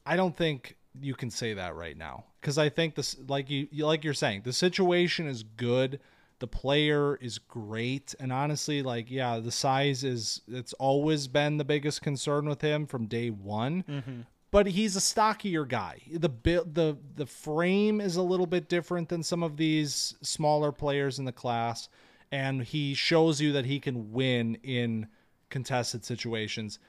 i 0.05 0.15
don't 0.17 0.35
think 0.35 0.75
you 0.99 1.15
can 1.15 1.31
say 1.31 1.53
that 1.53 1.75
right 1.75 1.97
now 1.97 2.25
because 2.41 2.57
i 2.57 2.67
think 2.67 2.93
this 2.95 3.15
like 3.29 3.49
you 3.49 3.67
like 3.77 4.03
you're 4.03 4.13
saying 4.13 4.41
the 4.43 4.51
situation 4.51 5.27
is 5.27 5.43
good 5.43 5.99
the 6.39 6.47
player 6.47 7.15
is 7.15 7.37
great 7.37 8.13
and 8.19 8.31
honestly 8.31 8.83
like 8.83 9.09
yeah 9.09 9.39
the 9.39 9.51
size 9.51 10.03
is 10.03 10.41
it's 10.47 10.73
always 10.73 11.27
been 11.27 11.57
the 11.57 11.65
biggest 11.65 12.01
concern 12.01 12.47
with 12.47 12.61
him 12.61 12.85
from 12.85 13.05
day 13.07 13.29
one 13.29 13.83
mm-hmm. 13.83 14.21
but 14.51 14.67
he's 14.67 14.95
a 14.95 15.01
stockier 15.01 15.65
guy. 15.65 15.99
The 16.11 16.29
the 16.45 16.97
the 17.15 17.25
frame 17.25 17.99
is 17.99 18.15
a 18.15 18.21
little 18.21 18.45
bit 18.45 18.69
different 18.69 19.09
than 19.09 19.23
some 19.23 19.43
of 19.43 19.57
these 19.57 20.15
smaller 20.21 20.71
players 20.71 21.19
in 21.19 21.25
the 21.25 21.31
class, 21.31 21.89
and 22.31 22.63
he 22.63 22.93
shows 22.93 23.41
you 23.41 23.51
that 23.53 23.65
he 23.65 23.79
can 23.79 24.11
win 24.11 24.55
in 24.63 25.07
contested 25.49 26.05
situations. 26.05 26.79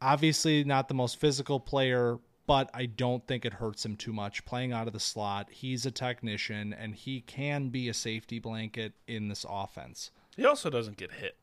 Obviously, 0.00 0.64
not 0.64 0.88
the 0.88 0.94
most 0.94 1.20
physical 1.20 1.60
player, 1.60 2.18
but 2.50 2.68
I 2.74 2.86
don't 2.86 3.24
think 3.28 3.44
it 3.44 3.52
hurts 3.52 3.86
him 3.86 3.94
too 3.96 4.12
much 4.12 4.44
playing 4.44 4.72
out 4.72 4.88
of 4.88 4.92
the 4.92 4.98
slot. 4.98 5.46
He's 5.52 5.86
a 5.86 5.92
technician, 5.92 6.72
and 6.72 6.96
he 6.96 7.20
can 7.20 7.68
be 7.68 7.88
a 7.88 7.94
safety 7.94 8.40
blanket 8.40 8.94
in 9.06 9.28
this 9.28 9.46
offense. 9.48 10.10
he 10.36 10.44
also 10.44 10.68
doesn't 10.68 10.96
get 10.96 11.12
hit. 11.12 11.36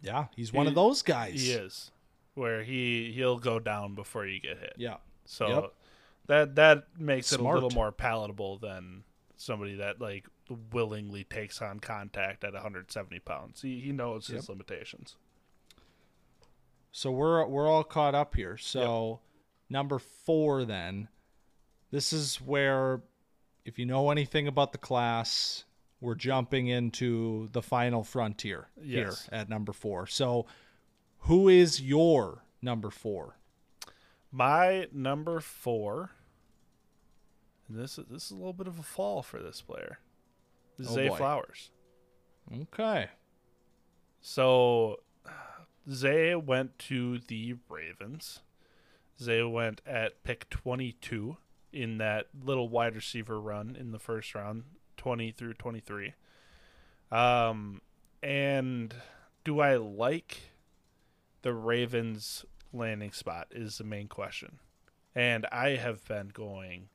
Yeah, 0.00 0.26
he's 0.36 0.52
one 0.52 0.66
He- 0.66 0.68
of 0.68 0.76
those 0.76 1.02
guys. 1.02 1.42
He 1.42 1.50
is, 1.50 1.90
where 2.34 2.62
he 2.62 3.10
he'll 3.10 3.40
go 3.40 3.58
down 3.58 3.96
before 3.96 4.24
you 4.26 4.38
get 4.38 4.58
hit. 4.60 4.74
Yeah. 4.76 4.98
So 5.24 5.48
Yep. 5.48 5.74
that 6.26 6.54
that 6.54 7.00
makes 7.00 7.32
it 7.32 7.40
a 7.40 7.42
little 7.42 7.70
more 7.70 7.90
palatable 7.90 8.58
than 8.58 9.02
somebody 9.36 9.74
that 9.74 10.00
like 10.00 10.28
willingly 10.72 11.24
takes 11.24 11.60
on 11.60 11.80
contact 11.80 12.44
at 12.44 12.52
170 12.52 13.18
pounds. 13.18 13.62
He 13.62 13.80
he 13.80 13.90
knows 13.90 14.28
his 14.28 14.48
limitations. 14.48 15.16
So 16.92 17.10
we're 17.10 17.44
we're 17.46 17.68
all 17.68 17.82
caught 17.84 18.14
up 18.14 18.36
here. 18.36 18.56
So 18.56 19.20
number 19.70 19.98
four, 19.98 20.64
then, 20.66 21.08
this 21.90 22.12
is 22.12 22.36
where, 22.36 23.00
if 23.64 23.78
you 23.78 23.86
know 23.86 24.10
anything 24.10 24.46
about 24.48 24.72
the 24.72 24.78
class, 24.78 25.64
we're 26.00 26.14
jumping 26.14 26.66
into 26.68 27.48
the 27.52 27.62
final 27.62 28.02
frontier 28.04 28.68
Yes. 28.82 29.26
here 29.30 29.38
at 29.38 29.48
number 29.48 29.72
four. 29.72 30.06
So, 30.06 30.46
who 31.24 31.48
is 31.48 31.80
your 31.80 32.44
number 32.62 32.90
four? 32.90 33.36
My 34.32 34.86
number 34.92 35.40
four, 35.40 36.10
and 37.68 37.78
this 37.78 37.98
is 37.98 38.06
this 38.08 38.26
is 38.26 38.30
a 38.30 38.36
little 38.36 38.52
bit 38.52 38.66
of 38.68 38.78
a 38.78 38.82
fall 38.82 39.22
for 39.22 39.42
this 39.42 39.60
player, 39.60 39.98
Oh, 40.80 40.84
Zay 40.84 41.08
boy. 41.08 41.16
Flowers. 41.16 41.70
Okay. 42.62 43.08
So 44.22 45.00
Zay 45.90 46.34
went 46.34 46.78
to 46.80 47.18
the 47.18 47.54
Ravens. 47.68 48.40
Zay 49.20 49.42
went 49.42 49.80
at 49.86 50.22
pick 50.24 50.48
22 50.50 51.36
in 51.72 51.98
that 51.98 52.26
little 52.42 52.68
wide 52.68 52.94
receiver 52.94 53.40
run 53.40 53.76
in 53.78 53.92
the 53.92 53.98
first 53.98 54.34
round, 54.34 54.64
20 54.96 55.30
through 55.32 55.54
23. 55.54 56.14
Um, 57.12 57.80
and 58.22 58.94
do 59.44 59.60
I 59.60 59.76
like 59.76 60.52
the 61.42 61.52
Ravens 61.52 62.44
landing 62.72 63.12
spot 63.12 63.48
is 63.50 63.78
the 63.78 63.84
main 63.84 64.08
question. 64.08 64.58
And 65.14 65.46
I 65.50 65.70
have 65.70 66.06
been 66.06 66.28
going 66.28 66.88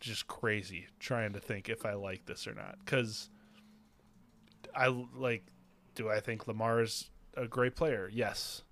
just 0.00 0.26
crazy 0.26 0.86
trying 0.98 1.32
to 1.32 1.40
think 1.40 1.68
if 1.68 1.86
I 1.86 1.94
like 1.94 2.26
this 2.26 2.46
or 2.46 2.52
not 2.52 2.76
cuz 2.84 3.30
I 4.74 4.88
like 4.88 5.46
do 5.94 6.10
I 6.10 6.20
think 6.20 6.46
Lamar 6.46 6.82
is 6.82 7.10
a 7.36 7.46
great 7.46 7.74
player? 7.74 8.10
Yes. 8.12 8.63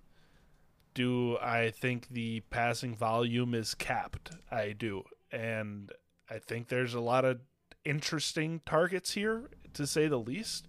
Do 0.95 1.39
I 1.39 1.71
think 1.71 2.09
the 2.11 2.41
passing 2.51 2.95
volume 2.95 3.55
is 3.55 3.75
capped? 3.75 4.31
I 4.51 4.73
do. 4.73 5.05
And 5.31 5.91
I 6.29 6.39
think 6.39 6.69
there's 6.69 6.95
a 6.95 7.01
lot 7.01 7.25
of 7.25 7.41
interesting 7.85 8.61
targets 8.67 9.13
here, 9.13 9.49
to 9.75 9.87
say 9.87 10.07
the 10.07 10.19
least, 10.19 10.69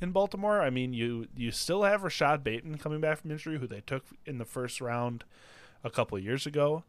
in 0.00 0.12
Baltimore. 0.12 0.60
I 0.60 0.70
mean, 0.70 0.92
you 0.92 1.26
you 1.34 1.50
still 1.50 1.84
have 1.84 2.02
Rashad 2.02 2.42
Bateman 2.42 2.78
coming 2.78 3.00
back 3.00 3.20
from 3.20 3.30
injury, 3.30 3.58
who 3.58 3.66
they 3.66 3.80
took 3.80 4.04
in 4.26 4.38
the 4.38 4.44
first 4.44 4.80
round 4.80 5.24
a 5.82 5.90
couple 5.90 6.18
years 6.18 6.46
ago. 6.46 6.84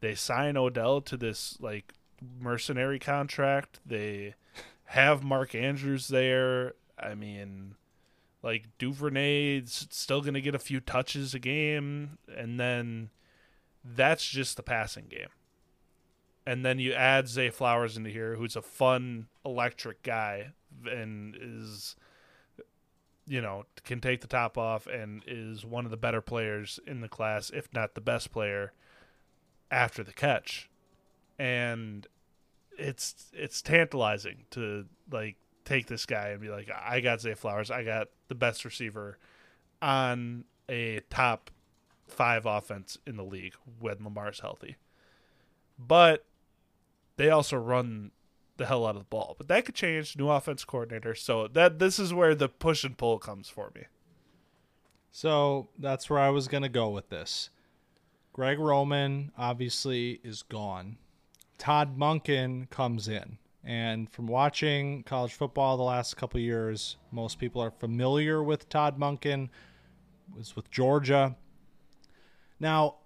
They 0.00 0.14
sign 0.14 0.56
Odell 0.56 1.00
to 1.02 1.16
this 1.16 1.56
like 1.60 1.94
mercenary 2.40 2.98
contract. 2.98 3.80
They 3.86 4.34
have 4.86 5.22
Mark 5.22 5.54
Andrews 5.54 6.08
there. 6.08 6.74
I 6.98 7.14
mean, 7.14 7.74
like 8.48 8.64
Duvernay's 8.78 9.86
still 9.90 10.22
going 10.22 10.32
to 10.32 10.40
get 10.40 10.54
a 10.54 10.58
few 10.58 10.80
touches 10.80 11.34
a 11.34 11.38
game, 11.38 12.16
and 12.34 12.58
then 12.58 13.10
that's 13.84 14.26
just 14.26 14.56
the 14.56 14.62
passing 14.62 15.04
game. 15.04 15.28
And 16.46 16.64
then 16.64 16.78
you 16.78 16.94
add 16.94 17.28
Zay 17.28 17.50
Flowers 17.50 17.98
into 17.98 18.08
here, 18.08 18.36
who's 18.36 18.56
a 18.56 18.62
fun, 18.62 19.26
electric 19.44 20.02
guy, 20.02 20.52
and 20.90 21.36
is, 21.38 21.94
you 23.26 23.42
know, 23.42 23.64
can 23.84 24.00
take 24.00 24.22
the 24.22 24.26
top 24.26 24.56
off 24.56 24.86
and 24.86 25.22
is 25.26 25.66
one 25.66 25.84
of 25.84 25.90
the 25.90 25.98
better 25.98 26.22
players 26.22 26.80
in 26.86 27.02
the 27.02 27.08
class, 27.08 27.50
if 27.50 27.68
not 27.74 27.94
the 27.94 28.00
best 28.00 28.32
player, 28.32 28.72
after 29.70 30.02
the 30.02 30.14
catch. 30.14 30.70
And 31.38 32.06
it's 32.78 33.30
it's 33.34 33.60
tantalizing 33.60 34.44
to 34.52 34.86
like 35.12 35.36
take 35.66 35.86
this 35.86 36.06
guy 36.06 36.28
and 36.28 36.40
be 36.40 36.48
like, 36.48 36.70
I 36.74 37.00
got 37.00 37.20
Zay 37.20 37.34
Flowers, 37.34 37.70
I 37.70 37.84
got 37.84 38.08
the 38.28 38.34
best 38.34 38.64
receiver 38.64 39.18
on 39.82 40.44
a 40.68 41.00
top 41.10 41.50
five 42.06 42.46
offense 42.46 42.98
in 43.06 43.16
the 43.16 43.24
league 43.24 43.54
when 43.78 44.02
Lamar's 44.02 44.40
healthy. 44.40 44.76
But 45.78 46.24
they 47.16 47.30
also 47.30 47.56
run 47.56 48.10
the 48.56 48.66
hell 48.66 48.86
out 48.86 48.96
of 48.96 49.02
the 49.02 49.06
ball. 49.06 49.34
But 49.38 49.48
that 49.48 49.64
could 49.64 49.74
change. 49.74 50.16
New 50.16 50.28
offense 50.28 50.64
coordinator. 50.64 51.14
So 51.14 51.48
that 51.48 51.78
this 51.78 51.98
is 51.98 52.12
where 52.12 52.34
the 52.34 52.48
push 52.48 52.84
and 52.84 52.96
pull 52.96 53.18
comes 53.18 53.48
for 53.48 53.70
me. 53.74 53.84
So 55.10 55.68
that's 55.78 56.10
where 56.10 56.18
I 56.18 56.30
was 56.30 56.48
going 56.48 56.62
to 56.62 56.68
go 56.68 56.88
with 56.90 57.08
this. 57.08 57.50
Greg 58.32 58.58
Roman 58.58 59.32
obviously 59.36 60.20
is 60.22 60.42
gone. 60.42 60.98
Todd 61.56 61.98
Monken 61.98 62.70
comes 62.70 63.08
in. 63.08 63.38
And 63.68 64.08
from 64.10 64.26
watching 64.26 65.02
college 65.02 65.34
football 65.34 65.76
the 65.76 65.82
last 65.82 66.16
couple 66.16 66.40
years, 66.40 66.96
most 67.12 67.38
people 67.38 67.62
are 67.62 67.70
familiar 67.70 68.42
with 68.42 68.66
Todd 68.70 68.98
Monken. 68.98 69.50
Was 70.34 70.56
with 70.56 70.70
Georgia. 70.70 71.36
Now, 72.58 72.96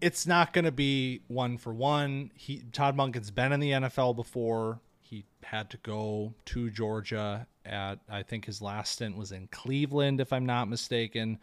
it's 0.00 0.26
not 0.26 0.54
going 0.54 0.64
to 0.64 0.72
be 0.72 1.20
one 1.28 1.58
for 1.58 1.74
one. 1.74 2.30
He 2.34 2.62
Todd 2.72 2.96
Monken's 2.96 3.30
been 3.30 3.52
in 3.52 3.60
the 3.60 3.70
NFL 3.72 4.16
before. 4.16 4.80
He 5.02 5.26
had 5.42 5.68
to 5.70 5.76
go 5.78 6.32
to 6.46 6.70
Georgia 6.70 7.46
at 7.66 7.98
I 8.08 8.22
think 8.22 8.46
his 8.46 8.62
last 8.62 8.92
stint 8.92 9.14
was 9.14 9.30
in 9.30 9.46
Cleveland, 9.48 10.20
if 10.22 10.32
I'm 10.32 10.46
not 10.46 10.68
mistaken. 10.68 11.38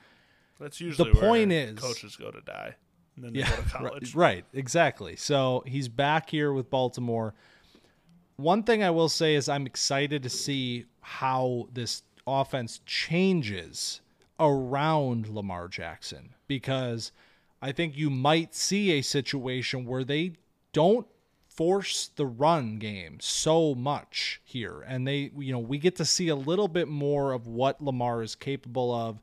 That's 0.59 0.81
usually 0.81 1.11
the 1.13 1.19
point 1.19 1.51
is 1.51 1.79
coaches 1.79 2.15
go 2.15 2.31
to 2.31 2.41
die. 2.41 2.75
And 3.15 3.25
then 3.25 3.33
they 3.33 3.39
Yeah, 3.41 3.49
go 3.49 3.55
to 3.57 3.61
right, 3.61 3.71
college. 3.91 4.15
right, 4.15 4.45
exactly. 4.53 5.15
So 5.15 5.63
he's 5.67 5.87
back 5.87 6.31
here 6.31 6.51
with 6.51 6.69
Baltimore. 6.71 7.35
One 8.39 8.63
thing 8.63 8.81
I 8.81 8.89
will 8.89 9.09
say 9.09 9.35
is 9.35 9.49
I'm 9.49 9.65
excited 9.65 10.23
to 10.23 10.29
see 10.29 10.85
how 11.01 11.67
this 11.73 12.03
offense 12.25 12.79
changes 12.85 13.99
around 14.39 15.27
Lamar 15.27 15.67
Jackson 15.67 16.35
because 16.47 17.11
I 17.61 17.73
think 17.73 17.97
you 17.97 18.09
might 18.09 18.55
see 18.55 18.91
a 18.91 19.01
situation 19.01 19.85
where 19.85 20.05
they 20.05 20.35
don't 20.71 21.05
force 21.49 22.11
the 22.15 22.25
run 22.25 22.77
game 22.77 23.17
so 23.19 23.75
much 23.75 24.39
here. 24.45 24.85
And 24.87 25.05
they 25.05 25.31
you 25.37 25.51
know 25.51 25.59
we 25.59 25.77
get 25.77 25.97
to 25.97 26.05
see 26.05 26.29
a 26.29 26.35
little 26.35 26.69
bit 26.69 26.87
more 26.87 27.33
of 27.33 27.45
what 27.45 27.83
Lamar 27.83 28.23
is 28.23 28.35
capable 28.35 28.95
of 28.95 29.19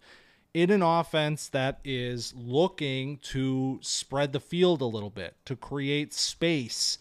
in 0.53 0.71
an 0.71 0.83
offense 0.83 1.49
that 1.49 1.81
is 1.87 2.35
looking 2.37 3.17
to 3.19 3.79
spread 3.81 4.35
the 4.35 4.41
field 4.41 4.83
a 4.83 4.85
little 4.85 5.09
bit, 5.09 5.37
to 5.47 5.57
create 5.57 6.12
space 6.12 6.99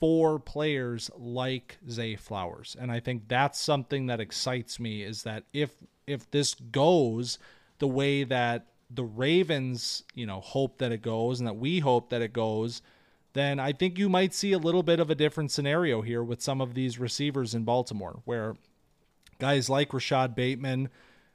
for 0.00 0.38
players 0.38 1.10
like 1.16 1.78
Zay 1.90 2.16
Flowers. 2.16 2.76
And 2.78 2.90
I 2.90 3.00
think 3.00 3.28
that's 3.28 3.60
something 3.60 4.06
that 4.06 4.20
excites 4.20 4.78
me 4.78 5.02
is 5.02 5.22
that 5.24 5.44
if 5.52 5.72
if 6.06 6.30
this 6.30 6.54
goes 6.54 7.38
the 7.78 7.88
way 7.88 8.24
that 8.24 8.66
the 8.90 9.04
Ravens, 9.04 10.04
you 10.14 10.26
know, 10.26 10.40
hope 10.40 10.78
that 10.78 10.92
it 10.92 11.02
goes 11.02 11.40
and 11.40 11.46
that 11.46 11.56
we 11.56 11.80
hope 11.80 12.10
that 12.10 12.22
it 12.22 12.32
goes, 12.32 12.80
then 13.34 13.60
I 13.60 13.72
think 13.72 13.98
you 13.98 14.08
might 14.08 14.32
see 14.32 14.52
a 14.52 14.58
little 14.58 14.82
bit 14.82 15.00
of 15.00 15.10
a 15.10 15.14
different 15.14 15.50
scenario 15.50 16.00
here 16.00 16.22
with 16.22 16.40
some 16.40 16.60
of 16.60 16.74
these 16.74 16.98
receivers 16.98 17.54
in 17.54 17.64
Baltimore, 17.64 18.22
where 18.24 18.56
guys 19.38 19.68
like 19.68 19.90
Rashad 19.90 20.34
Bateman, 20.34 20.88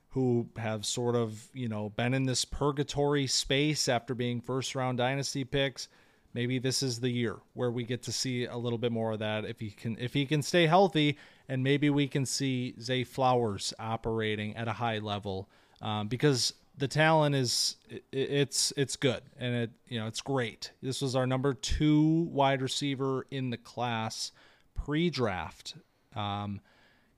who 0.09 0.47
have 0.57 0.85
sort 0.85 1.15
of, 1.15 1.49
you 1.53 1.67
know, 1.67 1.89
been 1.89 2.13
in 2.13 2.23
this 2.23 2.45
purgatory 2.45 3.27
space 3.27 3.87
after 3.87 4.15
being 4.15 4.41
first 4.41 4.75
round 4.75 4.97
dynasty 4.97 5.43
picks. 5.43 5.87
Maybe 6.33 6.57
this 6.59 6.81
is 6.81 6.99
the 6.99 7.09
year 7.09 7.37
where 7.53 7.71
we 7.71 7.83
get 7.83 8.03
to 8.03 8.11
see 8.11 8.45
a 8.45 8.57
little 8.57 8.79
bit 8.79 8.91
more 8.91 9.13
of 9.13 9.19
that 9.19 9.45
if 9.45 9.59
he 9.59 9.69
can 9.69 9.97
if 9.99 10.13
he 10.13 10.25
can 10.25 10.41
stay 10.41 10.65
healthy 10.65 11.17
and 11.47 11.63
maybe 11.63 11.89
we 11.89 12.07
can 12.07 12.25
see 12.25 12.73
Zay 12.81 13.03
Flowers 13.03 13.73
operating 13.79 14.55
at 14.55 14.67
a 14.67 14.73
high 14.73 14.99
level 14.99 15.49
um, 15.81 16.07
because 16.07 16.53
the 16.77 16.87
talent 16.87 17.35
is 17.35 17.75
it, 17.89 18.03
it's 18.11 18.73
it's 18.75 18.95
good 18.95 19.21
and 19.37 19.53
it 19.53 19.71
you 19.87 19.99
know 19.99 20.07
it's 20.07 20.21
great. 20.21 20.71
This 20.81 21.01
was 21.01 21.15
our 21.15 21.27
number 21.27 21.53
two 21.53 22.27
wide 22.31 22.61
receiver 22.61 23.27
in 23.29 23.49
the 23.49 23.57
class 23.57 24.31
pre-draft. 24.75 25.75
Um, 26.15 26.61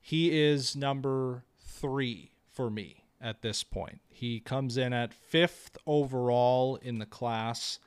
he 0.00 0.38
is 0.38 0.76
number 0.76 1.44
three 1.58 2.32
for 2.52 2.70
me 2.70 3.04
at 3.20 3.42
this 3.42 3.64
point. 3.64 4.00
He 4.08 4.40
comes 4.40 4.76
in 4.76 4.92
at 4.92 5.14
fifth 5.14 5.76
overall 5.86 6.76
in 6.76 6.98
the 6.98 7.06
class. 7.06 7.78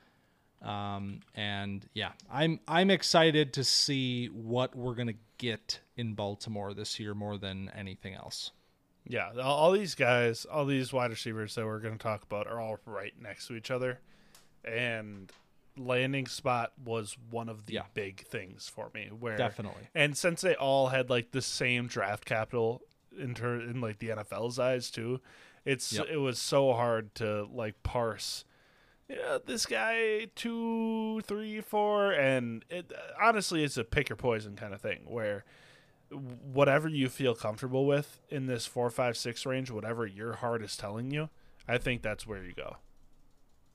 Um, 0.62 1.22
and 1.36 1.88
yeah, 1.94 2.12
I'm 2.32 2.60
I'm 2.68 2.90
excited 2.90 3.54
to 3.54 3.64
see 3.64 4.28
what 4.28 4.76
we're 4.76 4.96
gonna 4.96 5.14
get 5.38 5.80
in 5.96 6.14
Baltimore 6.14 6.74
this 6.74 7.00
year 7.00 7.14
more 7.14 7.38
than 7.38 7.72
anything 7.76 8.14
else. 8.14 8.52
Yeah, 9.08 9.32
all 9.42 9.72
these 9.72 9.96
guys, 9.96 10.46
all 10.46 10.66
these 10.66 10.94
wide 10.94 11.10
receivers 11.10 11.56
that 11.56 11.66
we're 11.66 11.80
going 11.80 11.98
to 11.98 12.04
talk 12.04 12.22
about 12.22 12.46
are 12.46 12.60
all 12.60 12.78
right 12.86 13.14
next 13.20 13.48
to 13.48 13.56
each 13.56 13.72
other, 13.72 14.00
and 14.64 15.32
landing 15.78 16.28
spot 16.28 16.74
was 16.86 17.18
one 17.32 17.50
of 17.50 17.66
the 17.66 17.74
yeah. 17.74 17.84
big 17.96 18.26
things 18.28 18.70
for 18.70 18.92
me. 18.94 19.10
Where 19.18 19.36
definitely, 19.36 19.88
and 19.96 20.16
since 20.16 20.42
they 20.42 20.54
all 20.56 20.90
had 20.90 21.10
like 21.10 21.32
the 21.32 21.42
same 21.42 21.88
draft 21.88 22.26
capital 22.26 22.82
in 23.18 23.34
ter- 23.34 23.62
in 23.62 23.82
like 23.82 23.98
the 23.98 24.10
NFL's 24.10 24.60
eyes 24.60 24.92
too, 24.92 25.22
it's 25.66 25.94
yep. 25.94 26.06
it 26.12 26.18
was 26.18 26.38
so 26.38 26.74
hard 26.74 27.16
to 27.16 27.48
like 27.52 27.82
parse. 27.82 28.46
Yeah, 29.10 29.40
this 29.44 29.66
guy 29.66 30.28
two, 30.36 31.22
three, 31.22 31.62
four, 31.62 32.12
and 32.12 32.64
it 32.70 32.94
honestly 33.20 33.64
it's 33.64 33.78
a 33.78 33.84
pick 33.84 34.10
your 34.10 34.16
poison 34.16 34.56
kind 34.56 34.74
of 34.74 34.82
thing 34.82 35.02
where 35.08 35.46
whatever 36.12 36.88
you 36.88 37.10
feel 37.10 37.34
comfortable 37.34 37.86
with 37.86 38.20
in 38.30 38.46
this 38.46 38.66
four, 38.66 38.90
five, 38.90 39.18
six 39.18 39.46
range, 39.46 39.72
whatever 39.72 40.06
your 40.06 40.34
heart 40.34 40.62
is 40.62 40.78
telling 40.78 41.12
you, 41.12 41.30
I 41.68 41.78
think 41.80 42.02
that's 42.02 42.28
where 42.28 42.44
you 42.44 42.54
go. 42.54 42.78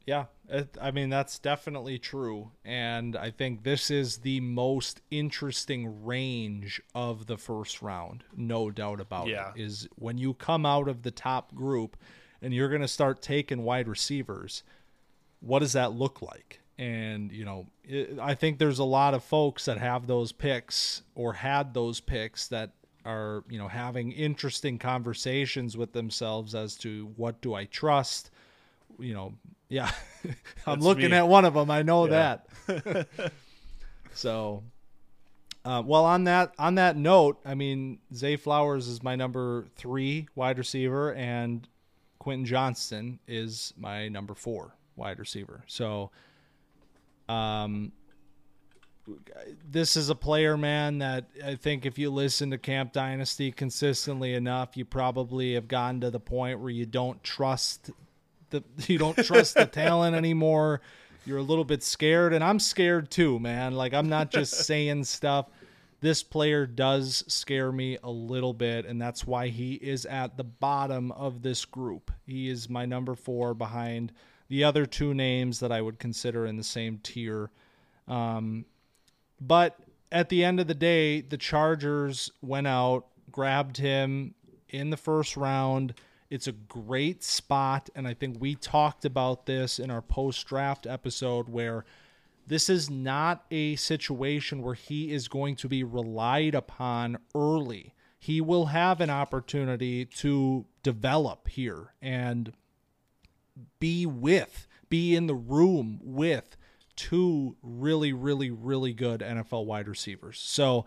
Yeah, 0.07 0.27
it, 0.49 0.77
I 0.81 0.91
mean 0.93 1.09
that's 1.09 1.39
definitely 1.39 1.99
true, 1.99 2.53
and 2.65 3.17
I 3.17 3.31
think 3.31 3.65
this 3.65 3.91
is 3.91 4.19
the 4.19 4.39
most 4.41 5.01
interesting 5.11 6.05
range 6.05 6.81
of 6.95 7.27
the 7.27 7.39
first 7.39 7.83
round, 7.83 8.23
no 8.37 8.71
doubt 8.71 9.01
about 9.01 9.29
yeah. 9.29 9.51
it. 9.57 9.63
Is 9.63 9.89
when 9.97 10.19
you 10.19 10.35
come 10.35 10.65
out 10.67 10.89
of 10.89 11.03
the 11.03 11.11
top 11.11 11.55
group, 11.55 11.97
and 12.43 12.53
you're 12.53 12.69
going 12.69 12.83
to 12.83 12.89
start 12.89 13.23
taking 13.23 13.65
wide 13.65 13.89
receivers. 13.89 14.63
What 15.45 15.59
does 15.59 15.75
that 15.75 15.93
look 15.93 16.23
like? 16.23 16.61
And, 16.79 17.31
you 17.31 17.45
know, 17.45 17.67
it, 17.85 18.19
I 18.21 18.35
think 18.35 18.59
there's 18.59 18.79
a 18.79 18.85
lot 18.85 19.15
of 19.15 19.23
folks 19.23 19.67
that 19.67 19.79
have 19.79 20.07
those 20.07 20.33
picks 20.33 21.03
or 21.15 21.35
had 21.35 21.75
those 21.75 22.01
picks 22.01 22.49
that 22.49 22.73
are, 23.05 23.45
you 23.49 23.59
know, 23.59 23.69
having 23.69 24.13
interesting 24.13 24.79
conversations 24.79 25.77
with 25.77 25.93
themselves 25.93 26.55
as 26.55 26.77
to 26.77 27.13
what 27.17 27.41
do 27.43 27.55
I 27.55 27.67
trust? 27.67 28.31
You 28.99 29.15
know, 29.15 29.35
yeah, 29.69 29.91
I'm 30.67 30.81
looking 30.81 31.11
me. 31.11 31.17
at 31.17 31.29
one 31.29 31.45
of 31.45 31.55
them. 31.55 31.71
I 31.71 31.83
know 31.83 32.07
yeah. 32.07 32.39
that. 32.67 33.09
so, 34.15 34.63
uh, 35.65 35.83
well, 35.85 36.07
on 36.07 36.25
that 36.25 36.55
on 36.59 36.77
that 36.77 36.97
note, 36.97 37.39
I 37.45 37.55
mean, 37.55 37.99
Zay 38.15 38.37
Flowers 38.37 38.89
is 38.89 39.03
my 39.03 39.15
number 39.15 39.67
three 39.77 40.29
wide 40.35 40.59
receiver, 40.59 41.13
and 41.13 41.69
Quentin 42.19 42.47
Johnston 42.47 43.19
is 43.29 43.75
my 43.77 44.09
number 44.09 44.35
four 44.35 44.75
wide 44.97 45.19
receiver. 45.19 45.63
So, 45.67 46.11
um, 47.29 47.93
this 49.71 49.97
is 49.97 50.09
a 50.09 50.15
player, 50.15 50.57
man, 50.57 50.99
that 50.99 51.27
I 51.45 51.57
think 51.57 51.85
if 51.85 51.99
you 51.99 52.11
listen 52.11 52.51
to 52.51 52.59
Camp 52.59 52.93
Dynasty 52.93 53.53
consistently 53.53 54.35
enough, 54.35 54.77
you 54.77 54.85
probably 54.85 55.55
have 55.55 55.69
gotten 55.69 56.01
to 56.01 56.11
the 56.11 56.21
point 56.21 56.61
where 56.61 56.71
you 56.71 56.87
don't 56.87 57.23
trust 57.23 57.91
the 58.51 58.63
you 58.87 58.99
don't 58.99 59.17
trust 59.17 59.55
the 59.55 59.67
talent 59.67 60.17
anymore. 60.17 60.81
You're 61.27 61.39
a 61.39 61.43
little 61.43 61.65
bit 61.65 61.83
scared, 61.83 62.33
and 62.33 62.45
I'm 62.45 62.59
scared 62.59 63.11
too, 63.11 63.39
man. 63.39 63.75
Like 63.75 63.95
I'm 63.95 64.09
not 64.09 64.31
just 64.31 64.53
saying 64.67 65.05
stuff. 65.05 65.47
This 66.01 66.23
player 66.23 66.67
does 66.67 67.25
scare 67.29 67.73
me 67.73 67.97
a 68.03 68.11
little 68.11 68.53
bit, 68.53 68.85
and 68.85 69.01
that's 69.01 69.27
why 69.27 69.49
he 69.49 69.75
is 69.75 70.05
at 70.05 70.37
the 70.37 70.45
bottom 70.45 71.11
of 71.13 71.41
this 71.41 71.65
group. 71.65 72.11
He 72.27 72.51
is 72.51 72.69
my 72.69 72.85
number 72.85 73.15
four 73.15 73.55
behind 73.55 74.13
the 74.49 74.65
other 74.65 74.87
two 74.87 75.15
names 75.15 75.61
that 75.61 75.73
I 75.73 75.81
would 75.81 75.99
consider 75.99 76.47
in 76.47 76.57
the 76.57 76.65
same 76.65 76.99
tier. 76.99 77.51
Um, 78.07 78.67
but 79.41 79.79
at 80.13 80.29
the 80.29 80.45
end 80.45 80.61
of 80.61 80.67
the 80.67 80.75
day, 80.75 81.21
the 81.21 81.37
Chargers 81.37 82.31
went 82.43 82.67
out, 82.67 83.07
grabbed 83.31 83.79
him 83.79 84.35
in 84.69 84.91
the 84.91 84.97
first 84.97 85.37
round. 85.37 85.95
It's 86.31 86.47
a 86.47 86.53
great 86.53 87.23
spot. 87.25 87.91
And 87.95 88.07
I 88.07 88.15
think 88.15 88.37
we 88.41 88.55
talked 88.55 89.05
about 89.05 89.47
this 89.47 89.79
in 89.79 89.91
our 89.91 90.03
post 90.03 90.47
draft 90.47 90.87
episode 90.87 91.49
where 91.49 91.85
this 92.47 92.69
is 92.69 92.91
not 92.91 93.45
a 93.51 93.77
situation 93.77 94.63
where 94.63 94.75
he 94.75 95.13
is 95.13 95.29
going 95.29 95.57
to 95.57 95.69
be 95.69 95.83
relied 95.83 96.55
upon 96.55 97.19
early. 97.35 97.95
He 98.19 98.41
will 98.41 98.67
have 98.67 99.01
an 99.01 99.11
opportunity 99.11 100.05
to 100.07 100.67
develop 100.83 101.49
here. 101.49 101.95
And 102.03 102.53
be 103.81 104.07
with, 104.07 104.67
be 104.89 105.15
in 105.15 105.27
the 105.27 105.35
room 105.35 106.01
with 106.03 106.57
two 106.97 107.57
really, 107.63 108.13
really, 108.13 108.51
really 108.51 108.93
good 108.93 109.21
NFL 109.21 109.67
wide 109.67 109.89
receivers. 109.89 110.39
So 110.41 110.87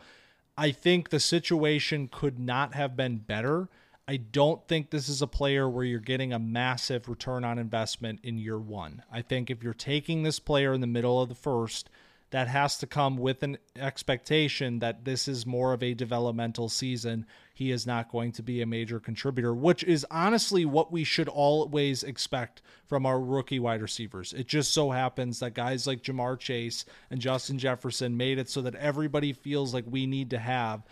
I 0.58 0.72
think 0.72 1.10
the 1.10 1.20
situation 1.20 2.08
could 2.12 2.40
not 2.40 2.74
have 2.74 2.96
been 2.96 3.18
better. 3.18 3.70
I 4.08 4.18
don't 4.18 4.66
think 4.68 4.90
this 4.90 5.10
is 5.10 5.22
a 5.22 5.28
player 5.28 5.70
where 5.70 5.84
you're 5.84 6.00
getting 6.00 6.32
a 6.32 6.40
massive 6.40 7.10
return 7.10 7.44
on 7.44 7.60
investment 7.60 8.22
in 8.24 8.38
year 8.38 8.58
one. 8.58 9.04
I 9.12 9.22
think 9.22 9.50
if 9.50 9.62
you're 9.62 9.74
taking 9.74 10.24
this 10.24 10.40
player 10.40 10.74
in 10.74 10.82
the 10.82 10.88
middle 10.88 11.22
of 11.22 11.30
the 11.30 11.36
first, 11.36 11.90
that 12.30 12.48
has 12.48 12.78
to 12.78 12.88
come 12.88 13.18
with 13.18 13.44
an 13.44 13.58
expectation 13.76 14.80
that 14.80 15.06
this 15.06 15.28
is 15.28 15.46
more 15.46 15.74
of 15.74 15.84
a 15.84 15.94
developmental 15.94 16.70
season. 16.70 17.26
He 17.58 17.72
is 17.72 17.88
not 17.88 18.12
going 18.12 18.34
to 18.34 18.44
be 18.44 18.62
a 18.62 18.68
major 18.68 19.00
contributor, 19.00 19.52
which 19.52 19.84
is 19.84 20.06
honestly 20.12 20.64
what 20.64 20.92
we 20.92 21.04
should 21.04 21.28
always 21.28 22.04
expect 22.04 22.62
from 22.86 23.04
our 23.08 23.20
rookie 23.20 23.58
wide 23.58 23.82
receivers. 23.82 24.32
It 24.32 24.46
just 24.46 24.72
so 24.72 24.92
happens 24.92 25.40
that 25.40 25.56
guys 25.56 25.88
like 25.88 26.04
Ja'Marr 26.04 26.38
Chase 26.38 26.86
and 27.10 27.20
Justin 27.20 27.58
Jefferson 27.58 28.16
made 28.16 28.38
it 28.38 28.48
so 28.48 28.62
that 28.62 28.76
everybody 28.76 29.34
feels 29.34 29.74
like 29.74 29.86
we 29.88 30.06
need 30.06 30.30
to 30.30 30.38
have 30.38 30.84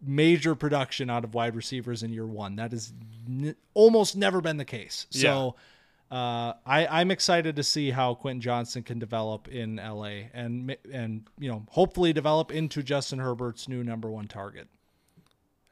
major 0.00 0.54
production 0.54 1.10
out 1.10 1.24
of 1.24 1.34
wide 1.34 1.54
receivers 1.54 2.02
in 2.02 2.10
year 2.10 2.26
one. 2.26 2.56
That 2.56 2.72
has 2.72 2.94
n- 3.28 3.54
almost 3.74 4.16
never 4.16 4.40
been 4.40 4.56
the 4.56 4.64
case. 4.64 5.06
So. 5.10 5.18
Yeah 5.56 5.62
uh, 6.10 6.52
I, 6.64 6.86
I'm 6.86 7.10
excited 7.10 7.56
to 7.56 7.64
see 7.64 7.90
how 7.90 8.14
Quentin 8.14 8.40
Johnston 8.40 8.84
can 8.84 9.00
develop 9.00 9.48
in 9.48 9.76
LA 9.76 10.28
and 10.32 10.76
and 10.92 11.28
you 11.40 11.50
know 11.50 11.64
hopefully 11.70 12.12
develop 12.12 12.52
into 12.52 12.84
Justin 12.84 13.18
Herbert's 13.18 13.68
new 13.68 13.82
number 13.82 14.08
one 14.08 14.28
target. 14.28 14.68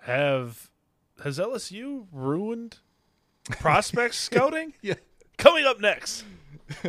Have 0.03 0.71
has 1.23 1.39
LSU 1.39 2.07
ruined 2.13 2.79
prospect 3.61 4.15
scouting? 4.15 4.75
Yeah. 4.83 4.95
Coming 5.39 5.65
up 5.65 5.81
next. 5.81 6.25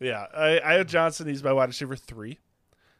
yeah, 0.00 0.26
I, 0.34 0.60
I 0.64 0.72
have 0.74 0.86
Johnston. 0.86 1.26
He's 1.26 1.42
my 1.42 1.52
wide 1.52 1.68
receiver 1.68 1.96
three. 1.96 2.38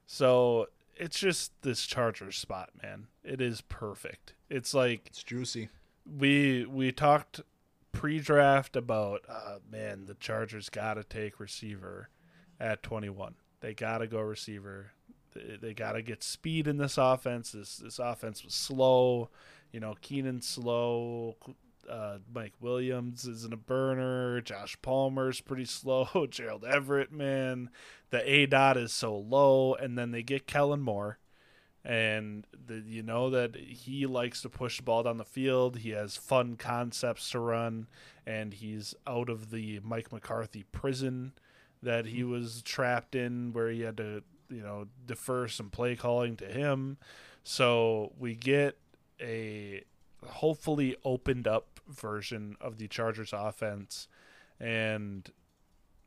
So 0.07 0.67
it's 0.97 1.19
just 1.19 1.53
this 1.63 1.87
Chargers 1.87 2.37
spot, 2.37 2.71
man. 2.83 3.07
It 3.25 3.41
is 3.41 3.63
perfect. 3.63 4.35
It's 4.51 4.75
like 4.75 5.07
it's 5.07 5.23
juicy. 5.23 5.69
We 6.05 6.67
we 6.67 6.93
talked 6.93 7.41
pre-draft 7.93 8.75
about, 8.75 9.23
uh, 9.29 9.59
man, 9.71 10.07
the 10.07 10.15
Chargers 10.15 10.69
got 10.69 10.95
to 10.95 11.05
take 11.05 11.39
receiver 11.39 12.09
at 12.59 12.83
21. 12.83 13.35
They 13.61 13.75
got 13.75 13.99
to 13.99 14.07
go 14.07 14.21
receiver. 14.21 14.93
They, 15.35 15.57
they 15.61 15.75
got 15.75 15.93
to 15.93 16.03
get 16.03 16.23
speed 16.23 16.67
in 16.67 16.79
this 16.79 16.99
offense. 16.99 17.53
This 17.53 17.77
this 17.77 17.99
offense 17.99 18.45
was 18.45 18.55
slow. 18.55 19.31
You 19.73 19.81
know, 19.81 19.95
Keenan 20.01 20.43
slow. 20.43 21.37
Uh, 21.89 22.19
Mike 22.33 22.55
Williams 22.61 23.27
isn't 23.27 23.53
a 23.53 23.57
burner. 23.57 24.41
Josh 24.41 24.77
Palmer's 24.83 25.41
pretty 25.41 25.65
slow. 25.67 26.27
Gerald 26.31 26.65
Everett, 26.65 27.13
man, 27.13 27.71
the 28.11 28.31
A 28.31 28.47
dot 28.47 28.77
is 28.77 28.93
so 28.93 29.17
low. 29.17 29.75
And 29.75 29.99
then 29.99 30.13
they 30.13 30.23
get 30.23 30.47
Kellen 30.47 30.81
Moore, 30.81 31.19
and 31.85 32.47
the, 32.67 32.83
you 32.87 33.03
know 33.03 33.31
that 33.31 33.57
he 33.57 34.07
likes 34.07 34.43
to 34.43 34.49
push 34.49 34.77
the 34.77 34.85
ball 34.85 35.03
down 35.03 35.17
the 35.17 35.25
field. 35.25 35.79
He 35.79 35.91
has 35.91 36.17
fun 36.17 36.57
concepts 36.57 37.31
to 37.31 37.41
run, 37.41 37.89
and 38.25 38.55
he's 38.55 38.95
out 39.07 39.29
of 39.29 39.51
the 39.51 39.81
Mike 39.83 40.13
McCarthy 40.13 40.65
prison 40.71 41.33
that 41.83 42.07
he 42.07 42.23
was 42.23 42.63
trapped 42.63 43.17
in, 43.17 43.53
where 43.53 43.69
he 43.69 43.81
had 43.81 43.97
to 43.97 44.23
you 44.53 44.63
know 44.63 44.87
defer 45.07 45.49
some 45.49 45.71
play 45.71 45.97
calling 45.97 46.37
to 46.37 46.47
him. 46.47 46.99
So 47.45 48.13
we 48.19 48.35
get 48.35 48.79
a 49.21 49.83
hopefully 50.27 50.97
opened 51.05 51.49
up 51.49 51.81
version 51.89 52.57
of 52.61 52.79
the 52.79 52.89
Chargers 52.89 53.33
offense, 53.33 54.09
and 54.61 55.31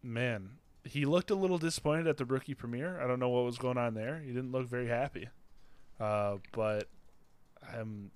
man, 0.02 0.52
he 0.84 1.06
looked 1.06 1.32
a 1.32 1.36
little 1.36 1.58
disappointed 1.58 2.08
at 2.08 2.18
the 2.18 2.26
rookie 2.26 2.54
premiere. 2.54 3.02
I 3.02 3.08
don't 3.08 3.20
know 3.20 3.30
what 3.30 3.44
was 3.44 3.58
going 3.58 3.78
on 3.78 3.94
there. 3.96 4.20
He 4.20 4.32
didn't 4.32 4.52
look 4.52 4.68
very 4.68 4.88
happy. 4.88 5.30
Uh, 6.00 6.38
but 6.52 6.88
I'm, 7.74 8.12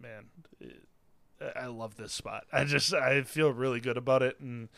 man, 0.00 0.26
it, 0.60 0.86
I 1.56 1.66
love 1.66 1.96
this 1.96 2.12
spot. 2.12 2.44
I 2.52 2.64
just 2.64 2.92
I 2.92 3.22
feel 3.22 3.52
really 3.52 3.80
good 3.80 3.96
about 3.96 4.22
it, 4.22 4.38
and 4.40 4.68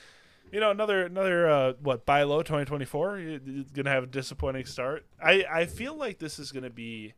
you 0.51 0.61
know 0.61 0.71
another 0.71 1.05
another 1.05 1.49
uh, 1.49 1.73
what 1.81 2.05
buy 2.07 2.23
low 2.25 2.43
2024. 2.43 3.19
You're 3.19 3.65
gonna 3.73 3.91
have 3.91 4.05
a 4.05 4.07
disappointing 4.07 4.67
start. 4.67 5.07
I 5.23 5.45
I 5.51 5.67
feel 5.67 5.95
like 5.95 6.19
this 6.19 6.39
is 6.39 6.53
gonna 6.53 6.71
be 6.71 7.15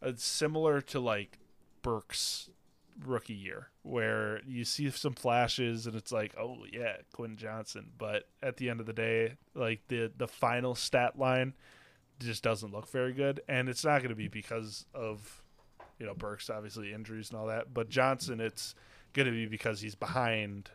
a, 0.00 0.16
similar 0.16 0.80
to 0.82 1.00
like 1.00 1.38
Burks' 1.82 2.50
rookie 3.04 3.34
year 3.34 3.68
where 3.82 4.40
you 4.46 4.64
see 4.64 4.90
some 4.90 5.14
flashes 5.14 5.86
and 5.86 5.94
it's 5.94 6.10
like 6.10 6.34
oh 6.36 6.58
yeah 6.72 6.96
Quinn 7.12 7.36
Johnston 7.36 7.90
but 7.96 8.24
at 8.42 8.56
the 8.56 8.68
end 8.68 8.80
of 8.80 8.86
the 8.86 8.92
day 8.92 9.34
like 9.54 9.80
the 9.86 10.10
the 10.16 10.26
final 10.26 10.74
stat 10.74 11.16
line 11.16 11.54
just 12.20 12.42
doesn't 12.42 12.72
look 12.72 12.88
very 12.88 13.12
good, 13.12 13.40
and 13.48 13.68
it's 13.68 13.84
not 13.84 13.98
going 13.98 14.10
to 14.10 14.16
be 14.16 14.28
because 14.28 14.86
of 14.94 15.42
you 15.98 16.06
know 16.06 16.14
Burks' 16.14 16.50
obviously 16.50 16.92
injuries 16.92 17.30
and 17.30 17.38
all 17.38 17.46
that, 17.46 17.72
but 17.72 17.88
Johnston 17.88 18.40
it's 18.40 18.74
going 19.12 19.26
to 19.26 19.32
be 19.32 19.46
because 19.46 19.80
he's 19.80 19.94
behind 19.94 20.70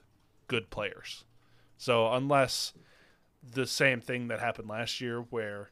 good 0.53 0.69
players. 0.69 1.23
So 1.77 2.13
unless 2.13 2.73
the 3.43 3.65
same 3.65 4.01
thing 4.01 4.27
that 4.27 4.39
happened 4.39 4.69
last 4.69 5.01
year 5.01 5.21
where 5.31 5.71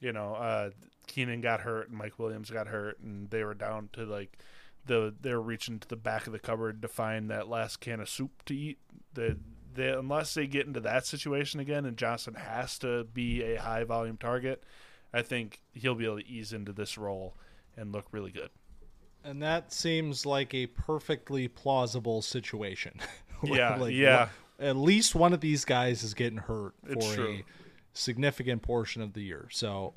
you 0.00 0.10
know 0.10 0.34
uh, 0.34 0.70
Keenan 1.06 1.42
got 1.42 1.60
hurt 1.60 1.90
and 1.90 1.98
Mike 1.98 2.18
Williams 2.18 2.48
got 2.50 2.66
hurt 2.66 2.98
and 3.00 3.28
they 3.28 3.44
were 3.44 3.52
down 3.52 3.90
to 3.92 4.06
like 4.06 4.38
the 4.86 5.14
they're 5.20 5.38
reaching 5.38 5.78
to 5.80 5.88
the 5.88 5.96
back 5.96 6.26
of 6.26 6.32
the 6.32 6.38
cupboard 6.38 6.80
to 6.80 6.88
find 6.88 7.28
that 7.28 7.46
last 7.46 7.80
can 7.80 8.00
of 8.00 8.08
soup 8.08 8.42
to 8.46 8.56
eat. 8.56 8.78
The 9.12 9.36
they, 9.74 9.90
unless 9.90 10.32
they 10.32 10.46
get 10.46 10.66
into 10.66 10.80
that 10.80 11.04
situation 11.04 11.60
again 11.60 11.84
and 11.84 11.98
Johnston 11.98 12.36
has 12.36 12.78
to 12.78 13.04
be 13.04 13.42
a 13.42 13.60
high 13.60 13.84
volume 13.84 14.16
target, 14.16 14.64
I 15.12 15.20
think 15.20 15.60
he'll 15.74 15.94
be 15.94 16.06
able 16.06 16.20
to 16.20 16.26
ease 16.26 16.54
into 16.54 16.72
this 16.72 16.96
role 16.96 17.34
and 17.76 17.92
look 17.92 18.06
really 18.12 18.30
good. 18.30 18.48
And 19.22 19.42
that 19.42 19.74
seems 19.74 20.24
like 20.24 20.54
a 20.54 20.68
perfectly 20.68 21.48
plausible 21.48 22.22
situation. 22.22 23.00
yeah, 23.42 23.76
like, 23.76 23.94
yeah. 23.94 24.28
At 24.58 24.76
least 24.76 25.14
one 25.14 25.32
of 25.32 25.40
these 25.40 25.64
guys 25.64 26.02
is 26.02 26.14
getting 26.14 26.38
hurt 26.38 26.74
it's 26.88 27.06
for 27.06 27.14
true. 27.14 27.32
a 27.40 27.44
significant 27.92 28.62
portion 28.62 29.02
of 29.02 29.12
the 29.12 29.20
year. 29.20 29.48
So, 29.50 29.92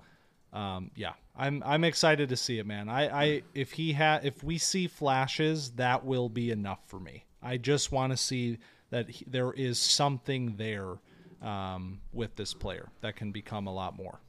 um, 0.52 0.92
yeah, 0.96 1.14
I'm 1.36 1.64
I'm 1.66 1.84
excited 1.84 2.30
to 2.30 2.36
see 2.36 2.60
it, 2.60 2.66
man. 2.66 2.90
I, 2.90 3.08
I 3.08 3.42
if 3.54 3.72
he 3.72 3.94
ha 3.94 4.20
if 4.22 4.44
we 4.44 4.58
see 4.58 4.88
flashes, 4.88 5.72
that 5.72 6.04
will 6.04 6.28
be 6.28 6.52
enough 6.52 6.80
for 6.88 7.00
me. 7.00 7.26
I 7.42 7.58
just 7.58 7.92
want 7.92 8.12
to 8.12 8.18
see 8.18 8.58
that 8.90 9.10
he, 9.10 9.26
there 9.26 9.54
is 9.54 9.80
something 9.80 10.56
there 10.58 10.96
um, 11.42 12.02
with 12.12 12.36
this 12.36 12.54
player 12.54 12.90
that 13.02 13.16
can 13.16 13.32
become 13.32 13.68
a 13.68 13.74
lot 13.74 13.96
more. 13.96 14.20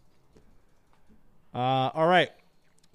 Uh, 1.55 1.91
all 1.95 2.07
right. 2.07 2.31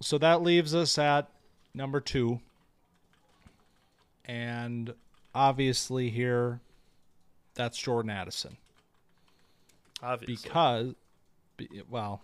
So 0.02 0.18
that 0.18 0.42
leaves 0.42 0.74
us 0.74 0.98
at 0.98 1.30
number 1.74 2.00
two. 2.00 2.40
And 4.26 4.94
obviously, 5.36 6.10
here, 6.10 6.62
that's 7.54 7.78
Jordan 7.78 8.10
Addison. 8.10 8.58
Obviously. 10.02 10.36
Because, 10.36 10.96
well, 11.90 12.22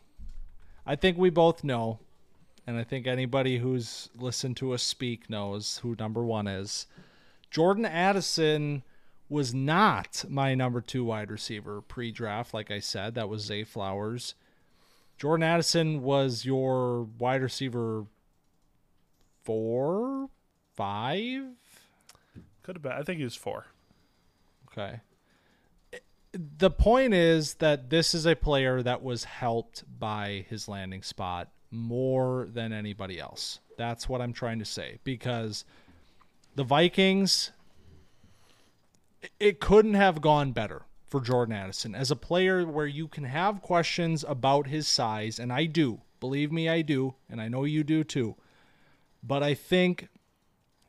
I 0.85 0.95
think 0.95 1.17
we 1.17 1.29
both 1.29 1.63
know, 1.63 1.99
and 2.65 2.77
I 2.77 2.83
think 2.83 3.05
anybody 3.05 3.59
who's 3.59 4.09
listened 4.17 4.57
to 4.57 4.73
us 4.73 4.81
speak 4.81 5.29
knows 5.29 5.79
who 5.79 5.95
number 5.99 6.23
one 6.23 6.47
is. 6.47 6.87
Jordan 7.51 7.85
Addison 7.85 8.83
was 9.29 9.53
not 9.53 10.25
my 10.27 10.55
number 10.55 10.81
two 10.81 11.03
wide 11.03 11.31
receiver 11.31 11.81
pre 11.81 12.11
draft, 12.11 12.53
like 12.53 12.71
I 12.71 12.79
said. 12.79 13.15
That 13.15 13.29
was 13.29 13.43
Zay 13.43 13.63
Flowers. 13.63 14.35
Jordan 15.17 15.43
Addison 15.43 16.01
was 16.01 16.45
your 16.45 17.03
wide 17.03 17.41
receiver 17.41 18.05
four, 19.43 20.29
five. 20.75 21.43
Could 22.63 22.75
have 22.75 22.83
been. 22.83 22.91
I 22.91 23.03
think 23.03 23.17
he 23.17 23.23
was 23.23 23.35
four. 23.35 23.67
Okay. 24.71 25.01
The 26.33 26.69
point 26.69 27.13
is 27.13 27.55
that 27.55 27.89
this 27.89 28.13
is 28.13 28.25
a 28.25 28.35
player 28.35 28.81
that 28.81 29.03
was 29.03 29.25
helped 29.25 29.83
by 29.99 30.45
his 30.49 30.67
landing 30.67 31.03
spot 31.03 31.49
more 31.71 32.47
than 32.51 32.71
anybody 32.71 33.19
else. 33.19 33.59
That's 33.77 34.07
what 34.07 34.21
I'm 34.21 34.33
trying 34.33 34.59
to 34.59 34.65
say 34.65 34.99
because 35.03 35.65
the 36.55 36.63
Vikings 36.63 37.51
it 39.39 39.59
couldn't 39.59 39.93
have 39.93 40.21
gone 40.21 40.51
better 40.51 40.83
for 41.07 41.21
Jordan 41.21 41.55
Addison 41.55 41.93
as 41.93 42.09
a 42.11 42.15
player 42.15 42.65
where 42.65 42.87
you 42.87 43.07
can 43.07 43.25
have 43.25 43.61
questions 43.61 44.23
about 44.27 44.67
his 44.67 44.87
size, 44.87 45.39
and 45.39 45.51
I 45.51 45.65
do. 45.65 46.01
Believe 46.19 46.51
me, 46.51 46.69
I 46.69 46.81
do, 46.81 47.15
and 47.29 47.41
I 47.41 47.47
know 47.47 47.65
you 47.65 47.83
do 47.83 48.03
too. 48.03 48.35
But 49.21 49.43
I 49.43 49.53
think 49.53 50.07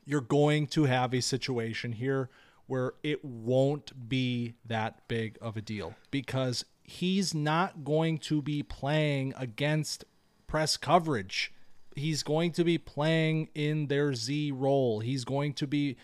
you're 0.05 0.21
going 0.21 0.67
to 0.67 0.85
have 0.85 1.13
a 1.13 1.21
situation 1.21 1.93
here 1.93 2.29
where 2.67 2.93
it 3.03 3.23
won't 3.23 4.09
be 4.09 4.55
that 4.65 5.07
big 5.07 5.37
of 5.41 5.57
a 5.57 5.61
deal 5.61 5.95
because 6.11 6.65
he's 6.83 7.33
not 7.33 7.83
going 7.83 8.17
to 8.17 8.41
be 8.41 8.63
playing 8.63 9.33
against 9.37 10.05
press 10.47 10.77
coverage. 10.77 11.51
He's 11.95 12.23
going 12.23 12.51
to 12.53 12.63
be 12.63 12.77
playing 12.77 13.49
in 13.53 13.87
their 13.87 14.13
Z 14.13 14.51
role. 14.51 14.99
He's 14.99 15.25
going 15.25 15.53
to 15.53 15.67
be 15.67 15.97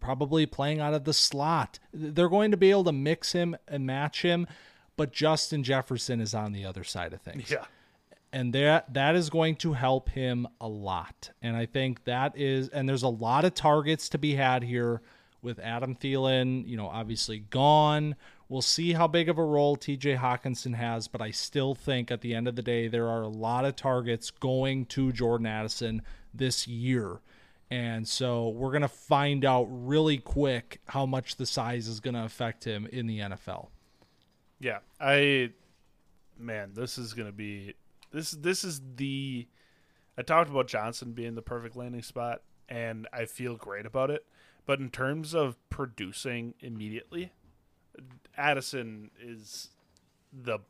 probably 0.00 0.46
playing 0.46 0.80
out 0.80 0.94
of 0.94 1.04
the 1.04 1.12
slot. 1.12 1.78
They're 1.92 2.28
going 2.28 2.50
to 2.50 2.56
be 2.56 2.70
able 2.70 2.84
to 2.84 2.92
mix 2.92 3.32
him 3.32 3.56
and 3.68 3.84
match 3.84 4.22
him, 4.22 4.46
but 4.96 5.12
Justin 5.12 5.62
Jefferson 5.62 6.20
is 6.20 6.34
on 6.34 6.52
the 6.52 6.64
other 6.64 6.84
side 6.84 7.12
of 7.12 7.20
things. 7.20 7.50
Yeah. 7.50 7.64
And 8.32 8.52
that 8.54 8.94
that 8.94 9.14
is 9.14 9.28
going 9.28 9.56
to 9.56 9.74
help 9.74 10.08
him 10.08 10.48
a 10.60 10.68
lot. 10.68 11.30
And 11.42 11.56
I 11.56 11.66
think 11.66 12.04
that 12.04 12.36
is 12.36 12.68
and 12.68 12.88
there's 12.88 13.02
a 13.02 13.08
lot 13.08 13.44
of 13.44 13.54
targets 13.54 14.08
to 14.10 14.18
be 14.18 14.34
had 14.34 14.62
here 14.62 15.02
with 15.42 15.58
Adam 15.58 15.96
Thielen, 15.96 16.66
you 16.66 16.76
know, 16.76 16.86
obviously 16.86 17.40
gone. 17.40 18.14
We'll 18.48 18.62
see 18.62 18.92
how 18.92 19.06
big 19.08 19.28
of 19.28 19.38
a 19.38 19.44
role 19.44 19.76
TJ 19.76 20.18
Hockenson 20.18 20.74
has, 20.74 21.08
but 21.08 21.20
I 21.20 21.30
still 21.30 21.74
think 21.74 22.10
at 22.10 22.20
the 22.20 22.34
end 22.34 22.46
of 22.46 22.54
the 22.54 22.62
day 22.62 22.86
there 22.86 23.08
are 23.08 23.22
a 23.22 23.28
lot 23.28 23.64
of 23.64 23.76
targets 23.76 24.30
going 24.30 24.86
to 24.86 25.10
Jordan 25.12 25.46
Addison 25.46 26.02
this 26.32 26.68
year. 26.68 27.20
And 27.70 28.06
so 28.06 28.50
we're 28.50 28.70
going 28.70 28.82
to 28.82 28.88
find 28.88 29.44
out 29.44 29.66
really 29.70 30.18
quick 30.18 30.80
how 30.86 31.06
much 31.06 31.36
the 31.36 31.46
size 31.46 31.88
is 31.88 32.00
going 32.00 32.14
to 32.14 32.24
affect 32.24 32.64
him 32.64 32.86
in 32.92 33.06
the 33.06 33.20
NFL. 33.20 33.68
Yeah. 34.60 34.78
I 35.00 35.52
man, 36.38 36.72
this 36.74 36.98
is 36.98 37.14
going 37.14 37.28
to 37.28 37.32
be 37.32 37.74
this 38.12 38.32
this 38.32 38.64
is 38.64 38.80
the 38.96 39.46
I 40.16 40.22
talked 40.22 40.50
about 40.50 40.68
Johnston 40.68 41.12
being 41.12 41.34
the 41.34 41.42
perfect 41.42 41.76
landing 41.76 42.02
spot 42.02 42.42
and 42.68 43.06
I 43.12 43.24
feel 43.24 43.56
great 43.56 43.86
about 43.86 44.10
it. 44.10 44.26
But 44.64 44.78
in 44.78 44.90
terms 44.90 45.34
of 45.34 45.56
producing 45.70 46.54
immediately, 46.60 47.32
Addison 48.36 49.10
is 49.20 49.70
the 50.32 50.60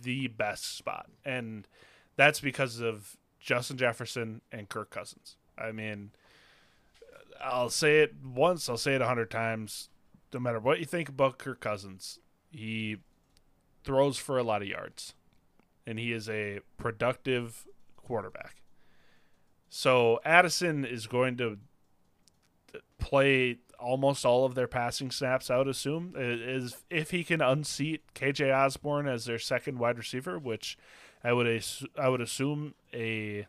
the 0.00 0.28
best 0.28 0.76
spot. 0.76 1.06
And 1.24 1.66
that's 2.16 2.40
because 2.40 2.80
of 2.80 3.16
Justin 3.40 3.76
Jefferson 3.76 4.40
and 4.50 4.68
Kirk 4.68 4.90
Cousins. 4.90 5.36
I 5.58 5.72
mean, 5.72 6.10
I'll 7.42 7.70
say 7.70 8.00
it 8.00 8.14
once, 8.24 8.68
I'll 8.68 8.76
say 8.76 8.94
it 8.94 9.02
a 9.02 9.06
hundred 9.06 9.30
times. 9.30 9.88
No 10.32 10.40
matter 10.40 10.58
what 10.58 10.80
you 10.80 10.84
think 10.84 11.08
about 11.08 11.38
Kirk 11.38 11.60
Cousins, 11.60 12.18
he 12.50 12.96
throws 13.84 14.18
for 14.18 14.38
a 14.38 14.42
lot 14.42 14.62
of 14.62 14.68
yards, 14.68 15.14
and 15.86 15.98
he 15.98 16.12
is 16.12 16.28
a 16.28 16.60
productive 16.76 17.66
quarterback. 17.96 18.62
So 19.68 20.20
Addison 20.24 20.84
is 20.84 21.06
going 21.06 21.36
to 21.38 21.58
play 22.98 23.58
almost 23.78 24.24
all 24.24 24.44
of 24.44 24.54
their 24.54 24.66
passing 24.66 25.10
snaps. 25.10 25.50
I 25.50 25.58
would 25.58 25.68
assume 25.68 26.14
is 26.16 26.84
if 26.90 27.10
he 27.10 27.24
can 27.24 27.40
unseat 27.40 28.02
KJ 28.14 28.54
Osborn 28.54 29.06
as 29.06 29.24
their 29.24 29.38
second 29.38 29.78
wide 29.78 29.98
receiver, 29.98 30.38
which 30.38 30.78
I 31.22 31.32
would 31.32 31.64
I 31.98 32.08
would 32.08 32.20
assume 32.20 32.74
a 32.92 33.46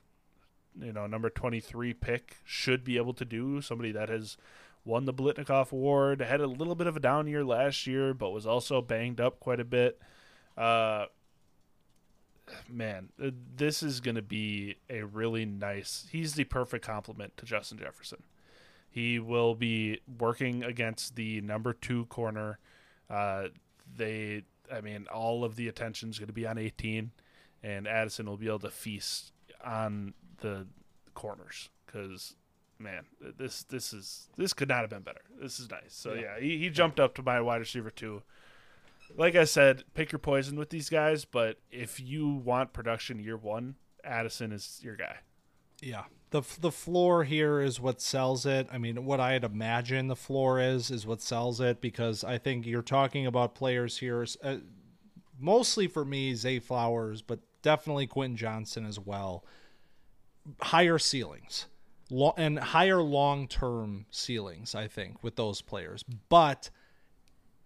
you 0.81 0.93
know 0.93 1.07
number 1.07 1.29
23 1.29 1.93
pick 1.93 2.37
should 2.43 2.83
be 2.83 2.97
able 2.97 3.13
to 3.13 3.25
do 3.25 3.61
somebody 3.61 3.91
that 3.91 4.09
has 4.09 4.37
won 4.83 5.05
the 5.05 5.13
Biletnikoff 5.13 5.71
award 5.71 6.21
had 6.21 6.41
a 6.41 6.47
little 6.47 6.75
bit 6.75 6.87
of 6.87 6.97
a 6.97 6.99
down 6.99 7.27
year 7.27 7.43
last 7.43 7.87
year 7.87 8.13
but 8.13 8.31
was 8.31 8.45
also 8.45 8.81
banged 8.81 9.21
up 9.21 9.39
quite 9.39 9.59
a 9.59 9.65
bit 9.65 9.99
uh, 10.57 11.05
man, 12.69 13.09
uh, 13.23 13.31
this 13.55 13.83
is 13.83 13.99
going 13.99 14.15
to 14.15 14.21
be 14.21 14.77
a 14.89 15.01
really 15.03 15.45
nice. 15.45 16.07
He's 16.11 16.35
the 16.35 16.43
perfect 16.43 16.85
complement 16.85 17.37
to 17.37 17.45
Justin 17.45 17.77
Jefferson. 17.77 18.23
He 18.89 19.19
will 19.19 19.55
be 19.55 19.99
working 20.19 20.63
against 20.63 21.15
the 21.15 21.41
number 21.41 21.73
two 21.73 22.05
corner. 22.05 22.59
Uh, 23.09 23.47
they, 23.97 24.43
I 24.71 24.81
mean, 24.81 25.07
all 25.13 25.43
of 25.43 25.55
the 25.55 25.67
attention 25.67 26.09
is 26.09 26.17
going 26.17 26.27
to 26.27 26.33
be 26.33 26.47
on 26.47 26.57
18, 26.57 27.11
and 27.61 27.87
Addison 27.87 28.25
will 28.25 28.37
be 28.37 28.47
able 28.47 28.59
to 28.59 28.69
feast 28.69 29.33
on 29.63 30.13
the 30.37 30.67
corners 31.13 31.69
because 31.85 32.35
man, 32.79 33.05
this 33.37 33.63
this 33.63 33.93
is 33.93 34.27
this 34.37 34.53
could 34.53 34.69
not 34.69 34.81
have 34.81 34.89
been 34.89 35.01
better. 35.01 35.21
This 35.41 35.59
is 35.59 35.69
nice. 35.69 35.89
So 35.89 36.13
yeah, 36.13 36.21
yeah 36.21 36.39
he, 36.39 36.57
he 36.57 36.69
jumped 36.69 36.99
up 36.99 37.15
to 37.15 37.23
my 37.23 37.41
wide 37.41 37.59
receiver 37.59 37.89
too. 37.89 38.21
Like 39.15 39.35
I 39.35 39.43
said, 39.45 39.83
pick 39.93 40.11
your 40.11 40.19
poison 40.19 40.57
with 40.57 40.69
these 40.69 40.89
guys, 40.89 41.25
but 41.25 41.57
if 41.71 41.99
you 41.99 42.29
want 42.29 42.73
production 42.73 43.19
year 43.19 43.37
one, 43.37 43.75
Addison 44.03 44.51
is 44.51 44.79
your 44.83 44.95
guy. 44.95 45.17
Yeah, 45.81 46.03
the 46.31 46.41
the 46.59 46.71
floor 46.71 47.23
here 47.23 47.59
is 47.59 47.79
what 47.79 48.01
sells 48.01 48.45
it. 48.45 48.67
I 48.71 48.77
mean, 48.77 49.05
what 49.05 49.19
I'd 49.19 49.43
imagine 49.43 50.07
the 50.07 50.15
floor 50.15 50.59
is 50.59 50.89
is 50.89 51.05
what 51.05 51.21
sells 51.21 51.59
it 51.59 51.81
because 51.81 52.23
I 52.23 52.37
think 52.37 52.65
you're 52.65 52.81
talking 52.81 53.25
about 53.25 53.55
players 53.55 53.97
here, 53.97 54.25
uh, 54.43 54.57
mostly 55.39 55.87
for 55.87 56.05
me, 56.05 56.33
Zay 56.35 56.59
Flowers, 56.59 57.21
but 57.21 57.39
definitely 57.61 58.07
Quentin 58.07 58.37
Johnston 58.37 58.85
as 58.85 58.99
well. 58.99 59.45
Higher 60.61 60.99
ceilings 60.99 61.67
lo- 62.09 62.33
and 62.37 62.59
higher 62.59 63.01
long 63.01 63.47
term 63.47 64.05
ceilings, 64.11 64.75
I 64.75 64.87
think, 64.87 65.23
with 65.23 65.35
those 65.35 65.61
players. 65.61 66.03
But 66.29 66.69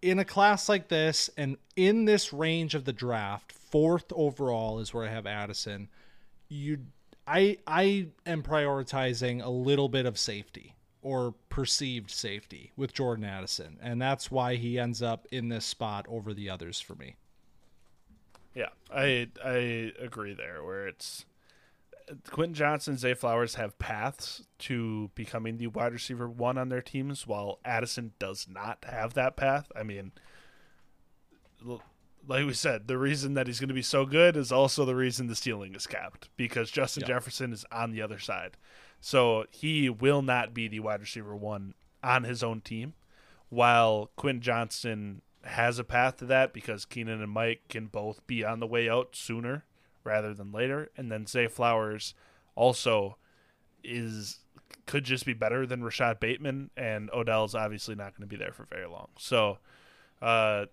in 0.01 0.19
a 0.19 0.25
class 0.25 0.69
like 0.69 0.87
this 0.87 1.29
and 1.37 1.57
in 1.75 2.05
this 2.05 2.31
range 2.33 2.75
of 2.75 2.85
the 2.85 2.93
draft, 2.93 3.51
fourth 3.51 4.11
overall 4.15 4.79
is 4.79 4.93
where 4.93 5.05
I 5.05 5.09
have 5.09 5.25
Addison. 5.25 5.89
You, 6.47 6.79
I, 7.27 7.57
I 7.67 8.07
am 8.25 8.43
prioritizing 8.43 9.43
a 9.43 9.49
little 9.49 9.89
bit 9.89 10.05
of 10.05 10.17
safety 10.17 10.75
or 11.01 11.33
perceived 11.49 12.11
safety 12.11 12.71
with 12.75 12.93
Jordan 12.93 13.25
Addison, 13.25 13.77
and 13.81 14.01
that's 14.01 14.29
why 14.29 14.55
he 14.55 14.77
ends 14.77 15.01
up 15.01 15.27
in 15.31 15.49
this 15.49 15.65
spot 15.65 16.05
over 16.09 16.33
the 16.33 16.49
others 16.49 16.79
for 16.81 16.95
me. 16.95 17.15
Yeah, 18.53 18.69
I 18.93 19.29
I 19.43 19.93
agree 19.99 20.33
there. 20.33 20.63
Where 20.63 20.87
it's 20.87 21.25
Quentin 22.29 22.53
Johnston 22.53 22.93
and 22.93 22.99
Zay 22.99 23.13
Flowers 23.13 23.55
have 23.55 23.79
paths 23.79 24.43
to 24.59 25.11
becoming 25.15 25.57
the 25.57 25.67
wide 25.67 25.93
receiver 25.93 26.29
one 26.29 26.57
on 26.57 26.69
their 26.69 26.81
teams, 26.81 27.27
while 27.27 27.59
Addison 27.63 28.13
does 28.19 28.47
not 28.49 28.85
have 28.87 29.13
that 29.13 29.35
path. 29.35 29.71
I 29.75 29.83
mean, 29.83 30.11
like 32.27 32.45
we 32.45 32.53
said, 32.53 32.87
the 32.87 32.97
reason 32.97 33.33
that 33.35 33.47
he's 33.47 33.59
going 33.59 33.69
to 33.69 33.73
be 33.73 33.81
so 33.81 34.05
good 34.05 34.35
is 34.35 34.51
also 34.51 34.85
the 34.85 34.95
reason 34.95 35.27
the 35.27 35.35
ceiling 35.35 35.75
is 35.75 35.87
capped 35.87 36.29
because 36.37 36.71
Justin 36.71 37.03
Jefferson 37.05 37.53
is 37.53 37.65
on 37.71 37.91
the 37.91 38.01
other 38.01 38.19
side. 38.19 38.57
So 39.01 39.45
he 39.51 39.89
will 39.89 40.21
not 40.21 40.53
be 40.53 40.67
the 40.67 40.79
wide 40.79 41.01
receiver 41.01 41.35
one 41.35 41.73
on 42.03 42.23
his 42.23 42.43
own 42.43 42.61
team, 42.61 42.93
while 43.49 44.11
Quentin 44.15 44.41
Johnston 44.41 45.21
has 45.43 45.79
a 45.79 45.83
path 45.83 46.17
to 46.17 46.25
that 46.25 46.53
because 46.53 46.85
Keenan 46.85 47.21
and 47.21 47.31
Mike 47.31 47.61
can 47.69 47.87
both 47.87 48.25
be 48.27 48.43
on 48.43 48.59
the 48.59 48.67
way 48.67 48.89
out 48.89 49.15
sooner 49.15 49.63
rather 50.03 50.33
than 50.33 50.51
later. 50.51 50.89
And 50.97 51.11
then 51.11 51.25
Zay 51.27 51.47
Flowers 51.47 52.13
also 52.55 53.17
is 53.83 54.39
could 54.85 55.03
just 55.03 55.25
be 55.25 55.33
better 55.33 55.65
than 55.65 55.81
Rashad 55.81 56.19
Bateman, 56.19 56.71
and 56.75 57.09
Odell's 57.11 57.55
obviously 57.55 57.95
not 57.95 58.15
going 58.17 58.27
to 58.27 58.27
be 58.27 58.35
there 58.35 58.51
for 58.51 58.65
very 58.65 58.87
long. 58.87 59.07
So, 59.17 59.59
uh, 60.21 60.65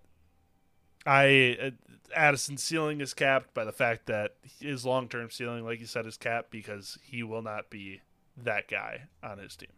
I 1.04 1.56
uh, 1.62 1.70
Addison's 2.14 2.62
ceiling 2.62 3.00
is 3.00 3.14
capped 3.14 3.54
by 3.54 3.64
the 3.64 3.72
fact 3.72 4.06
that 4.06 4.34
his 4.60 4.84
long 4.84 5.08
term 5.08 5.30
ceiling, 5.30 5.64
like 5.64 5.80
you 5.80 5.86
said, 5.86 6.06
is 6.06 6.16
capped 6.16 6.50
because 6.50 6.98
he 7.02 7.22
will 7.22 7.42
not 7.42 7.70
be 7.70 8.00
that 8.36 8.68
guy 8.68 9.02
on 9.22 9.38
his 9.38 9.56
team. 9.56 9.68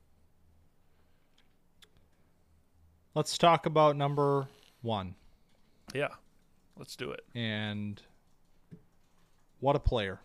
Let's 3.15 3.37
talk 3.37 3.67
about 3.67 3.97
number 3.97 4.49
one. 4.83 5.17
Yeah, 5.95 6.15
let's 6.77 6.97
do 6.97 7.11
it. 7.11 7.25
And 7.35 8.01
what 9.61 9.77
a 9.77 9.81
player. 9.81 10.21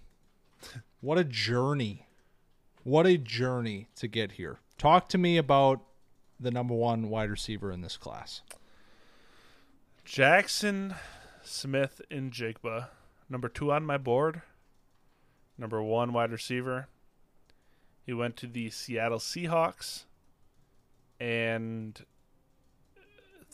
what 1.01 1.17
a 1.17 1.23
journey. 1.23 2.07
What 2.83 3.05
a 3.05 3.17
journey 3.17 3.87
to 3.95 4.07
get 4.07 4.33
here. 4.33 4.59
Talk 4.77 5.07
to 5.09 5.17
me 5.17 5.37
about 5.37 5.81
the 6.39 6.51
number 6.51 6.73
one 6.73 7.09
wide 7.09 7.29
receiver 7.29 7.71
in 7.71 7.81
this 7.81 7.97
class. 7.97 8.41
Jackson 10.03 10.95
Smith-Njigba, 11.43 12.89
number 13.29 13.47
two 13.47 13.71
on 13.71 13.85
my 13.85 13.97
board, 13.97 14.41
number 15.57 15.81
one 15.81 16.11
wide 16.11 16.31
receiver. 16.31 16.87
He 18.05 18.11
went 18.11 18.35
to 18.37 18.47
the 18.47 18.69
Seattle 18.69 19.19
Seahawks, 19.19 20.03
and 21.19 22.05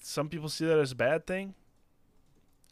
some 0.02 0.28
people 0.28 0.50
see 0.50 0.66
that 0.66 0.80
as 0.80 0.92
a 0.92 0.96
bad 0.96 1.28
thing. 1.28 1.54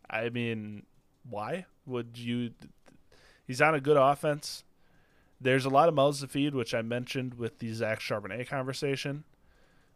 I 0.10 0.30
mean, 0.30 0.88
why 1.30 1.66
would 1.86 2.18
you 2.18 2.52
He's 3.48 3.62
on 3.62 3.74
a 3.74 3.80
good 3.80 3.98
offense. 3.98 4.64
There's 5.40 5.66
a 5.66 5.70
lot 5.70 5.88
of 5.88 5.96
mouths 5.96 6.22
to 6.22 6.28
feed, 6.28 6.54
which 6.54 6.74
I 6.74 6.82
mentioned 6.82 7.36
with 7.36 7.60
the 7.60 7.72
Zach 7.74 8.00
Charbonnet 8.00 8.48
conversation, 8.48 9.24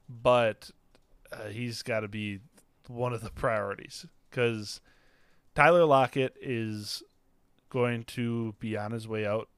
but 0.07 0.71
uh, 1.31 1.49
he's 1.49 1.81
got 1.81 2.01
to 2.01 2.07
be 2.07 2.39
one 2.87 3.13
of 3.13 3.21
the 3.21 3.31
priorities 3.31 4.05
because 4.29 4.81
Tyler 5.55 5.85
Lockett 5.85 6.35
is 6.41 7.03
going 7.69 8.03
to 8.03 8.53
be 8.59 8.77
on 8.77 8.91
his 8.91 9.07
way 9.07 9.25
out 9.25 9.49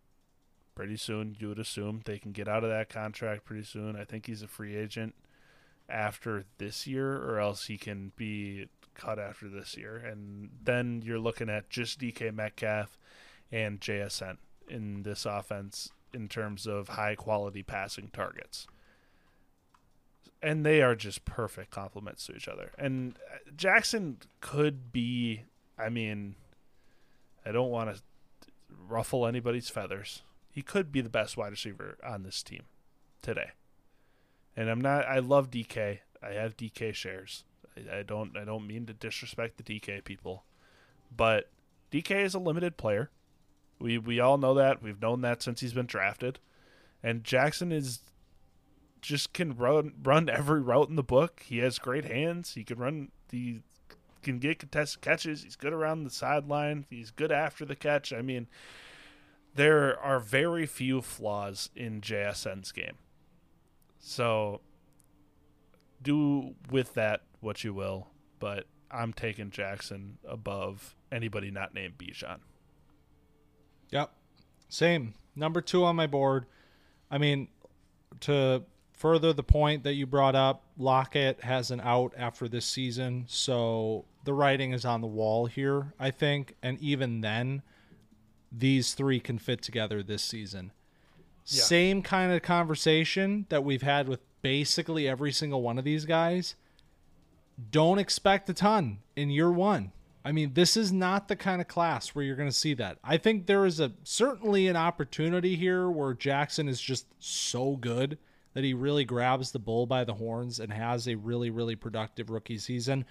pretty 0.76 0.98
soon. 0.98 1.36
You 1.40 1.50
would 1.50 1.60
assume 1.60 2.02
they 2.06 2.18
can 2.18 2.32
get 2.32 2.48
out 2.48 2.64
of 2.64 2.70
that 2.70 2.90
contract 2.90 3.46
pretty 3.46 3.64
soon. 3.64 3.96
I 3.96 4.06
think 4.06 4.26
he's 4.26 4.42
a 4.42 4.48
free 4.48 4.76
agent 4.76 5.16
after 5.90 6.46
this 6.58 6.88
year, 6.88 7.18
or 7.18 7.40
else 7.40 7.66
he 7.66 7.78
can 7.78 8.12
be 8.16 8.68
cut 8.96 9.20
after 9.20 9.50
this 9.50 9.76
year. 9.78 9.98
And 9.98 10.50
then 10.64 11.02
you're 11.04 11.20
looking 11.20 11.50
at 11.50 11.70
just 11.70 12.00
DK 12.00 12.34
Metcalf 12.34 12.98
and 13.54 13.80
JSN 13.80 14.38
in 14.68 15.04
this 15.04 15.26
offense 15.26 15.92
in 16.12 16.28
terms 16.28 16.66
of 16.66 16.90
high 16.90 17.14
quality 17.16 17.62
passing 17.62 18.10
targets. 18.12 18.68
And 20.42 20.66
they 20.66 20.82
are 20.82 20.96
just 20.96 21.24
perfect 21.24 21.70
complements 21.70 22.26
to 22.26 22.36
each 22.36 22.48
other. 22.48 22.72
And 22.78 23.18
uh, 23.32 23.38
Jackson 23.56 24.18
could 24.42 24.92
be, 24.92 25.44
I 25.78 25.90
mean, 25.90 26.36
I 27.46 27.52
don't 27.52 27.70
want 27.70 27.96
to 27.96 28.02
ruffle 28.90 29.28
anybody's 29.28 29.70
feathers. 29.70 30.24
He 30.52 30.64
could 30.64 30.92
be 30.92 31.02
the 31.02 31.10
best 31.10 31.38
wide 31.38 31.52
receiver 31.52 31.98
on 32.04 32.24
this 32.24 32.42
team 32.42 32.64
today. 33.22 33.52
And 34.58 34.70
I'm 34.70 34.82
not 34.82 35.06
I 35.06 35.20
love 35.20 35.50
DK. 35.50 36.00
I 36.22 36.30
have 36.34 36.58
DK 36.58 36.94
shares. 36.94 37.44
I, 37.78 38.00
I 38.00 38.04
don't 38.04 38.36
I 38.36 38.44
don't 38.44 38.68
mean 38.68 38.86
to 38.88 38.94
disrespect 38.94 39.58
the 39.58 39.64
DK 39.64 40.04
people. 40.04 40.44
But 41.16 41.50
DK 41.92 42.24
is 42.24 42.34
a 42.34 42.40
limited 42.40 42.78
player. 42.78 43.10
We 43.84 43.98
we 43.98 44.22
all 44.22 44.38
know 44.38 44.54
that. 44.54 44.82
We've 44.82 45.02
known 45.02 45.20
that 45.22 45.44
since 45.44 45.60
he's 45.60 45.74
been 45.74 45.86
drafted. 45.86 46.40
And 47.04 47.26
Jackson 47.26 47.74
is 47.74 48.00
just 49.02 49.34
can 49.34 49.58
run 49.58 49.92
run 50.02 50.30
every 50.30 50.62
route 50.62 50.88
in 50.88 50.96
the 50.96 51.04
book. 51.04 51.44
He 51.46 51.58
has 51.58 51.80
great 51.80 52.06
hands. 52.06 52.54
He 52.54 52.64
can 52.64 52.80
run 52.80 53.12
he 53.30 53.60
can 54.22 54.40
get 54.40 54.60
contested 54.60 55.02
catches. 55.02 55.44
He's 55.44 55.58
good 55.58 55.74
around 55.74 56.06
the 56.06 56.10
sideline. 56.10 56.86
He's 56.90 57.12
good 57.12 57.30
after 57.30 57.66
the 57.66 57.76
catch. 57.76 58.14
I 58.14 58.22
mean, 58.22 58.48
there 59.54 60.00
are 60.00 60.22
very 60.22 60.66
few 60.66 61.02
flaws 61.02 61.70
in 61.76 62.00
JSN's 62.00 62.72
game. 62.72 62.98
So 64.00 64.62
do 66.02 66.56
with 66.72 66.94
that 66.94 67.24
what 67.42 67.66
you 67.66 67.74
will, 67.74 68.08
but 68.40 68.66
I'm 68.90 69.12
taking 69.12 69.50
Jackson 69.50 70.20
above 70.26 70.96
anybody 71.12 71.52
not 71.52 71.74
named 71.74 71.98
Bijan. 71.98 72.40
Yep. 73.94 74.12
Same. 74.70 75.14
Number 75.36 75.62
two 75.62 75.84
on 75.86 75.96
my 75.96 76.08
board. 76.08 76.46
I 77.12 77.18
mean, 77.18 77.48
to 78.22 78.64
further 78.94 79.34
the 79.34 79.44
point 79.44 79.84
that 79.84 79.94
you 79.94 80.06
brought 80.06 80.36
up, 80.36 80.64
Lockett 80.78 81.44
has 81.44 81.72
an 81.72 81.80
out 81.82 82.14
after 82.18 82.48
this 82.48 82.66
season. 82.66 83.26
So 83.28 84.06
the 84.24 84.34
writing 84.34 84.72
is 84.72 84.86
on 84.86 85.02
the 85.02 85.08
wall 85.08 85.46
here, 85.46 85.94
I 86.00 86.12
think. 86.12 86.56
And 86.64 86.80
even 86.80 87.22
then, 87.22 87.62
these 88.52 88.94
three 88.94 89.20
can 89.20 89.38
fit 89.38 89.62
together 89.62 90.02
this 90.02 90.24
season. 90.24 90.72
Yeah. 91.46 91.64
Same 91.64 92.02
kind 92.02 92.32
of 92.32 92.42
conversation 92.42 93.46
that 93.50 93.64
we've 93.64 93.82
had 93.82 94.08
with 94.08 94.22
basically 94.42 95.08
every 95.08 95.32
single 95.32 95.62
one 95.62 95.78
of 95.78 95.84
these 95.84 96.06
guys. 96.06 96.56
Don't 97.72 98.00
expect 98.00 98.50
a 98.50 98.54
ton 98.54 99.00
in 99.16 99.30
year 99.30 99.52
one. 99.52 99.92
I 100.26 100.32
mean, 100.32 100.54
this 100.54 100.78
is 100.78 100.92
not 100.92 101.28
the 101.28 101.36
kind 101.36 101.60
of 101.60 101.68
class 101.68 102.10
where 102.10 102.24
you're 102.24 102.38
going 102.38 102.50
to 102.50 102.56
see 102.56 102.74
that. 102.76 102.98
I 103.04 103.18
think 103.18 103.46
there 103.46 103.66
is 103.66 103.80
a 103.80 103.92
certainly 104.04 104.68
an 104.68 104.78
opportunity 104.78 105.56
here 105.56 105.90
where 105.90 106.14
Jackson 106.14 106.70
is 106.70 106.80
just 106.80 107.08
so 107.20 107.76
good 107.76 108.18
that 108.54 108.64
he 108.64 108.74
really 108.74 109.04
grabs 109.04 109.52
the 109.52 109.60
bull 109.60 109.86
by 109.86 110.04
the 110.04 110.14
horns 110.14 110.60
and 110.60 110.72
has 110.72 111.08
a 111.08 111.16
really 111.16 111.50
really 111.50 111.76
productive 111.76 112.30
rookie 112.30 112.58
season. 112.58 113.06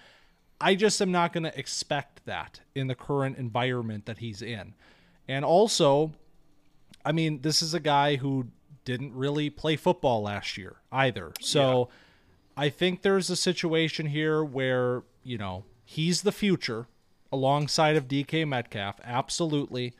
I 0.59 0.75
just 0.75 1.01
am 1.01 1.11
not 1.11 1.33
going 1.33 1.43
to 1.43 1.59
expect 1.59 2.25
that 2.25 2.61
in 2.73 2.87
the 2.87 2.95
current 2.95 3.37
environment 3.37 4.05
that 4.05 4.19
he's 4.19 4.41
in. 4.41 4.73
And 5.27 5.43
also, 5.43 6.13
I 7.05 7.11
mean, 7.11 7.41
this 7.41 7.61
is 7.61 7.73
a 7.73 7.79
guy 7.79 8.15
who 8.15 8.47
didn't 8.85 9.13
really 9.13 9.49
play 9.49 9.75
football 9.75 10.23
last 10.23 10.57
year 10.57 10.77
either. 10.91 11.33
So 11.41 11.89
I 12.55 12.69
think 12.69 13.01
there's 13.01 13.29
a 13.29 13.35
situation 13.35 14.05
here 14.05 14.43
where, 14.43 15.03
you 15.23 15.37
know, 15.37 15.65
he's 15.85 16.21
the 16.21 16.31
future 16.31 16.87
alongside 17.33 17.95
of 17.95 18.07
DK 18.07 18.47
Metcalf. 18.47 19.01
Absolutely. 19.03 19.93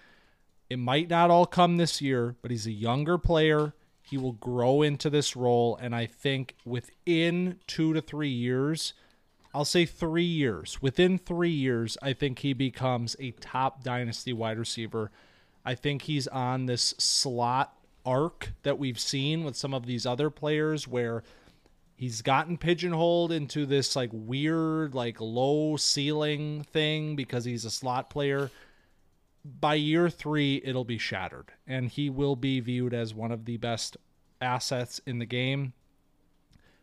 It 0.69 0.77
might 0.77 1.09
not 1.09 1.31
all 1.31 1.47
come 1.47 1.77
this 1.77 1.99
year, 1.99 2.35
but 2.43 2.51
he's 2.51 2.67
a 2.67 2.71
younger 2.71 3.17
player. 3.17 3.73
He 4.03 4.19
will 4.19 4.33
grow 4.33 4.83
into 4.83 5.09
this 5.09 5.35
role. 5.35 5.75
And 5.81 5.95
I 5.95 6.05
think 6.05 6.55
within 6.63 7.59
two 7.65 7.91
to 7.93 8.01
three 8.01 8.29
years, 8.29 8.93
I'll 9.51 9.65
say 9.65 9.85
three 9.85 10.23
years, 10.23 10.79
within 10.79 11.17
three 11.17 11.49
years, 11.49 11.97
I 12.03 12.13
think 12.13 12.39
he 12.39 12.53
becomes 12.53 13.15
a 13.19 13.31
top 13.31 13.83
dynasty 13.83 14.31
wide 14.31 14.59
receiver. 14.59 15.11
I 15.65 15.73
think 15.73 16.03
he's 16.03 16.27
on 16.27 16.67
this 16.67 16.93
slot 16.99 17.75
arc 18.05 18.53
that 18.61 18.77
we've 18.77 18.99
seen 18.99 19.43
with 19.43 19.55
some 19.55 19.73
of 19.73 19.87
these 19.87 20.05
other 20.05 20.29
players 20.29 20.87
where 20.87 21.23
he's 22.03 22.21
gotten 22.21 22.57
pigeonholed 22.57 23.31
into 23.31 23.65
this 23.65 23.95
like 23.95 24.09
weird 24.11 24.93
like 24.93 25.21
low 25.21 25.77
ceiling 25.77 26.61
thing 26.63 27.15
because 27.15 27.45
he's 27.45 27.63
a 27.63 27.71
slot 27.71 28.09
player. 28.09 28.51
By 29.45 29.75
year 29.75 30.09
3 30.09 30.63
it'll 30.65 30.83
be 30.83 30.97
shattered 30.97 31.53
and 31.65 31.87
he 31.87 32.09
will 32.09 32.35
be 32.35 32.59
viewed 32.59 32.93
as 32.93 33.13
one 33.13 33.31
of 33.31 33.45
the 33.45 33.55
best 33.55 33.95
assets 34.41 34.99
in 35.05 35.19
the 35.19 35.25
game 35.25 35.71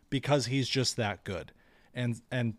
because 0.09 0.47
he's 0.47 0.67
just 0.67 0.97
that 0.97 1.23
good. 1.23 1.51
And 1.93 2.19
and 2.31 2.55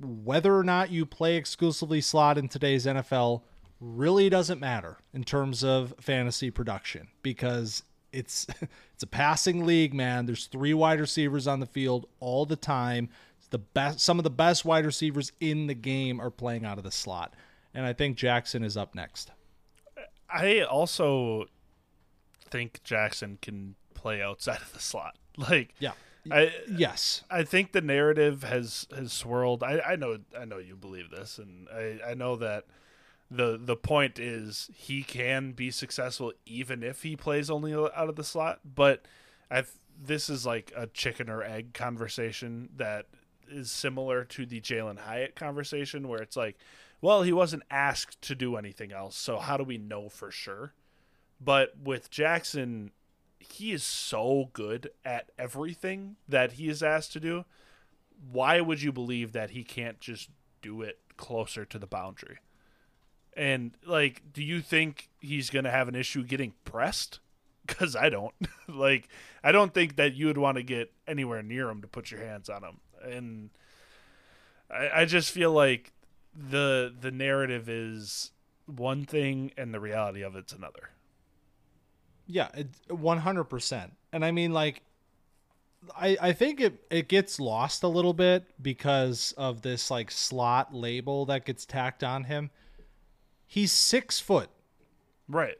whether 0.00 0.56
or 0.56 0.64
not 0.64 0.90
you 0.90 1.06
play 1.06 1.36
exclusively 1.36 2.00
slot 2.00 2.38
in 2.38 2.48
today's 2.48 2.86
NFL 2.86 3.42
really 3.78 4.28
doesn't 4.28 4.58
matter 4.58 4.98
in 5.14 5.22
terms 5.22 5.62
of 5.62 5.94
fantasy 6.00 6.50
production 6.50 7.06
because 7.22 7.84
it's 8.12 8.46
it's 8.94 9.02
a 9.02 9.06
passing 9.06 9.66
league, 9.66 9.94
man. 9.94 10.26
There's 10.26 10.46
three 10.46 10.74
wide 10.74 11.00
receivers 11.00 11.46
on 11.46 11.60
the 11.60 11.66
field 11.66 12.06
all 12.20 12.46
the 12.46 12.56
time. 12.56 13.08
The 13.50 13.58
best 13.58 14.00
some 14.00 14.18
of 14.18 14.24
the 14.24 14.30
best 14.30 14.64
wide 14.64 14.86
receivers 14.86 15.32
in 15.40 15.66
the 15.66 15.74
game 15.74 16.20
are 16.20 16.30
playing 16.30 16.64
out 16.64 16.78
of 16.78 16.84
the 16.84 16.92
slot. 16.92 17.34
And 17.74 17.86
I 17.86 17.92
think 17.92 18.16
Jaxon 18.16 18.64
is 18.64 18.76
up 18.76 18.94
next. 18.94 19.30
I 20.32 20.60
also 20.62 21.46
think 22.50 22.80
Jaxon 22.84 23.40
can 23.40 23.74
play 23.94 24.22
outside 24.22 24.60
of 24.60 24.72
the 24.72 24.80
slot. 24.80 25.16
Like 25.36 25.74
Yeah. 25.78 25.92
I 26.30 26.52
Yes. 26.68 27.22
I 27.30 27.44
think 27.44 27.72
the 27.72 27.80
narrative 27.80 28.42
has 28.42 28.86
has 28.94 29.12
swirled. 29.12 29.62
I, 29.62 29.80
I 29.80 29.96
know 29.96 30.18
I 30.38 30.44
know 30.44 30.58
you 30.58 30.76
believe 30.76 31.10
this, 31.10 31.38
and 31.38 31.66
I, 31.68 32.10
I 32.10 32.14
know 32.14 32.36
that 32.36 32.64
the 33.30 33.58
the 33.60 33.76
point 33.76 34.18
is 34.18 34.70
he 34.74 35.02
can 35.02 35.52
be 35.52 35.70
successful 35.70 36.32
even 36.46 36.82
if 36.82 37.02
he 37.02 37.16
plays 37.16 37.48
only 37.48 37.72
out 37.72 38.08
of 38.08 38.16
the 38.16 38.24
slot. 38.24 38.60
But 38.64 39.06
I 39.50 39.64
this 40.02 40.28
is 40.28 40.46
like 40.46 40.72
a 40.76 40.86
chicken 40.86 41.28
or 41.28 41.42
egg 41.42 41.74
conversation 41.74 42.70
that 42.76 43.06
is 43.48 43.70
similar 43.70 44.24
to 44.24 44.46
the 44.46 44.60
Jalin 44.60 44.98
Hyatt 44.98 45.36
conversation, 45.36 46.08
where 46.08 46.22
it's 46.22 46.36
like, 46.36 46.56
well, 47.00 47.22
he 47.22 47.32
wasn't 47.32 47.64
asked 47.70 48.22
to 48.22 48.34
do 48.34 48.56
anything 48.56 48.92
else, 48.92 49.16
so 49.16 49.38
how 49.38 49.56
do 49.56 49.64
we 49.64 49.78
know 49.78 50.08
for 50.08 50.30
sure? 50.30 50.72
But 51.40 51.74
with 51.82 52.10
Jaxon, 52.10 52.90
he 53.38 53.72
is 53.72 53.82
so 53.82 54.50
good 54.52 54.90
at 55.04 55.30
everything 55.38 56.16
that 56.28 56.52
he 56.52 56.68
is 56.68 56.82
asked 56.82 57.12
to 57.14 57.20
do. 57.20 57.44
Why 58.30 58.60
would 58.60 58.82
you 58.82 58.92
believe 58.92 59.32
that 59.32 59.50
he 59.50 59.64
can't 59.64 59.98
just 60.00 60.28
do 60.62 60.82
it 60.82 60.98
closer 61.16 61.64
to 61.64 61.78
the 61.78 61.86
boundary? 61.86 62.38
And 63.36 63.72
like, 63.86 64.22
do 64.32 64.42
you 64.42 64.60
think 64.60 65.08
he's 65.20 65.50
going 65.50 65.64
to 65.64 65.70
have 65.70 65.88
an 65.88 65.94
issue 65.94 66.24
getting 66.24 66.54
pressed? 66.64 67.20
Because 67.66 67.94
I 67.94 68.08
don't. 68.08 68.34
like, 68.68 69.08
I 69.44 69.52
don't 69.52 69.72
think 69.72 69.94
that 69.94 70.14
you 70.14 70.26
would 70.26 70.38
want 70.38 70.56
to 70.56 70.64
get 70.64 70.92
anywhere 71.06 71.40
near 71.40 71.68
him 71.70 71.82
to 71.82 71.86
put 71.86 72.10
your 72.10 72.18
hands 72.18 72.48
on 72.48 72.64
him. 72.64 72.80
And 73.00 73.50
I, 74.68 75.02
I 75.02 75.04
just 75.04 75.30
feel 75.30 75.52
like 75.52 75.92
the 76.34 76.92
the 76.98 77.10
narrative 77.10 77.68
is 77.68 78.32
one 78.66 79.04
thing 79.04 79.52
and 79.56 79.74
the 79.74 79.80
reality 79.80 80.22
of 80.22 80.36
it's 80.36 80.52
another. 80.52 80.90
Yeah, 82.26 82.48
one 82.88 83.18
hundred 83.18 83.44
percent. 83.44 83.92
And 84.12 84.24
I 84.24 84.30
mean, 84.30 84.52
like, 84.52 84.82
I 85.96 86.16
I 86.20 86.32
think 86.32 86.60
it 86.60 86.84
it 86.90 87.08
gets 87.08 87.40
lost 87.40 87.82
a 87.82 87.88
little 87.88 88.14
bit 88.14 88.44
because 88.62 89.34
of 89.36 89.62
this 89.62 89.90
like 89.90 90.10
slot 90.10 90.74
label 90.74 91.26
that 91.26 91.44
gets 91.44 91.66
tacked 91.66 92.04
on 92.04 92.24
him. 92.24 92.50
He's 93.50 93.72
six 93.72 94.20
foot. 94.20 94.48
Right. 95.28 95.56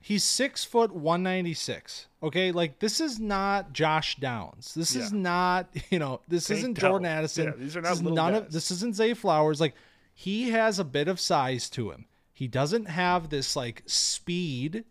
He's 0.00 0.24
six 0.24 0.64
foot 0.64 0.92
one 0.92 1.22
ninety 1.22 1.54
six. 1.54 2.08
Okay, 2.24 2.50
like 2.50 2.80
this 2.80 3.00
is 3.00 3.20
not 3.20 3.72
Josh 3.72 4.16
Downs. 4.16 4.74
This 4.74 4.96
is 4.96 5.12
not 5.12 5.68
you 5.90 6.00
know 6.00 6.22
this 6.26 6.48
Tank 6.48 6.58
isn't. 6.58 6.78
Jordan 6.78 7.06
Addison. 7.06 7.44
Yeah, 7.44 7.52
these 7.56 7.76
are 7.76 7.82
not 7.82 7.98
little 7.98 8.16
none 8.16 8.32
guys. 8.32 8.42
of 8.42 8.52
this 8.52 8.72
isn't 8.72 8.96
Zay 8.96 9.14
Flowers. 9.14 9.60
Like 9.60 9.76
he 10.12 10.50
has 10.50 10.80
a 10.80 10.84
bit 10.84 11.06
of 11.06 11.20
size 11.20 11.70
to 11.70 11.92
him. 11.92 12.06
He 12.34 12.48
doesn't 12.48 12.86
have 12.86 13.28
this 13.28 13.54
like 13.54 13.84
speed, 13.86 14.82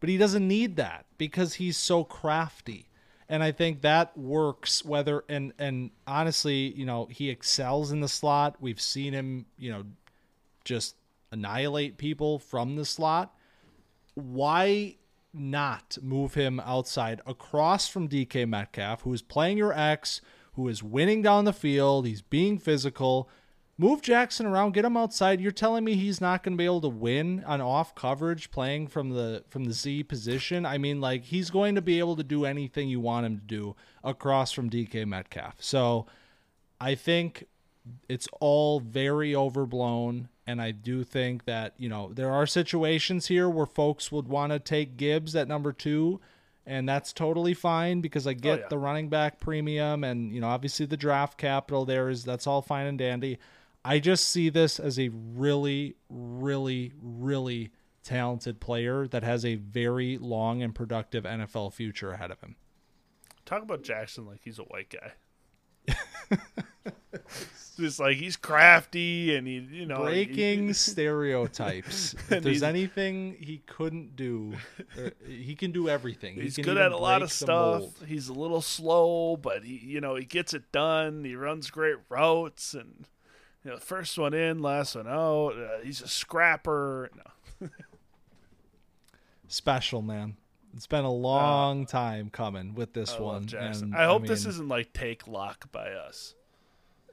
but 0.00 0.08
he 0.08 0.18
doesn't 0.18 0.48
need 0.48 0.74
that 0.74 1.06
because 1.16 1.54
he's 1.54 1.76
so 1.76 2.02
crafty. 2.02 2.88
And 3.28 3.40
I 3.44 3.52
think 3.52 3.82
that 3.82 4.18
works 4.18 4.84
whether 4.84 5.22
and 5.28 5.52
and 5.60 5.92
honestly, 6.08 6.74
you 6.74 6.86
know, 6.86 7.06
he 7.08 7.30
excels 7.30 7.92
in 7.92 8.00
the 8.00 8.08
slot. 8.08 8.56
We've 8.58 8.80
seen 8.80 9.12
him, 9.12 9.46
you 9.56 9.70
know, 9.70 9.84
just 10.64 10.96
annihilate 11.34 11.98
people 11.98 12.38
from 12.38 12.76
the 12.76 12.84
slot. 12.84 13.34
Why 14.14 14.96
not 15.34 15.98
move 16.00 16.34
him 16.34 16.60
outside 16.60 17.20
across 17.26 17.88
from 17.88 18.08
DK 18.08 18.48
Metcalf, 18.48 19.02
who 19.02 19.12
is 19.12 19.20
playing 19.20 19.58
your 19.58 19.76
X, 19.76 20.20
who 20.54 20.68
is 20.68 20.82
winning 20.82 21.20
down 21.20 21.44
the 21.44 21.52
field, 21.52 22.06
he's 22.06 22.22
being 22.22 22.56
physical. 22.56 23.28
Move 23.76 24.00
Jaxon 24.00 24.46
around, 24.46 24.72
get 24.72 24.84
him 24.84 24.96
outside. 24.96 25.40
You're 25.40 25.50
telling 25.50 25.84
me 25.84 25.96
he's 25.96 26.20
not 26.20 26.44
going 26.44 26.52
to 26.52 26.56
be 26.58 26.64
able 26.64 26.80
to 26.82 26.88
win 26.88 27.42
on 27.44 27.60
off 27.60 27.96
coverage 27.96 28.52
playing 28.52 28.86
from 28.86 29.10
the 29.10 29.42
from 29.50 29.64
the 29.64 29.72
Z 29.72 30.04
position? 30.04 30.64
I 30.64 30.78
mean, 30.78 31.00
like 31.00 31.24
he's 31.24 31.50
going 31.50 31.74
to 31.74 31.82
be 31.82 31.98
able 31.98 32.14
to 32.14 32.22
do 32.22 32.44
anything 32.44 32.88
you 32.88 33.00
want 33.00 33.26
him 33.26 33.36
to 33.36 33.42
do 33.42 33.74
across 34.04 34.52
from 34.52 34.70
DK 34.70 35.04
Metcalf. 35.06 35.56
So, 35.58 36.06
I 36.80 36.94
think 36.94 37.48
it's 38.08 38.28
all 38.40 38.78
very 38.78 39.34
overblown 39.34 40.28
and 40.46 40.60
I 40.60 40.70
do 40.72 41.04
think 41.04 41.44
that, 41.44 41.74
you 41.78 41.88
know, 41.88 42.12
there 42.12 42.30
are 42.30 42.46
situations 42.46 43.26
here 43.26 43.48
where 43.48 43.66
folks 43.66 44.12
would 44.12 44.28
want 44.28 44.52
to 44.52 44.58
take 44.58 44.96
Gibbs 44.96 45.34
at 45.34 45.48
number 45.48 45.72
2 45.72 46.20
and 46.66 46.88
that's 46.88 47.12
totally 47.12 47.54
fine 47.54 48.00
because 48.00 48.26
I 48.26 48.30
oh, 48.30 48.34
get 48.34 48.58
yeah. 48.60 48.68
the 48.68 48.78
running 48.78 49.08
back 49.08 49.38
premium 49.40 50.04
and, 50.04 50.32
you 50.32 50.40
know, 50.40 50.48
obviously 50.48 50.86
the 50.86 50.96
draft 50.96 51.38
capital 51.38 51.84
there 51.84 52.08
is 52.08 52.24
that's 52.24 52.46
all 52.46 52.62
fine 52.62 52.86
and 52.86 52.98
dandy. 52.98 53.38
I 53.84 53.98
just 53.98 54.28
see 54.28 54.48
this 54.48 54.80
as 54.80 54.98
a 54.98 55.10
really 55.12 55.96
really 56.08 56.92
really 57.02 57.70
talented 58.02 58.60
player 58.60 59.06
that 59.08 59.22
has 59.22 59.44
a 59.44 59.56
very 59.56 60.18
long 60.18 60.62
and 60.62 60.74
productive 60.74 61.24
NFL 61.24 61.72
future 61.72 62.12
ahead 62.12 62.30
of 62.30 62.40
him. 62.40 62.56
Talk 63.44 63.62
about 63.62 63.82
Jaxon 63.82 64.26
like 64.26 64.40
he's 64.42 64.58
a 64.58 64.62
white 64.62 64.94
guy. 64.94 65.94
Just 67.76 67.98
like 67.98 68.16
he's 68.16 68.36
crafty 68.36 69.34
and 69.34 69.46
he, 69.46 69.54
you 69.58 69.86
know, 69.86 70.04
he- 70.06 70.24
breaking 70.26 70.72
stereotypes. 70.74 72.14
if 72.30 72.42
there's 72.42 72.62
anything 72.62 73.36
he 73.40 73.58
couldn't 73.66 74.14
do, 74.16 74.54
he 75.26 75.54
can 75.54 75.72
do 75.72 75.88
everything. 75.88 76.34
He's 76.34 76.56
he 76.56 76.62
good 76.62 76.78
at 76.78 76.92
a 76.92 76.96
lot 76.96 77.22
of 77.22 77.32
stuff. 77.32 77.80
mold. 77.80 77.94
He's 78.06 78.28
a 78.28 78.32
little 78.32 78.60
slow, 78.62 79.36
but 79.36 79.64
he, 79.64 79.76
you 79.76 80.00
know, 80.00 80.14
he 80.14 80.24
gets 80.24 80.54
it 80.54 80.70
done. 80.72 81.24
He 81.24 81.34
runs 81.34 81.70
great 81.70 81.96
routes, 82.08 82.74
and 82.74 83.06
you 83.64 83.72
know, 83.72 83.78
first 83.78 84.18
one 84.18 84.34
in, 84.34 84.60
last 84.62 84.94
one 84.94 85.08
out. 85.08 85.54
Uh, 85.58 85.78
he's 85.82 86.00
a 86.00 86.08
scrapper. 86.08 87.10
No. 87.60 87.68
Special 89.48 90.02
man. 90.02 90.36
It's 90.76 90.86
been 90.86 91.04
a 91.04 91.12
long 91.12 91.86
time 91.86 92.30
coming 92.30 92.74
with 92.74 92.92
this 92.94 93.12
Uh, 93.14 93.18
I 93.18 93.20
one. 93.20 93.48
and, 93.56 93.94
I 93.94 94.04
hope 94.06 94.26
this 94.26 94.44
mean, 94.44 94.50
isn't 94.50 94.68
like 94.68 94.92
take 94.92 95.28
lock 95.28 95.70
by 95.70 95.90
us. 95.92 96.34